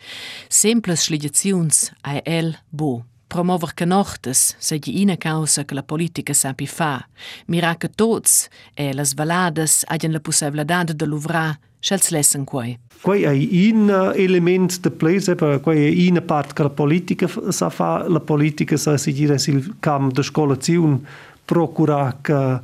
Simples 0.48 1.02
schligazions 1.02 1.92
ai 2.00 2.22
el 2.24 2.56
bo. 2.70 3.04
Promover 3.26 3.74
che 3.74 3.84
nochtes, 3.84 4.56
se 4.58 4.78
gi 4.78 5.02
ina 5.02 5.16
causa 5.16 5.64
che 5.64 5.74
la 5.74 5.82
politica 5.82 6.32
sapi 6.32 6.66
fa. 6.66 7.06
Mira 7.46 7.76
che 7.76 7.90
tots 7.90 8.48
e 8.74 8.94
las 8.94 9.12
valadas 9.14 9.84
hagien 9.86 10.12
la 10.12 10.20
possibilità 10.20 10.82
de 10.82 11.04
luvrar, 11.04 11.58
schels 11.80 12.10
lessen 12.10 12.44
quei. 12.44 12.78
Quei 13.00 13.22
è 13.22 13.72
un 13.72 14.12
element 14.14 14.80
de 14.80 14.90
plese, 14.90 15.34
quei 15.34 16.06
è 16.06 16.10
una 16.10 16.20
parte 16.20 16.52
che 16.52 16.62
la 16.62 16.70
politica 16.70 17.26
sa 17.48 17.70
fa, 17.70 18.06
la 18.06 18.20
politica 18.20 18.76
sa 18.76 18.98
si 18.98 19.12
dire 19.12 19.38
sil 19.40 19.80
cam 19.80 20.12
de 20.12 20.22
scolazione 20.22 21.00
procura 21.44 22.18
che 22.20 22.60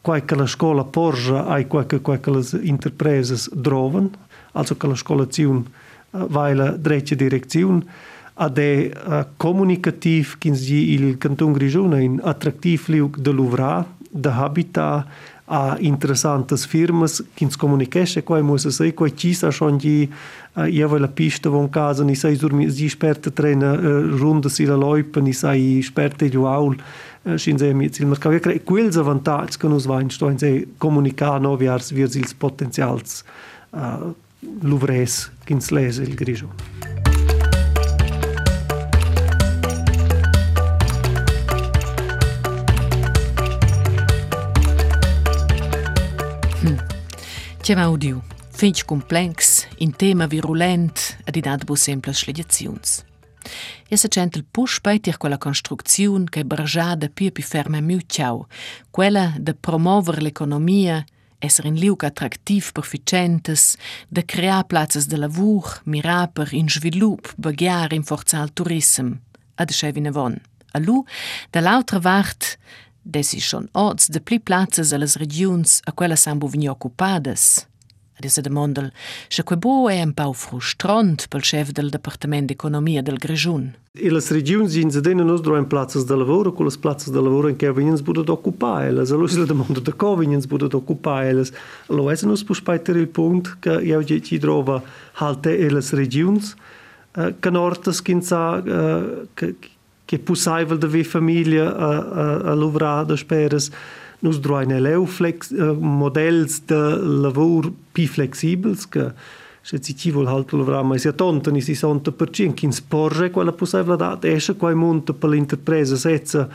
quei 0.00 0.24
che 0.24 0.34
la 0.34 0.46
scuola 0.46 0.84
porge 0.84 1.34
ai 1.34 1.66
quei 1.66 1.86
che 1.86 2.00
quei 2.00 2.20
che 2.20 2.30
le 2.30 2.44
interpreses 2.62 3.52
droven, 3.52 4.10
also 4.52 4.76
che 4.76 4.86
la 4.86 4.94
scolazione 4.94 5.64
vai 6.10 6.54
la 6.54 6.70
dreccia 6.70 7.14
direzione, 7.14 7.84
ad 8.34 8.58
è 8.58 8.90
uh, 8.90 9.26
comunicativ 9.36 10.38
kins 10.38 10.68
il 10.68 11.18
canton 11.18 11.52
Grigione 11.52 12.02
in 12.02 12.20
attraktiv 12.22 12.88
liug 12.88 13.18
de 13.18 13.30
luvra, 13.30 13.84
de 14.10 14.28
habitat, 14.28 15.06
a 15.46 15.76
interessantes 15.80 16.64
firmas 16.64 17.22
que 17.34 17.44
nos 17.44 17.56
comunicasse 17.56 18.22
quai 18.22 18.42
muss 18.42 18.68
sei 18.68 18.92
quai 18.92 19.14
ci 19.14 19.34
sa 19.34 19.50
schon 19.50 19.76
di 19.76 20.08
io 20.68 20.98
la 20.98 21.08
pista 21.08 21.50
von 21.50 21.68
casa 21.68 22.04
ni 22.04 22.14
sai 22.14 22.36
dur 22.36 22.52
si 22.70 22.88
sperta 22.88 23.30
trena 23.30 23.74
runda 23.76 24.48
si 24.48 24.64
la 24.64 24.76
loipa 24.76 25.20
ni 25.20 25.32
sai 25.32 25.80
sperta 25.82 26.26
di 26.26 26.36
aul 26.36 26.76
shin 27.36 27.58
se 27.58 27.72
mi 27.72 27.88
zil 27.92 28.06
mercau. 28.06 28.38
Cre 28.38 28.62
quels 28.62 28.96
avantags 28.96 29.56
che 29.56 29.68
nos 29.68 29.86
vain 29.86 30.10
sto 30.10 30.28
in 30.28 30.38
se 30.38 30.68
comunicar 30.78 31.40
no 31.40 31.56
viars 31.56 31.90
virs 31.92 32.14
ils 32.14 32.34
potenzials 32.34 33.24
luvres 34.60 35.30
kins 35.44 35.70
lese 35.70 36.02
il 36.02 36.14
grigio 36.14 36.91
C'è 47.62 47.74
audio, 47.74 48.24
finch 48.50 48.84
complex, 48.84 49.68
in 49.76 49.94
tema 49.94 50.26
virulent, 50.26 51.16
ed 51.24 51.36
idat 51.36 51.62
bu 51.64 51.76
semples 51.76 52.18
schlegaziuns. 52.18 53.04
E 53.88 53.96
se 53.96 54.08
cent 54.08 54.34
il 54.34 54.44
push 54.50 54.80
peitir 54.80 55.16
quella 55.16 55.38
construcziun 55.38 56.24
che 56.24 56.44
bargiada 56.44 57.06
più 57.06 57.30
più 57.30 57.44
ferma 57.44 57.80
miu 57.80 58.00
ciao, 58.06 58.48
quella 58.90 59.32
de 59.38 59.54
promover 59.54 60.22
l'economia, 60.22 61.04
esser 61.38 61.64
in 61.64 61.76
liug 61.76 62.02
attraktiv 62.02 62.72
per 62.72 62.84
ficentes, 62.84 63.76
de 64.08 64.24
crear 64.24 64.64
places 64.66 65.06
de 65.06 65.16
lavur, 65.16 65.82
mirar 65.84 66.32
per 66.32 66.52
in 66.52 66.68
svilup, 66.68 67.32
bagiar 67.36 67.92
in 67.92 68.02
forzal 68.02 68.50
turism, 68.52 69.12
ad 69.54 69.70
schevine 69.70 70.10
von. 70.10 70.34
A 70.72 70.78
lu, 70.80 71.04
dall'altra 71.50 72.00
vart, 72.00 72.58
Desi 73.02 73.40
schon 73.40 73.68
oz 73.72 74.06
de 74.06 74.20
pli 74.20 74.38
places 74.38 74.92
a 74.92 74.98
las 74.98 75.16
regions 75.16 75.80
a 75.84 75.92
quella 75.92 76.16
san 76.16 76.38
buvigni 76.38 76.68
occupadas. 76.68 77.66
Ad 78.14 78.24
esa 78.24 78.40
demondel, 78.40 78.92
se 79.28 79.42
que 79.42 79.56
bo 79.56 79.88
è 79.88 80.00
un 80.00 80.12
pau 80.12 80.32
frustrant 80.32 81.26
pel 81.28 81.42
chef 81.42 81.72
del 81.72 81.90
Departament 81.90 82.46
d'Economia 82.46 83.02
del 83.02 83.18
Grigiun. 83.18 83.74
E 83.92 84.10
las 84.10 84.30
regions 84.30 84.76
in 84.76 84.90
sedena 84.90 85.24
nos 85.24 85.40
droen 85.40 85.66
places 85.66 86.04
de 86.06 86.14
lavoro, 86.14 86.52
con 86.52 86.64
las 86.64 86.76
places 86.76 87.10
de 87.10 87.20
lavoro 87.20 87.48
in 87.48 87.56
che 87.56 87.72
vegniens 87.72 88.02
budet 88.02 88.28
occupar 88.28 88.84
elas. 88.84 89.10
Allo 89.10 89.26
si 89.26 89.38
la 89.38 89.46
demanda 89.46 89.80
de 89.80 89.92
co 89.92 90.14
vegniens 90.14 90.46
budet 90.46 90.74
occupar 90.74 91.24
elas. 91.24 91.52
Allo 91.88 92.08
esa 92.10 92.26
nos 92.26 92.44
pus 92.44 92.58
speiter 92.58 92.96
il 92.96 93.08
punct 93.08 93.58
che 93.58 93.80
io 93.82 94.04
ci 94.04 94.38
trova 94.38 94.80
halte 95.14 95.58
e 95.58 95.70
las 95.70 95.92
regions, 95.92 96.54
uh, 97.16 97.34
che 97.40 97.50
nortes 97.50 98.00
che 100.12 100.18
che 100.18 100.18
possível 100.18 100.78
de 100.78 100.86
ver 100.86 101.04
família 101.04 101.74
a, 101.74 101.98
a, 101.98 102.36
a 102.50 102.54
lavrar 102.54 103.06
das 103.06 103.24
peras 103.24 103.70
nos 104.20 104.38
droine 104.38 104.78
leu 104.78 105.06
flex 105.06 105.50
uh, 105.50 105.72
models 105.80 106.60
de 106.66 106.98
lavoro 107.00 107.72
pi 107.92 108.06
flexibels 108.06 108.88
che 108.88 109.12
se 109.62 109.80
ci 109.80 109.96
ci 109.96 110.10
vol 110.10 110.26
halt 110.26 110.52
lavrar 110.52 110.84
mai 110.84 110.98
sia 110.98 111.12
tonta 111.12 111.50
ni 111.50 111.62
si 111.62 111.74
sonta 111.74 112.10
per 112.12 112.30
cin 112.30 112.52
kin 112.52 112.72
sporge 112.72 113.30
quella 113.30 113.52
possibilità 113.52 114.18
esce 114.20 114.54
quai 114.56 114.74
monta 114.74 115.14
per 115.14 115.30
l'interpresa 115.30 115.96
setza 115.96 116.46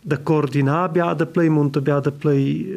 da 0.00 0.18
coordinar 0.18 0.90
biada 0.90 1.24
play 1.24 1.48
monta 1.48 1.80
biada 1.80 2.10
play 2.10 2.68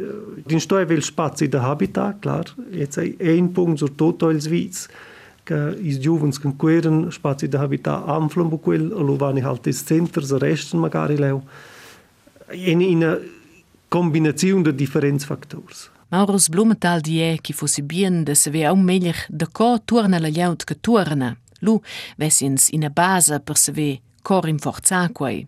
din 0.45 0.59
stoi 0.59 0.85
vel 0.85 1.01
spazi 1.01 1.49
da 1.49 1.61
habitat 1.61 2.19
klar 2.21 2.45
jetzt 2.71 2.97
ein 2.97 3.51
punkt 3.51 3.79
sur 3.79 3.91
toto 3.91 4.29
els 4.29 4.47
vits 4.47 4.87
que 5.49 5.89
os 5.89 5.97
jovens 5.97 6.37
que 6.37 6.51
querem 6.53 7.07
espaço 7.07 7.47
de 7.47 7.57
habitat 7.57 8.03
amplio 8.07 8.57
com 8.59 8.71
ele, 8.71 8.93
aluvani 8.93 9.41
altos 9.41 9.77
centros, 9.77 10.31
restam 10.31 10.79
magari 10.79 11.17
leu, 11.17 11.41
em 12.51 12.95
uma 12.95 13.19
combinação 13.89 14.61
de 14.61 14.71
diferentes 14.71 15.25
fatores. 15.25 15.89
Maurus 16.11 16.47
Blumenthal 16.49 17.01
die 17.01 17.39
que 17.41 17.53
fosse 17.53 17.81
bem 17.81 18.23
de 18.23 18.35
se 18.35 18.49
ver 18.51 18.71
um 18.71 18.77
melhor 18.77 19.15
de 19.29 19.45
co 19.47 19.79
torna 19.79 20.19
la 20.19 20.29
lleut 20.29 20.65
que 20.65 20.75
torna. 20.75 21.37
Lu 21.61 21.81
vessins 22.17 22.69
in 22.69 22.85
a 22.85 22.89
base 22.89 23.39
per 23.39 23.57
se 23.57 23.71
ver 23.71 23.99
corim 24.23 24.59
forzaquei. 24.59 25.47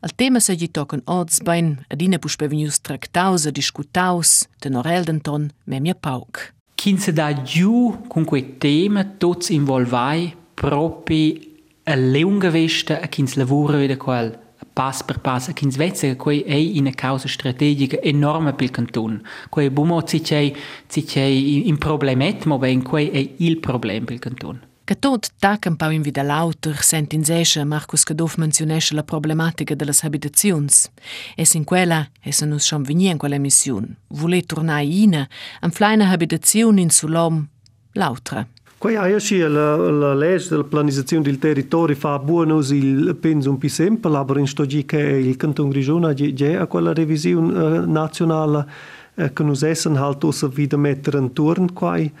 Al 0.00 0.10
tema 0.16 0.40
se 0.40 0.54
gli 0.54 0.68
tocan 0.68 1.02
odds 1.06 1.40
bein 1.42 1.84
ad 1.90 2.02
ina 2.02 2.18
puspevenius 2.18 2.80
tractaus 2.80 3.46
a 3.46 3.50
discutaus 3.50 4.48
den 4.62 4.76
oreldenton 4.76 5.50
memia 5.66 5.94
pauc. 5.94 6.52
Kin 6.82 6.98
se 6.98 7.12
da 7.12 7.32
giù 7.44 7.96
con 8.08 8.24
quei 8.24 8.58
tema 8.58 9.04
tots 9.04 9.50
involvai 9.50 10.34
propi 10.52 11.62
a 11.84 11.94
lunga 11.94 12.50
vesta 12.50 13.00
a 13.00 13.06
kins 13.06 13.36
lavoro 13.36 13.86
da 13.86 13.96
quel 13.96 14.36
pass 14.72 15.04
per 15.04 15.20
pass 15.20 15.46
a 15.46 15.52
kins 15.52 15.76
vezza 15.76 16.08
che 16.08 16.16
quei 16.16 16.40
è 16.40 16.56
una 16.80 16.90
causa 16.90 17.28
strategica 17.28 18.00
enorme 18.00 18.52
per 18.54 18.64
il 18.64 18.72
canton. 18.72 19.22
Quei 19.48 19.70
bumo 19.70 20.02
ci 20.02 20.22
c'è 20.22 21.22
in 21.22 21.78
problemet, 21.78 22.46
ma 22.46 22.58
ben 22.58 22.82
quei 22.82 23.10
è 23.10 23.34
il 23.36 23.58
problem 23.58 24.04
per 24.04 24.18
canton. 24.18 24.71
Che 24.92 24.98
tot 24.98 25.30
tacan 25.38 25.76
pau 25.76 25.90
in 25.90 26.02
vida 26.02 26.22
lauter 26.22 26.82
sentin 26.82 27.24
sesce 27.24 27.64
Marcus 27.64 28.04
Cadoff 28.04 28.36
menzionesce 28.36 28.94
la 28.94 29.02
problematica 29.02 29.74
de 29.74 29.86
las 29.86 30.02
habitazions. 30.04 30.90
Es 31.34 31.54
in 31.54 31.64
quella, 31.64 32.10
es 32.20 32.42
a 32.42 32.46
nus 32.46 32.66
schon 32.66 32.82
venia 32.82 33.10
in 33.10 33.16
quella 33.16 33.38
mission. 33.38 33.96
Vole 34.08 34.42
tornare 34.42 34.84
ina, 34.84 35.26
am 35.60 35.70
flaina 35.70 36.10
habitazione 36.10 36.82
in 36.82 36.90
sulom, 36.90 37.48
l'autra. 37.92 38.46
Quei 38.76 38.96
aia 38.96 39.18
sì 39.18 39.38
la, 39.38 39.76
la 39.76 40.12
legge 40.12 40.50
della 40.50 40.64
pianizzazione 40.64 41.22
del 41.22 41.38
territorio 41.38 41.96
fa 41.96 42.18
buono 42.18 42.58
il 42.58 43.16
penso 43.18 43.48
un 43.48 43.56
più 43.56 43.70
semplice, 43.70 44.14
ma 44.14 44.38
in 44.38 44.46
sto 44.46 44.66
che 44.66 44.98
il 44.98 45.36
canton 45.38 45.70
Grigione 45.70 46.12
già 46.12 46.60
a 46.60 46.66
quella 46.66 46.92
revisione 46.92 47.58
uh, 47.58 47.90
nazionale 47.90 48.66
uh, 49.14 49.32
che 49.32 49.42
nos 49.42 49.62
essen 49.62 49.96
halt 49.96 50.22
ossa 50.22 50.50
wieder 50.54 50.78
mettere 50.78 51.16
in 51.16 51.32
turn 51.32 51.72
quai 51.72 52.12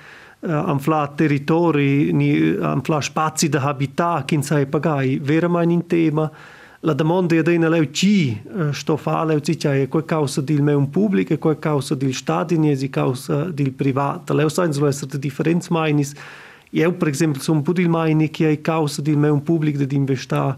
uh, 0.42 0.50
am 0.50 0.78
fla 0.78 1.06
territori 1.08 2.12
ni 2.12 2.56
am 2.60 2.82
fla 2.82 3.00
spazi 3.00 3.48
da 3.48 3.60
habitat 3.60 4.24
kin 4.26 4.42
sai 4.42 4.66
pagai 4.66 5.18
vera 5.18 5.48
mai 5.48 5.72
in 5.72 5.86
tema. 5.86 6.30
La 6.84 6.94
domanda 6.94 7.36
è 7.36 7.42
dena 7.42 7.68
leu 7.68 7.90
ci 7.92 8.42
sto 8.72 8.96
fa 8.96 9.22
leu 9.24 9.38
ci 9.38 9.56
c'è 9.56 9.86
quel 9.86 10.04
causa 10.04 10.40
del 10.40 10.62
meu 10.62 10.84
pubblico 10.88 11.32
e 11.32 11.38
quel 11.38 11.60
causa 11.60 11.94
del 11.94 12.12
stadio 12.12 12.60
e 12.64 12.74
si 12.74 12.90
causa 12.90 13.44
del 13.44 13.70
privato 13.70 14.34
leu 14.34 14.48
sai 14.48 14.72
so 14.72 14.86
essere 14.86 15.16
differenza 15.20 15.68
mainis 15.70 16.12
eu 16.72 16.92
per 16.94 17.08
esempio 17.08 17.60
po' 17.62 17.72
di 17.72 17.86
maini 17.86 18.30
che 18.30 18.50
è 18.50 18.60
causa 18.60 19.00
del 19.00 19.16
meu 19.16 19.40
pubblico 19.40 19.84
di 19.84 19.94
investire 19.94 20.56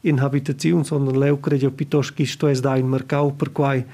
in 0.00 0.18
habitazione 0.18 0.82
sondern 0.82 1.18
leu 1.18 1.38
credo 1.40 1.70
piuttosto 1.70 2.14
che 2.14 2.24
sto 2.24 2.46
es 2.46 2.60
da 2.60 2.76
in 2.76 2.86
mercato 2.86 3.32
per 3.32 3.52
quai 3.52 3.84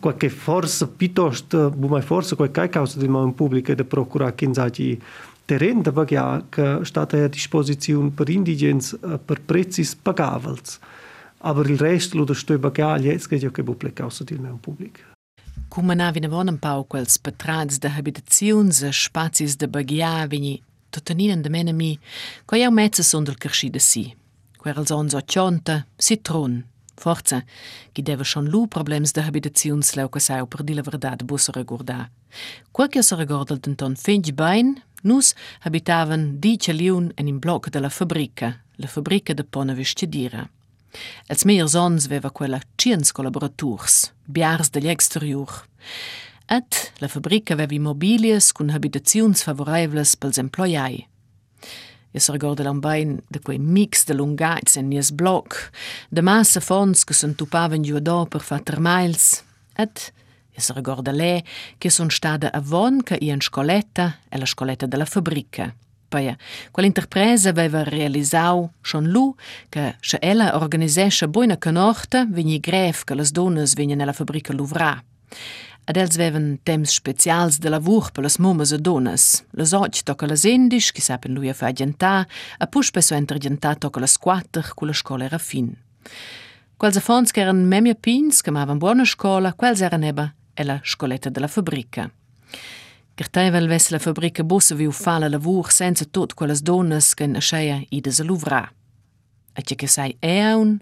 qualche 0.00 0.28
forza 0.28 0.88
piuttosto 0.88 1.70
bume 1.70 2.02
forza 2.02 2.34
qualche 2.34 2.68
causa 2.68 2.98
di 2.98 3.06
mano 3.06 3.32
pubblica 3.32 3.74
da 3.74 3.84
procura 3.84 4.32
che 4.32 4.44
in 4.44 4.54
zagi 4.54 5.00
terren 5.44 5.82
da 5.82 5.92
bagia 5.92 6.44
che 6.48 6.80
stata 6.82 7.22
a 7.22 7.28
disposizione 7.28 8.10
per 8.10 8.28
indigens 8.28 8.98
per 9.24 9.40
prezzi 9.40 9.88
pagavels 10.02 10.80
aber 11.38 11.70
il 11.70 11.78
resto 11.78 12.16
lo 12.16 12.24
da 12.24 12.34
stoi 12.34 12.58
bagia 12.58 12.98
jetzt 12.98 13.28
che 13.28 13.38
che 13.38 13.62
buble 13.62 13.92
causa 13.92 14.24
di 14.24 14.34
mano 14.34 14.58
pubblica 14.60 15.10
Kumana 15.72 16.10
vine 16.12 16.28
vonën 16.28 16.58
paukels 16.60 17.14
për 17.24 17.32
tradës 17.40 17.78
dhe 17.80 17.88
habitacion 17.94 18.68
zë 18.76 18.90
shpacis 18.92 19.54
dhe 19.56 19.70
bëgjavini, 19.72 20.58
të 20.92 21.00
të 21.00 21.16
njën 21.16 21.44
dhe 21.44 21.52
menëmi, 21.54 21.92
ko 22.44 22.60
jau 22.60 22.68
mecës 22.76 23.14
undër 23.16 23.36
si. 23.80 24.04
Kërë 24.60 24.82
lëzonë 24.84 25.12
zë 25.14 25.22
qontë, 25.32 25.76
Forza, 26.94 27.44
chi 27.92 28.02
deve 28.02 28.24
schon 28.24 28.48
lo 28.50 28.66
problems 28.66 29.12
de 29.12 29.20
habitaziunslauke 29.20 30.20
sau 30.20 30.46
per 30.46 30.62
di 30.62 30.74
laverdà 30.74 31.14
de 31.16 31.24
bosse 31.24 31.52
regorda. 31.52 32.10
Qualche 32.70 33.02
se 33.02 33.14
regordalten 33.14 33.74
ton 33.74 33.96
finch 33.96 34.32
bain, 34.34 34.82
nus 35.02 35.34
habitaven 35.60 36.38
dice 36.40 36.72
liun 36.72 37.12
en 37.14 37.28
in 37.28 37.38
blok 37.38 37.68
della 37.68 37.88
fabrica, 37.90 38.60
la 38.76 38.86
fabrica 38.86 39.34
de 39.34 39.44
pone 39.44 39.74
vestidira. 39.74 40.48
Els 41.28 41.44
meier 41.44 41.68
sons 41.68 42.06
veva 42.06 42.30
quella 42.30 42.60
ciens 42.76 43.12
collaborators, 43.12 44.12
biars 44.26 44.70
degli 44.70 44.88
exterior. 44.88 45.64
Et 46.48 46.92
la 47.00 47.08
fabrica 47.08 47.56
vevi 47.56 47.78
mobilies 47.78 48.52
cun 48.52 48.74
habitaziuns 48.74 49.44
favoreivles 49.46 50.16
pels 50.20 50.40
emploiai. 50.42 51.06
Jaz 52.12 52.28
regorda 52.28 52.64
l'ambain 52.64 53.20
de 53.32 53.40
quei 53.40 53.58
mix 53.58 54.04
de 54.04 54.14
lungats 54.14 54.76
en 54.76 54.90
nies 54.90 55.10
bloc, 55.16 55.56
de 56.10 56.20
massa 56.20 56.60
fons 56.60 57.04
che 57.08 57.14
s'entupavan 57.16 57.82
giù 57.82 57.96
adò 57.96 58.26
per 58.26 58.44
fatter 58.44 58.80
miles, 58.80 59.40
et 59.80 60.12
jaz 60.52 60.70
regorda 60.76 61.12
lei 61.12 61.40
che 61.78 61.88
son 61.88 62.10
stada 62.10 62.52
avon 62.52 63.02
che 63.02 63.16
i 63.20 63.30
en 63.30 63.40
scoletta 63.40 64.18
e 64.28 64.36
la 64.38 64.46
scoletta 64.46 64.86
della 64.86 65.06
fabbrica. 65.06 65.72
Paia, 66.12 66.36
quell'interpresa 66.70 67.48
aveva 67.48 67.82
realizzau 67.82 68.70
schon 68.82 69.06
lu 69.08 69.34
che 69.70 69.96
se 70.00 70.18
ella 70.20 70.56
organizzesce 70.56 71.26
buona 71.26 71.56
canorta, 71.56 72.26
vigni 72.26 72.60
gref 72.60 73.04
che 73.04 73.14
le 73.14 73.24
donne 73.30 73.64
vengono 73.74 74.02
alla 74.02 74.10
e 74.10 74.14
fabbrica 74.14 74.52
Louvra. 74.52 75.02
Ad 75.82 75.98
els 75.98 76.14
vevan 76.14 76.60
temps 76.62 76.92
specials 76.94 77.58
de 77.58 77.70
lavur 77.72 78.12
per 78.14 78.22
las 78.22 78.38
mumas 78.38 78.70
e 78.70 78.78
donas. 78.78 79.42
Las 79.52 79.72
och 79.72 80.04
tocca 80.04 80.26
las 80.26 80.44
endis, 80.44 80.92
chi 80.92 81.00
sapen 81.00 81.34
lui 81.34 81.48
a 81.48 81.54
fa 81.54 81.66
agentà, 81.66 82.26
a 82.58 82.66
pus 82.66 82.86
spesso 82.86 83.14
enter 83.14 83.36
agentà 83.36 83.74
tocca 83.74 84.00
las 84.00 84.16
quatter, 84.16 84.74
cu 84.74 84.86
la 84.86 84.92
scola 84.92 85.24
era 85.24 85.38
fin. 85.38 85.74
Quels 86.76 86.96
afons 86.96 87.32
che 87.32 87.40
eran 87.40 87.66
memia 87.66 87.94
pins, 87.94 88.42
che 88.42 88.50
mavan 88.50 88.78
buona 88.78 89.04
scola, 89.04 89.54
quels 89.54 89.80
eran 89.80 90.04
eba 90.04 90.32
e 90.54 90.64
la 90.64 90.80
scoletta 90.82 91.30
della 91.30 91.48
fabrica. 91.48 92.10
Gertaivel 93.14 93.66
ves 93.68 93.90
la 93.90 93.98
fabrica 93.98 94.44
bossa 94.44 94.74
viu 94.74 94.90
fa 94.90 95.18
la 95.18 95.28
lavur 95.28 95.70
senza 95.70 96.04
tot 96.04 96.34
quelles 96.34 96.62
donas 96.62 97.14
che 97.14 97.26
nasceia 97.26 97.82
ides 97.90 98.20
a 98.20 98.24
luvra. 98.24 98.72
E 99.52 99.62
che 99.62 99.74
che 99.74 99.86
sai 99.86 100.16
e 100.20 100.78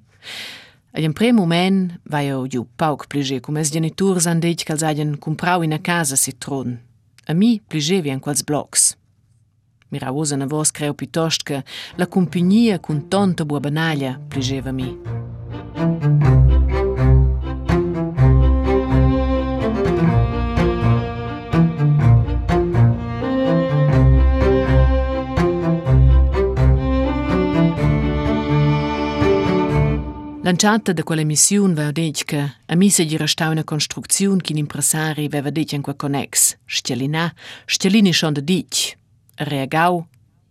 aun, 0.93 1.03
E 1.03 1.05
in 1.05 1.13
prim 1.13 1.35
moment 1.35 1.93
vai 2.05 2.27
eu 2.27 2.47
giu 2.49 2.67
pauc 2.77 3.07
pliger, 3.09 3.41
cum 3.41 3.57
es 3.57 3.71
geniturs 3.71 4.27
han 4.27 4.41
dit 4.41 4.65
che 4.65 4.73
els 4.73 4.83
hagien 4.83 5.17
comprau 5.17 5.63
in 5.63 5.73
a 5.73 5.79
casa 5.79 6.17
citron. 6.17 6.81
A 7.27 7.35
mi 7.35 7.61
pligevi 7.69 8.11
en 8.11 8.21
quels 8.21 8.43
blocs. 8.43 8.97
Mira 9.91 10.13
usa 10.13 10.37
na 10.37 10.47
vos 10.47 10.71
piuttost 10.73 11.43
che 11.43 11.65
la 11.97 12.07
compagnia 12.07 12.79
cun 12.79 13.09
tonta 13.09 13.45
bua 13.45 13.61
banaglia 13.61 14.21
pligeva 14.29 14.73
mi. 14.73 15.20
Lanciata 30.63 30.93
da 30.93 31.03
quella 31.05 31.25
missione 31.25 31.73
aveva 31.73 31.91
detto 31.91 32.25
che 32.27 32.53
a 32.67 32.77
mi 32.77 32.91
se 32.91 33.05
gli 33.05 33.17
restava 33.17 33.51
una 33.51 33.65
costruzione 33.65 34.43
che 34.43 34.53
l'impresari 34.53 35.25
aveva 35.25 35.49
detto 35.49 35.75
in 35.75 35.81
quel 35.81 35.97
connex. 35.97 36.59
Stelina, 36.67 37.33
stelini 37.65 38.13
schon 38.13 38.35
da 38.35 38.43
dit. 38.43 38.95
Reagau, 39.37 40.05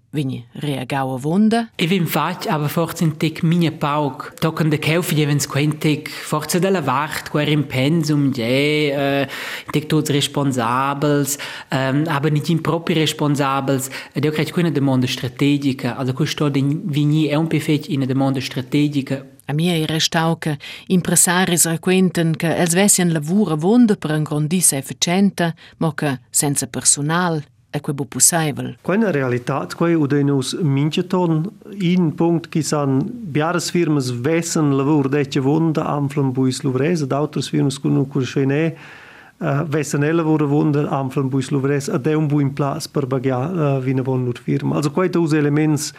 vini 0.09 0.43
reagau 0.53 1.13
a 1.13 1.17
vonda. 1.19 1.69
E 1.75 1.85
vim 1.85 2.07
fac, 2.07 2.47
aber 2.47 2.69
forse 2.69 3.03
in 3.03 3.17
tec 3.17 3.43
mia 3.43 3.71
pauk. 3.71 4.33
Tocan 4.39 4.69
de 4.69 4.79
kaufi 4.79 5.13
jevens 5.13 5.45
quentic, 5.45 6.09
forse 6.09 6.57
della 6.57 6.81
vart, 6.81 7.29
quer 7.29 7.47
in 7.47 7.67
pensum, 7.67 8.31
je, 8.31 8.89
uh, 8.91 9.69
tec 9.69 9.85
tots 9.85 10.09
responsabels, 10.09 11.37
um, 11.69 12.07
aber 12.07 12.31
nicht 12.31 12.49
in 12.49 12.61
propri 12.61 12.95
responsabels. 12.95 13.89
Ed 14.13 14.23
io 14.23 14.31
credo 14.31 14.51
che 14.53 14.59
una 14.59 14.71
demanda 14.71 15.05
strategica, 15.05 15.95
also 15.97 16.13
questo 16.13 16.49
vini 16.49 17.25
è 17.27 17.35
un 17.35 17.45
perfetto 17.45 17.91
in 17.91 17.97
una 17.97 18.07
demanda 18.07 18.41
strategica 18.41 19.23
A 19.49 19.53
mia 19.53 19.73
era 19.73 19.97
stau 19.97 20.37
che 20.37 20.59
impresaris 20.93 21.65
raquenten 21.65 22.35
che 22.37 22.51
els 22.61 22.75
vessien 22.77 23.09
lavura 23.09 23.55
vonda 23.57 23.95
per 23.97 24.11
un 24.13 24.21
grandissa 24.21 24.77
efficienta, 24.77 25.55
ma 25.77 25.91
che 25.95 26.19
senza 26.29 26.67
personal 26.67 27.41
è 27.71 27.81
quei 27.81 27.95
possibile. 28.07 28.77
Quella 28.83 29.09
realtà, 29.09 29.65
quei 29.75 29.95
udenus 29.95 30.53
minceton 30.53 31.49
in 31.79 32.13
punct 32.13 32.49
che 32.49 32.61
san 32.61 33.01
biares 33.03 33.71
firmas 33.71 34.11
vessen 34.11 34.77
lavur 34.77 35.09
dece 35.09 35.39
vonda 35.39 35.83
amflan 35.97 36.31
buis 36.31 36.61
luvrese, 36.61 37.07
d'autres 37.07 37.49
firmas 37.49 37.79
con 37.79 37.95
un 37.95 38.07
curschene 38.07 38.75
uh, 39.37 39.65
vessen 39.65 40.03
e 40.03 40.11
lavura 40.11 40.45
vonda 40.45 40.87
amflan 40.89 41.27
buis 41.27 41.49
luvrese, 41.49 41.91
ad 41.91 42.05
è 42.05 42.13
un 42.13 42.27
buin 42.27 42.53
plas 42.53 42.87
per 42.87 43.07
bagia 43.07 43.49
uh, 43.49 43.81
vina 43.81 44.03
von 44.03 44.23
nur 44.23 44.37
firma. 44.37 44.75
Also 44.75 44.91
quei 44.91 45.09
dos 45.09 45.33
elements 45.33 45.91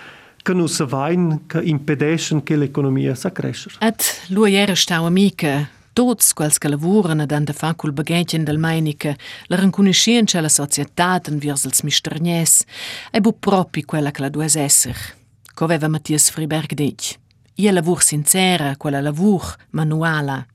che 0.43 0.53
non 0.53 0.69
si 0.69 0.85
vain, 0.85 1.47
che 1.47 1.61
impediscono 1.63 2.43
che 2.43 2.57
l'economia 2.57 3.15
si 3.15 3.31
cresca. 3.33 3.79
E 3.79 3.95
lui 4.29 4.55
era 4.55 4.75
stato 4.75 5.07
amico. 5.07 5.79
Tutti 5.93 6.25
quelli 6.35 6.53
che 6.57 6.69
lavorano 6.69 7.23
in 7.23 7.45
la 7.45 7.53
facoltà 7.53 8.03
bagaggen 8.03 8.45
del 8.45 8.59
Meinica, 8.59 9.15
la 9.47 9.57
riconoscenza 9.57 10.37
della 10.37 10.49
società, 10.49 11.21
verso 11.25 11.69
i 11.69 11.73
misternies, 11.83 12.65
è 13.11 13.21
proprio 13.21 13.85
quella 13.85 14.11
che 14.11 14.21
la 14.21 14.29
due 14.29 14.45
essere. 14.45 15.19
Come 15.53 15.75
aveva 15.75 15.89
Mattias 15.89 16.31
Friberg 16.31 16.73
detto. 16.75 17.19
Il 17.55 17.73
lavoro 17.73 18.01
sincero, 18.01 18.73
quel 18.79 19.03
lavoro 19.03 19.55
manuale. 19.71 20.47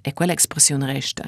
E 0.00 0.12
quell'espressione 0.12 0.86
resta. 0.86 1.24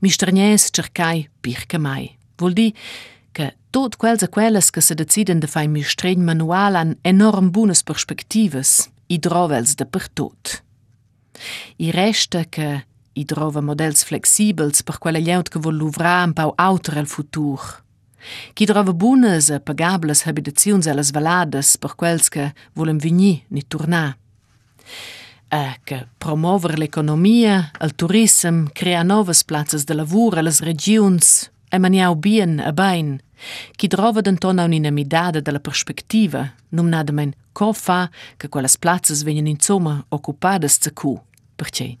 Misternies 0.00 0.68
cercai 0.70 1.28
più 1.40 1.54
che 1.66 1.78
mai. 1.78 2.14
Vuol 2.36 2.52
dire 2.52 2.74
che 3.32 3.56
tot 3.70 3.96
quels 3.96 4.22
e 4.22 4.28
quelles 4.28 4.70
che 4.70 4.80
se 4.80 4.94
deciden 4.94 5.40
de 5.40 5.46
fai 5.46 5.68
mistregn 5.68 6.24
manual 6.24 6.76
han 6.76 6.96
enorm 7.02 7.50
buonas 7.50 7.82
perspectivas, 7.82 8.90
i 9.08 9.18
drovels 9.18 9.74
de 9.74 9.86
per 9.86 10.08
tot. 10.08 10.62
I 11.76 11.90
resta 11.90 12.44
che 12.44 12.86
i 13.12 13.24
drova 13.24 13.60
models 13.60 14.04
flexibels 14.04 14.82
per 14.82 14.98
quella 14.98 15.18
lleut 15.18 15.48
che 15.48 15.60
vol 15.60 15.76
luvrar 15.76 16.26
un 16.26 16.32
pau 16.32 16.52
auter 16.56 16.96
al 16.98 17.06
futur. 17.06 17.82
Chi 18.52 18.64
drova 18.64 18.92
buonas 18.92 19.50
e 19.50 19.60
pagables 19.60 20.24
habitaziuns 20.26 20.86
allas 20.86 21.10
valadas 21.10 21.76
per 21.76 21.94
quels 21.94 22.28
che 22.28 22.52
volen 22.72 22.98
vigni 22.98 23.44
ni 23.48 23.62
tornar. 23.66 24.16
E 25.48 25.80
che 25.84 26.08
promover 26.16 26.78
l'economia, 26.78 27.70
il 27.82 27.94
turism, 27.94 28.68
crea 28.72 29.02
novas 29.02 29.44
plazzas 29.44 29.84
de 29.84 29.94
lavur 29.94 30.38
allas 30.38 30.60
regiuns, 30.60 31.51
e 31.72 31.78
maniau 31.78 32.14
bien 32.14 32.58
e 32.58 32.72
bain. 32.72 33.20
Chi 33.76 33.86
drova 33.88 34.20
denton 34.20 34.58
a 34.58 34.64
un'inamidade 34.64 35.40
della 35.40 35.60
perspectiva, 35.60 36.52
num 36.68 36.88
nadamen 36.88 37.32
co 37.52 37.72
fa 37.72 38.10
che 38.36 38.48
quelles 38.48 38.76
plazzas 38.76 39.22
vengono 39.22 39.48
insomma 39.48 40.04
occupadas 40.08 40.78
zacu. 40.80 41.20
Perché? 41.56 41.96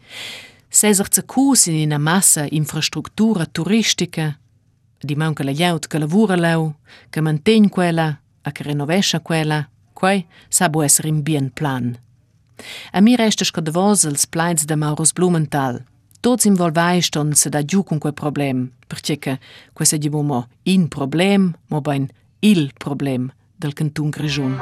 Seser 0.68 1.06
zacu 1.10 1.54
sin 1.54 1.74
in 1.74 1.86
una 1.86 1.98
massa 1.98 2.46
infrastruttura 2.48 3.46
turistica, 3.46 4.38
di 5.00 5.14
manca 5.14 5.42
la 5.42 5.52
jaut 5.52 5.86
che 5.86 5.98
lavora 5.98 6.36
leu, 6.36 6.74
che 7.10 7.20
mantegn 7.20 7.68
quella, 7.68 8.20
a 8.42 8.52
che 8.52 8.62
renovescia 8.62 9.20
quella, 9.20 9.68
quai 9.92 10.26
sa 10.48 10.68
bu 10.68 10.82
essere 10.82 11.08
in 11.08 11.22
bien 11.22 11.50
plan. 11.52 11.98
A 12.92 13.00
mi 13.00 13.16
resta 13.16 13.44
sco 13.44 13.60
de 13.60 13.70
vos 13.70 14.04
els 14.04 14.26
plains 14.26 14.64
de 14.64 14.76
Maurus 14.76 15.12
Blumenthal. 15.12 15.82
Tots 16.22 16.44
involvai 16.44 17.00
ston 17.02 17.32
se 17.34 17.48
da 17.48 17.64
giù 17.64 17.82
con 17.82 17.98
quel 17.98 18.14
problem, 18.14 18.70
perché 18.86 19.40
questo 19.72 19.96
è 19.96 20.08
mo 20.08 20.46
in 20.62 20.86
problem, 20.86 21.52
mo 21.66 21.80
ben 21.80 22.06
il 22.38 22.70
problem 22.78 23.28
del 23.56 23.72
cantun 23.72 24.08
Grigion. 24.08 24.56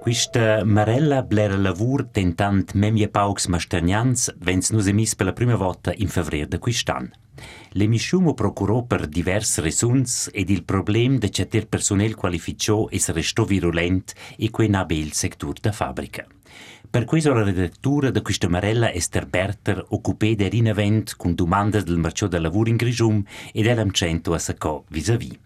Quista 0.00 0.64
Marella 0.64 1.22
blera 1.22 1.58
lavur 1.58 2.06
tentant 2.10 2.72
memia 2.72 3.08
paucs 3.08 3.46
masternians 3.46 4.34
vens 4.38 4.70
nus 4.70 4.86
emis 4.86 5.14
per 5.14 5.26
la 5.26 5.34
prima 5.34 5.56
volta 5.56 5.92
in 5.96 6.08
fevrier 6.08 6.48
de 6.48 6.58
quistan. 6.58 7.12
L'emisciumo 7.72 8.32
procurò 8.32 8.84
per 8.84 9.06
diverse 9.06 9.60
resuns 9.60 10.30
ed 10.32 10.48
il 10.48 10.64
problem 10.64 11.18
de 11.18 11.28
ceter 11.28 11.66
personel 11.66 12.14
qualificò 12.14 12.88
es 12.88 13.10
restò 13.10 13.44
virulent 13.44 14.14
e 14.38 14.48
que 14.50 14.66
nabe 14.66 14.94
il 14.94 15.12
sector 15.12 15.60
da 15.60 15.72
fabbrica. 15.72 16.24
Per 16.94 17.06
questo 17.06 17.34
la 17.34 17.42
redattura 17.42 18.10
de 18.12 18.22
questa 18.22 18.48
Marella 18.48 18.92
Esther 18.92 19.26
Berter 19.26 19.84
occupè 19.88 20.36
der 20.36 20.54
inavent 20.54 21.16
con 21.16 21.34
domandas 21.34 21.82
del 21.82 21.98
merciò 21.98 22.28
da 22.28 22.38
lavur 22.38 22.68
in 22.68 22.76
Grigium 22.76 23.24
ed 23.52 23.66
elam 23.66 23.90
cento 23.90 24.32
a 24.32 24.38
sacò 24.38 24.84
vis-a-vis. 24.90 25.36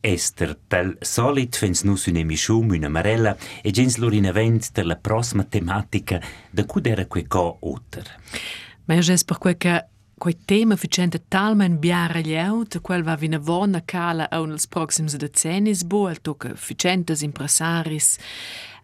Ester, 0.00 0.58
pel 0.66 0.96
solit 1.00 1.54
fens 1.54 1.84
nus 1.84 2.06
un'emiscium, 2.06 2.70
una 2.70 2.88
Marella, 2.88 3.36
e 3.62 3.70
gens 3.70 3.98
lor 3.98 4.12
inavent 4.12 4.72
der 4.72 4.86
la 4.86 4.96
prossima 4.96 5.44
tematica 5.44 6.20
da 6.50 6.64
cud 6.64 6.86
era 6.86 7.04
que 7.04 7.28
co 7.28 7.58
otter. 7.60 8.16
Ma 8.86 8.94
io 8.94 9.14
per 9.24 9.38
quel 9.38 9.56
che 9.56 9.86
quei 10.18 10.36
tema 10.44 10.76
facente 10.76 11.22
talmen 11.28 11.78
biara 11.78 12.20
lieut, 12.20 12.80
quel 12.80 13.02
va 13.02 13.14
vina 13.16 13.38
vona 13.38 13.80
cala 13.84 14.28
a 14.28 14.40
uns 14.40 14.66
proxims 14.66 15.16
decennis 15.16 15.84
bo, 15.84 16.06
al 16.06 16.20
tocca 16.20 16.54
facentes 16.54 17.22
impresaris, 17.22 18.18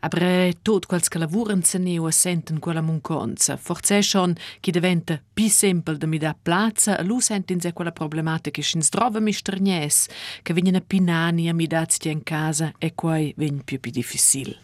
aber 0.00 0.54
tot 0.62 0.86
quels 0.86 1.08
che 1.08 1.18
lavuran 1.18 1.62
se 1.62 1.78
neu 1.78 2.08
senten 2.10 2.58
quella 2.58 2.80
munconza. 2.80 3.56
Forse 3.56 4.02
schon 4.02 4.36
chi 4.60 4.70
diventa 4.70 5.20
pi 5.34 5.48
sempel 5.48 5.96
da 5.96 6.06
mi 6.06 6.18
da 6.18 6.36
plaza, 6.40 7.02
lu 7.02 7.20
sentin 7.20 7.60
se 7.60 7.72
quella 7.72 7.92
problematica 7.92 8.60
che 8.60 8.70
ins 8.74 8.88
drova 8.88 9.20
mi 9.20 9.32
sternies, 9.32 10.08
che 10.42 10.52
vengono 10.52 10.80
pinani 10.80 11.48
a 11.48 11.54
mi 11.54 11.66
dazti 11.66 12.10
in 12.10 12.22
casa 12.22 12.72
e 12.78 12.94
quai 12.94 13.32
ven 13.36 13.62
più 13.64 13.80
più 13.80 13.90
difficil. 13.90 14.56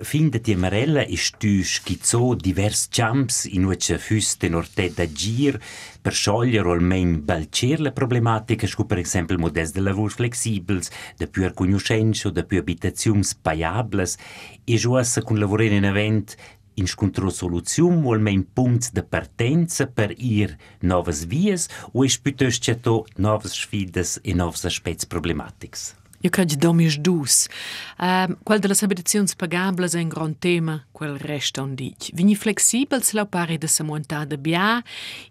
findet 0.00 0.42
che 0.42 0.56
Marella 0.56 1.02
è 1.02 1.12
e 1.12 1.16
stüsch 1.16 1.82
che 1.84 1.98
so 2.02 2.34
diversi 2.34 2.88
camps 2.90 3.44
in 3.44 3.64
cui 3.64 3.76
c'è 3.76 3.98
fuste 3.98 4.48
norte 4.48 4.92
d'agir 4.92 5.60
per 6.00 6.12
sciogliere 6.12 6.66
o 6.66 6.72
almeno 6.72 7.18
balcere 7.18 7.82
le 7.82 7.92
problematiche, 7.92 8.68
come 8.74 8.88
per 8.88 8.98
esempio 8.98 9.36
il 9.36 9.40
modesto 9.40 9.74
del 9.74 9.84
lavoro 9.84 10.08
flexibile, 10.08 10.82
da 11.16 11.26
più 11.26 11.46
riconoscenza, 11.46 12.30
da 12.30 12.42
più 12.42 12.58
abitazioni 12.58 13.22
pagabili, 13.40 14.10
e 14.64 14.74
giusto 14.76 15.22
con 15.22 15.38
lavorare 15.38 15.76
in 15.76 15.84
evento 15.84 16.34
in 16.74 16.86
scontro 16.86 17.30
soluzione 17.30 18.06
o 18.06 18.12
almeno 18.12 18.44
punti 18.52 18.88
di 18.92 19.04
partenza 19.04 19.86
per 19.86 20.12
ir 20.16 20.56
nuove 20.80 21.12
vie 21.26 21.56
o 21.92 22.04
è 22.04 22.08
piuttosto 22.20 23.06
nuove 23.16 23.48
sfide 23.48 24.04
e 24.22 24.34
nuove 24.34 24.56
aspetti 24.62 25.06
problematici. 25.06 25.99
Io 26.20 26.28
credo 26.28 26.56
domis 26.60 26.98
dus. 27.00 27.48
Um, 27.96 28.36
quel 28.44 28.60
de 28.60 28.68
las 28.68 28.82
habitazions 28.82 29.34
pagables 29.34 29.94
è 29.94 30.02
un 30.02 30.08
gran 30.08 30.34
tema, 30.38 30.84
quel 30.92 31.16
resta 31.18 31.62
un 31.62 31.74
dic. 31.74 32.10
Vini 32.12 32.34
flexibels 32.36 33.14
lau 33.16 33.24
pare 33.24 33.56
de 33.56 33.66
sa 33.66 33.84
monta 33.84 34.26
de 34.26 34.36
bia, 34.36 34.82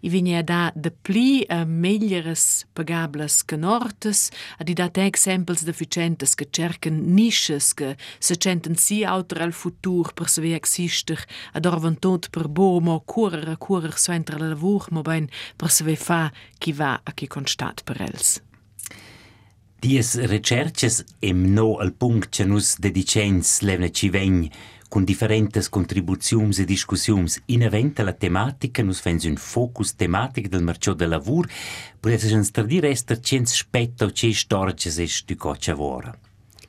i 0.02 0.08
vini 0.08 0.34
a 0.34 0.42
de 0.42 0.90
pli 0.90 1.46
a 1.48 1.64
meglieres 1.64 2.66
pagables 2.74 3.44
que 3.44 3.56
nortes, 3.56 4.32
a 4.58 4.64
di 4.64 4.74
dat 4.74 4.98
exempels 4.98 5.62
deficientes 5.62 6.34
que 6.34 6.48
cercan 6.50 7.14
nisches 7.14 7.72
que 7.72 7.96
se 8.18 8.34
centen 8.34 8.74
si 8.74 9.04
auter 9.04 9.42
al 9.42 9.52
futur 9.52 10.12
per 10.12 10.28
se 10.28 10.42
ve 10.42 10.56
exister, 10.56 11.22
ad 11.54 11.66
orvan 11.66 12.00
tot 12.02 12.30
per 12.30 12.48
bo 12.48 12.80
mo 12.80 12.98
curer 13.06 13.48
a 13.48 13.56
curer 13.56 13.96
so 13.96 14.12
entra 14.12 14.38
la 14.38 14.48
lavur 14.48 14.90
mo 14.90 15.02
ben 15.02 15.30
per 15.56 15.70
se 15.70 15.84
ve 15.84 15.94
fa 15.94 16.32
chi 16.58 16.72
va 16.72 17.00
a 17.04 17.12
chi 17.12 17.28
constat 17.28 17.84
per. 17.84 18.00
Dies 19.80 20.14
recerches 20.26 21.06
em 21.22 21.54
no 21.54 21.78
al 21.78 21.92
punct 21.92 22.28
che 22.36 22.44
nus 22.44 22.76
dedicens 22.78 23.62
levna 23.62 23.88
ci 23.88 24.10
vegn 24.10 24.46
con 24.90 25.04
differentes 25.04 25.70
contribuziums 25.70 26.58
e 26.58 26.66
discussiums 26.66 27.40
in 27.46 27.62
eventa 27.62 28.02
la 28.02 28.12
tematica 28.12 28.82
nus 28.82 29.00
fens 29.00 29.24
un 29.24 29.36
focus 29.36 29.94
tematic 29.96 30.48
del 30.48 30.62
merciò 30.62 30.92
de 30.92 31.06
lavur 31.06 31.48
potesse 31.98 32.28
ens 32.34 32.50
tradir 32.50 32.84
ester 32.84 33.20
cens 33.20 33.56
spetto 33.56 34.12
ce 34.12 34.34
storges 34.34 34.98
es 34.98 35.24
du 35.24 35.36
coccia 35.36 35.74
vora. 35.74 36.12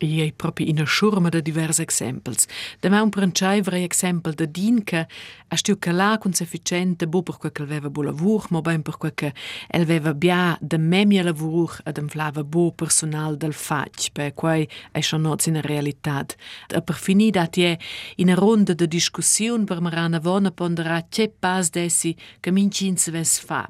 E 0.04 0.22
hai 0.22 0.34
proprio 0.34 0.68
in 0.68 0.84
schurma 0.88 1.30
de 1.30 1.44
diverse 1.44 1.84
exempels. 1.84 2.48
Da 2.80 2.90
me 2.90 3.00
un 3.00 3.10
pranciaivre 3.10 3.84
exempel 3.84 4.34
de 4.34 4.50
din 4.50 4.84
che 4.84 5.08
a 5.48 5.56
stiu 5.56 5.78
che 5.78 5.92
la 5.92 6.18
con 6.18 6.34
sufficiente 6.34 7.08
bo 7.08 7.22
per 7.22 7.38
quel 7.38 7.52
che 7.52 7.62
aveva 7.62 7.88
bo 7.88 8.02
lavur, 8.02 8.48
ma 8.50 8.62
ben 8.62 8.82
per 8.82 8.98
quel 8.98 9.14
che 9.14 9.34
el 9.70 9.82
aveva 9.82 10.16
bia 10.16 10.58
de 10.60 10.80
memia 10.80 11.22
lavur 11.22 11.82
ad 11.84 12.00
un 12.00 12.10
flava 12.10 12.44
bo 12.44 12.72
personal 12.72 13.38
del 13.38 13.54
fac, 13.54 14.10
per 14.12 14.34
quai 14.34 14.68
è 14.92 15.02
schon 15.02 15.22
not 15.22 15.46
in 15.46 15.62
realitat. 15.62 16.36
A 16.74 16.82
per 16.82 16.96
fini 16.96 17.30
dat 17.30 17.56
je 17.56 17.78
in 18.16 18.32
a 18.32 18.34
ronda 18.34 18.74
de 18.74 18.88
discussion 18.88 19.66
per 19.66 19.82
marana 19.82 20.20
vona 20.20 20.50
pondera 20.50 21.06
ce 21.10 21.30
pas 21.30 21.70
dessi 21.70 22.16
che 22.40 22.50
mincin 22.50 22.98
se 22.98 23.12
ves 23.12 23.40
fa. 23.40 23.70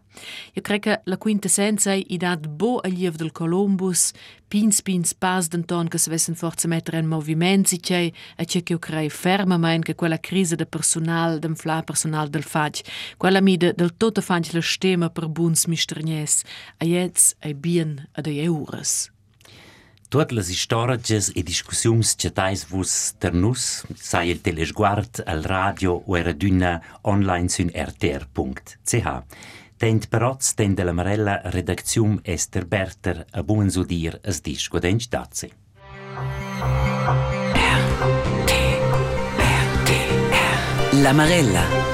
Io 0.54 0.62
crec 0.62 0.82
che 0.82 1.02
la 1.04 1.18
quintessenza 1.18 1.94
i 1.94 2.18
dat 2.18 2.48
bo 2.48 2.80
a 2.80 2.88
liev 2.88 3.16
del 3.16 3.32
Columbus 3.32 4.12
pins 4.52 4.82
pins 4.82 5.14
pas 5.14 5.48
denton 5.48 5.88
che 5.88 5.98
se 5.98 6.10
vessen 6.22 6.36
forza 6.36 6.68
mettere 6.68 7.00
in 7.00 7.08
moviment 7.08 7.68
si 7.68 7.80
c'è 7.80 8.12
e 8.36 8.46
c'è 8.46 8.62
che 8.62 8.74
io 8.74 8.80
crei 8.80 9.10
fermament 9.10 9.84
che 9.84 9.96
quella 9.96 10.20
crisi 10.20 10.56
de 10.56 10.66
personal 10.66 11.40
dem 11.40 11.56
fla 11.56 11.82
personal 11.82 12.30
del 12.30 12.44
fac 12.44 12.82
quella 13.18 13.42
mi 13.42 13.58
de, 13.58 13.74
del 13.74 13.98
tutto 13.98 14.22
fac 14.22 14.54
la 14.54 14.62
stemma 14.62 15.10
per 15.10 15.28
buns 15.28 15.66
misternies 15.66 16.44
a 16.78 16.86
jetz 16.86 17.36
ai 17.40 17.54
bien 17.54 18.08
ad 18.14 18.28
ai 18.28 18.40
eures 18.40 19.10
Tutte 20.12 20.34
le 20.34 20.44
stories 20.44 21.32
e 21.34 21.42
discussioni 21.42 22.04
che 22.18 22.34
tais 22.34 22.68
vos 22.68 23.14
ter 23.18 23.34
nus, 23.34 23.86
sai 23.96 24.28
il 24.28 24.42
telesguard 24.42 25.24
al 25.26 25.42
radio 25.42 26.04
o 26.06 26.18
era 26.18 26.34
d'una 26.34 26.82
online 27.04 27.48
su 27.48 27.64
rtr.ch. 27.72 29.24
Tent 29.78 30.10
peroz 30.10 30.54
ten 30.54 30.76
de 30.76 30.84
la 30.84 30.92
Marella 30.92 31.40
redaczium 31.46 32.20
Esther 32.24 32.66
Berter 32.66 33.26
a 33.32 33.42
buon 33.42 33.70
sudir 33.70 34.20
as 34.26 34.42
disco 34.42 34.80
dench 34.80 35.08
dazi. 35.08 35.61
La 40.94 41.14
Marella. 41.14 41.91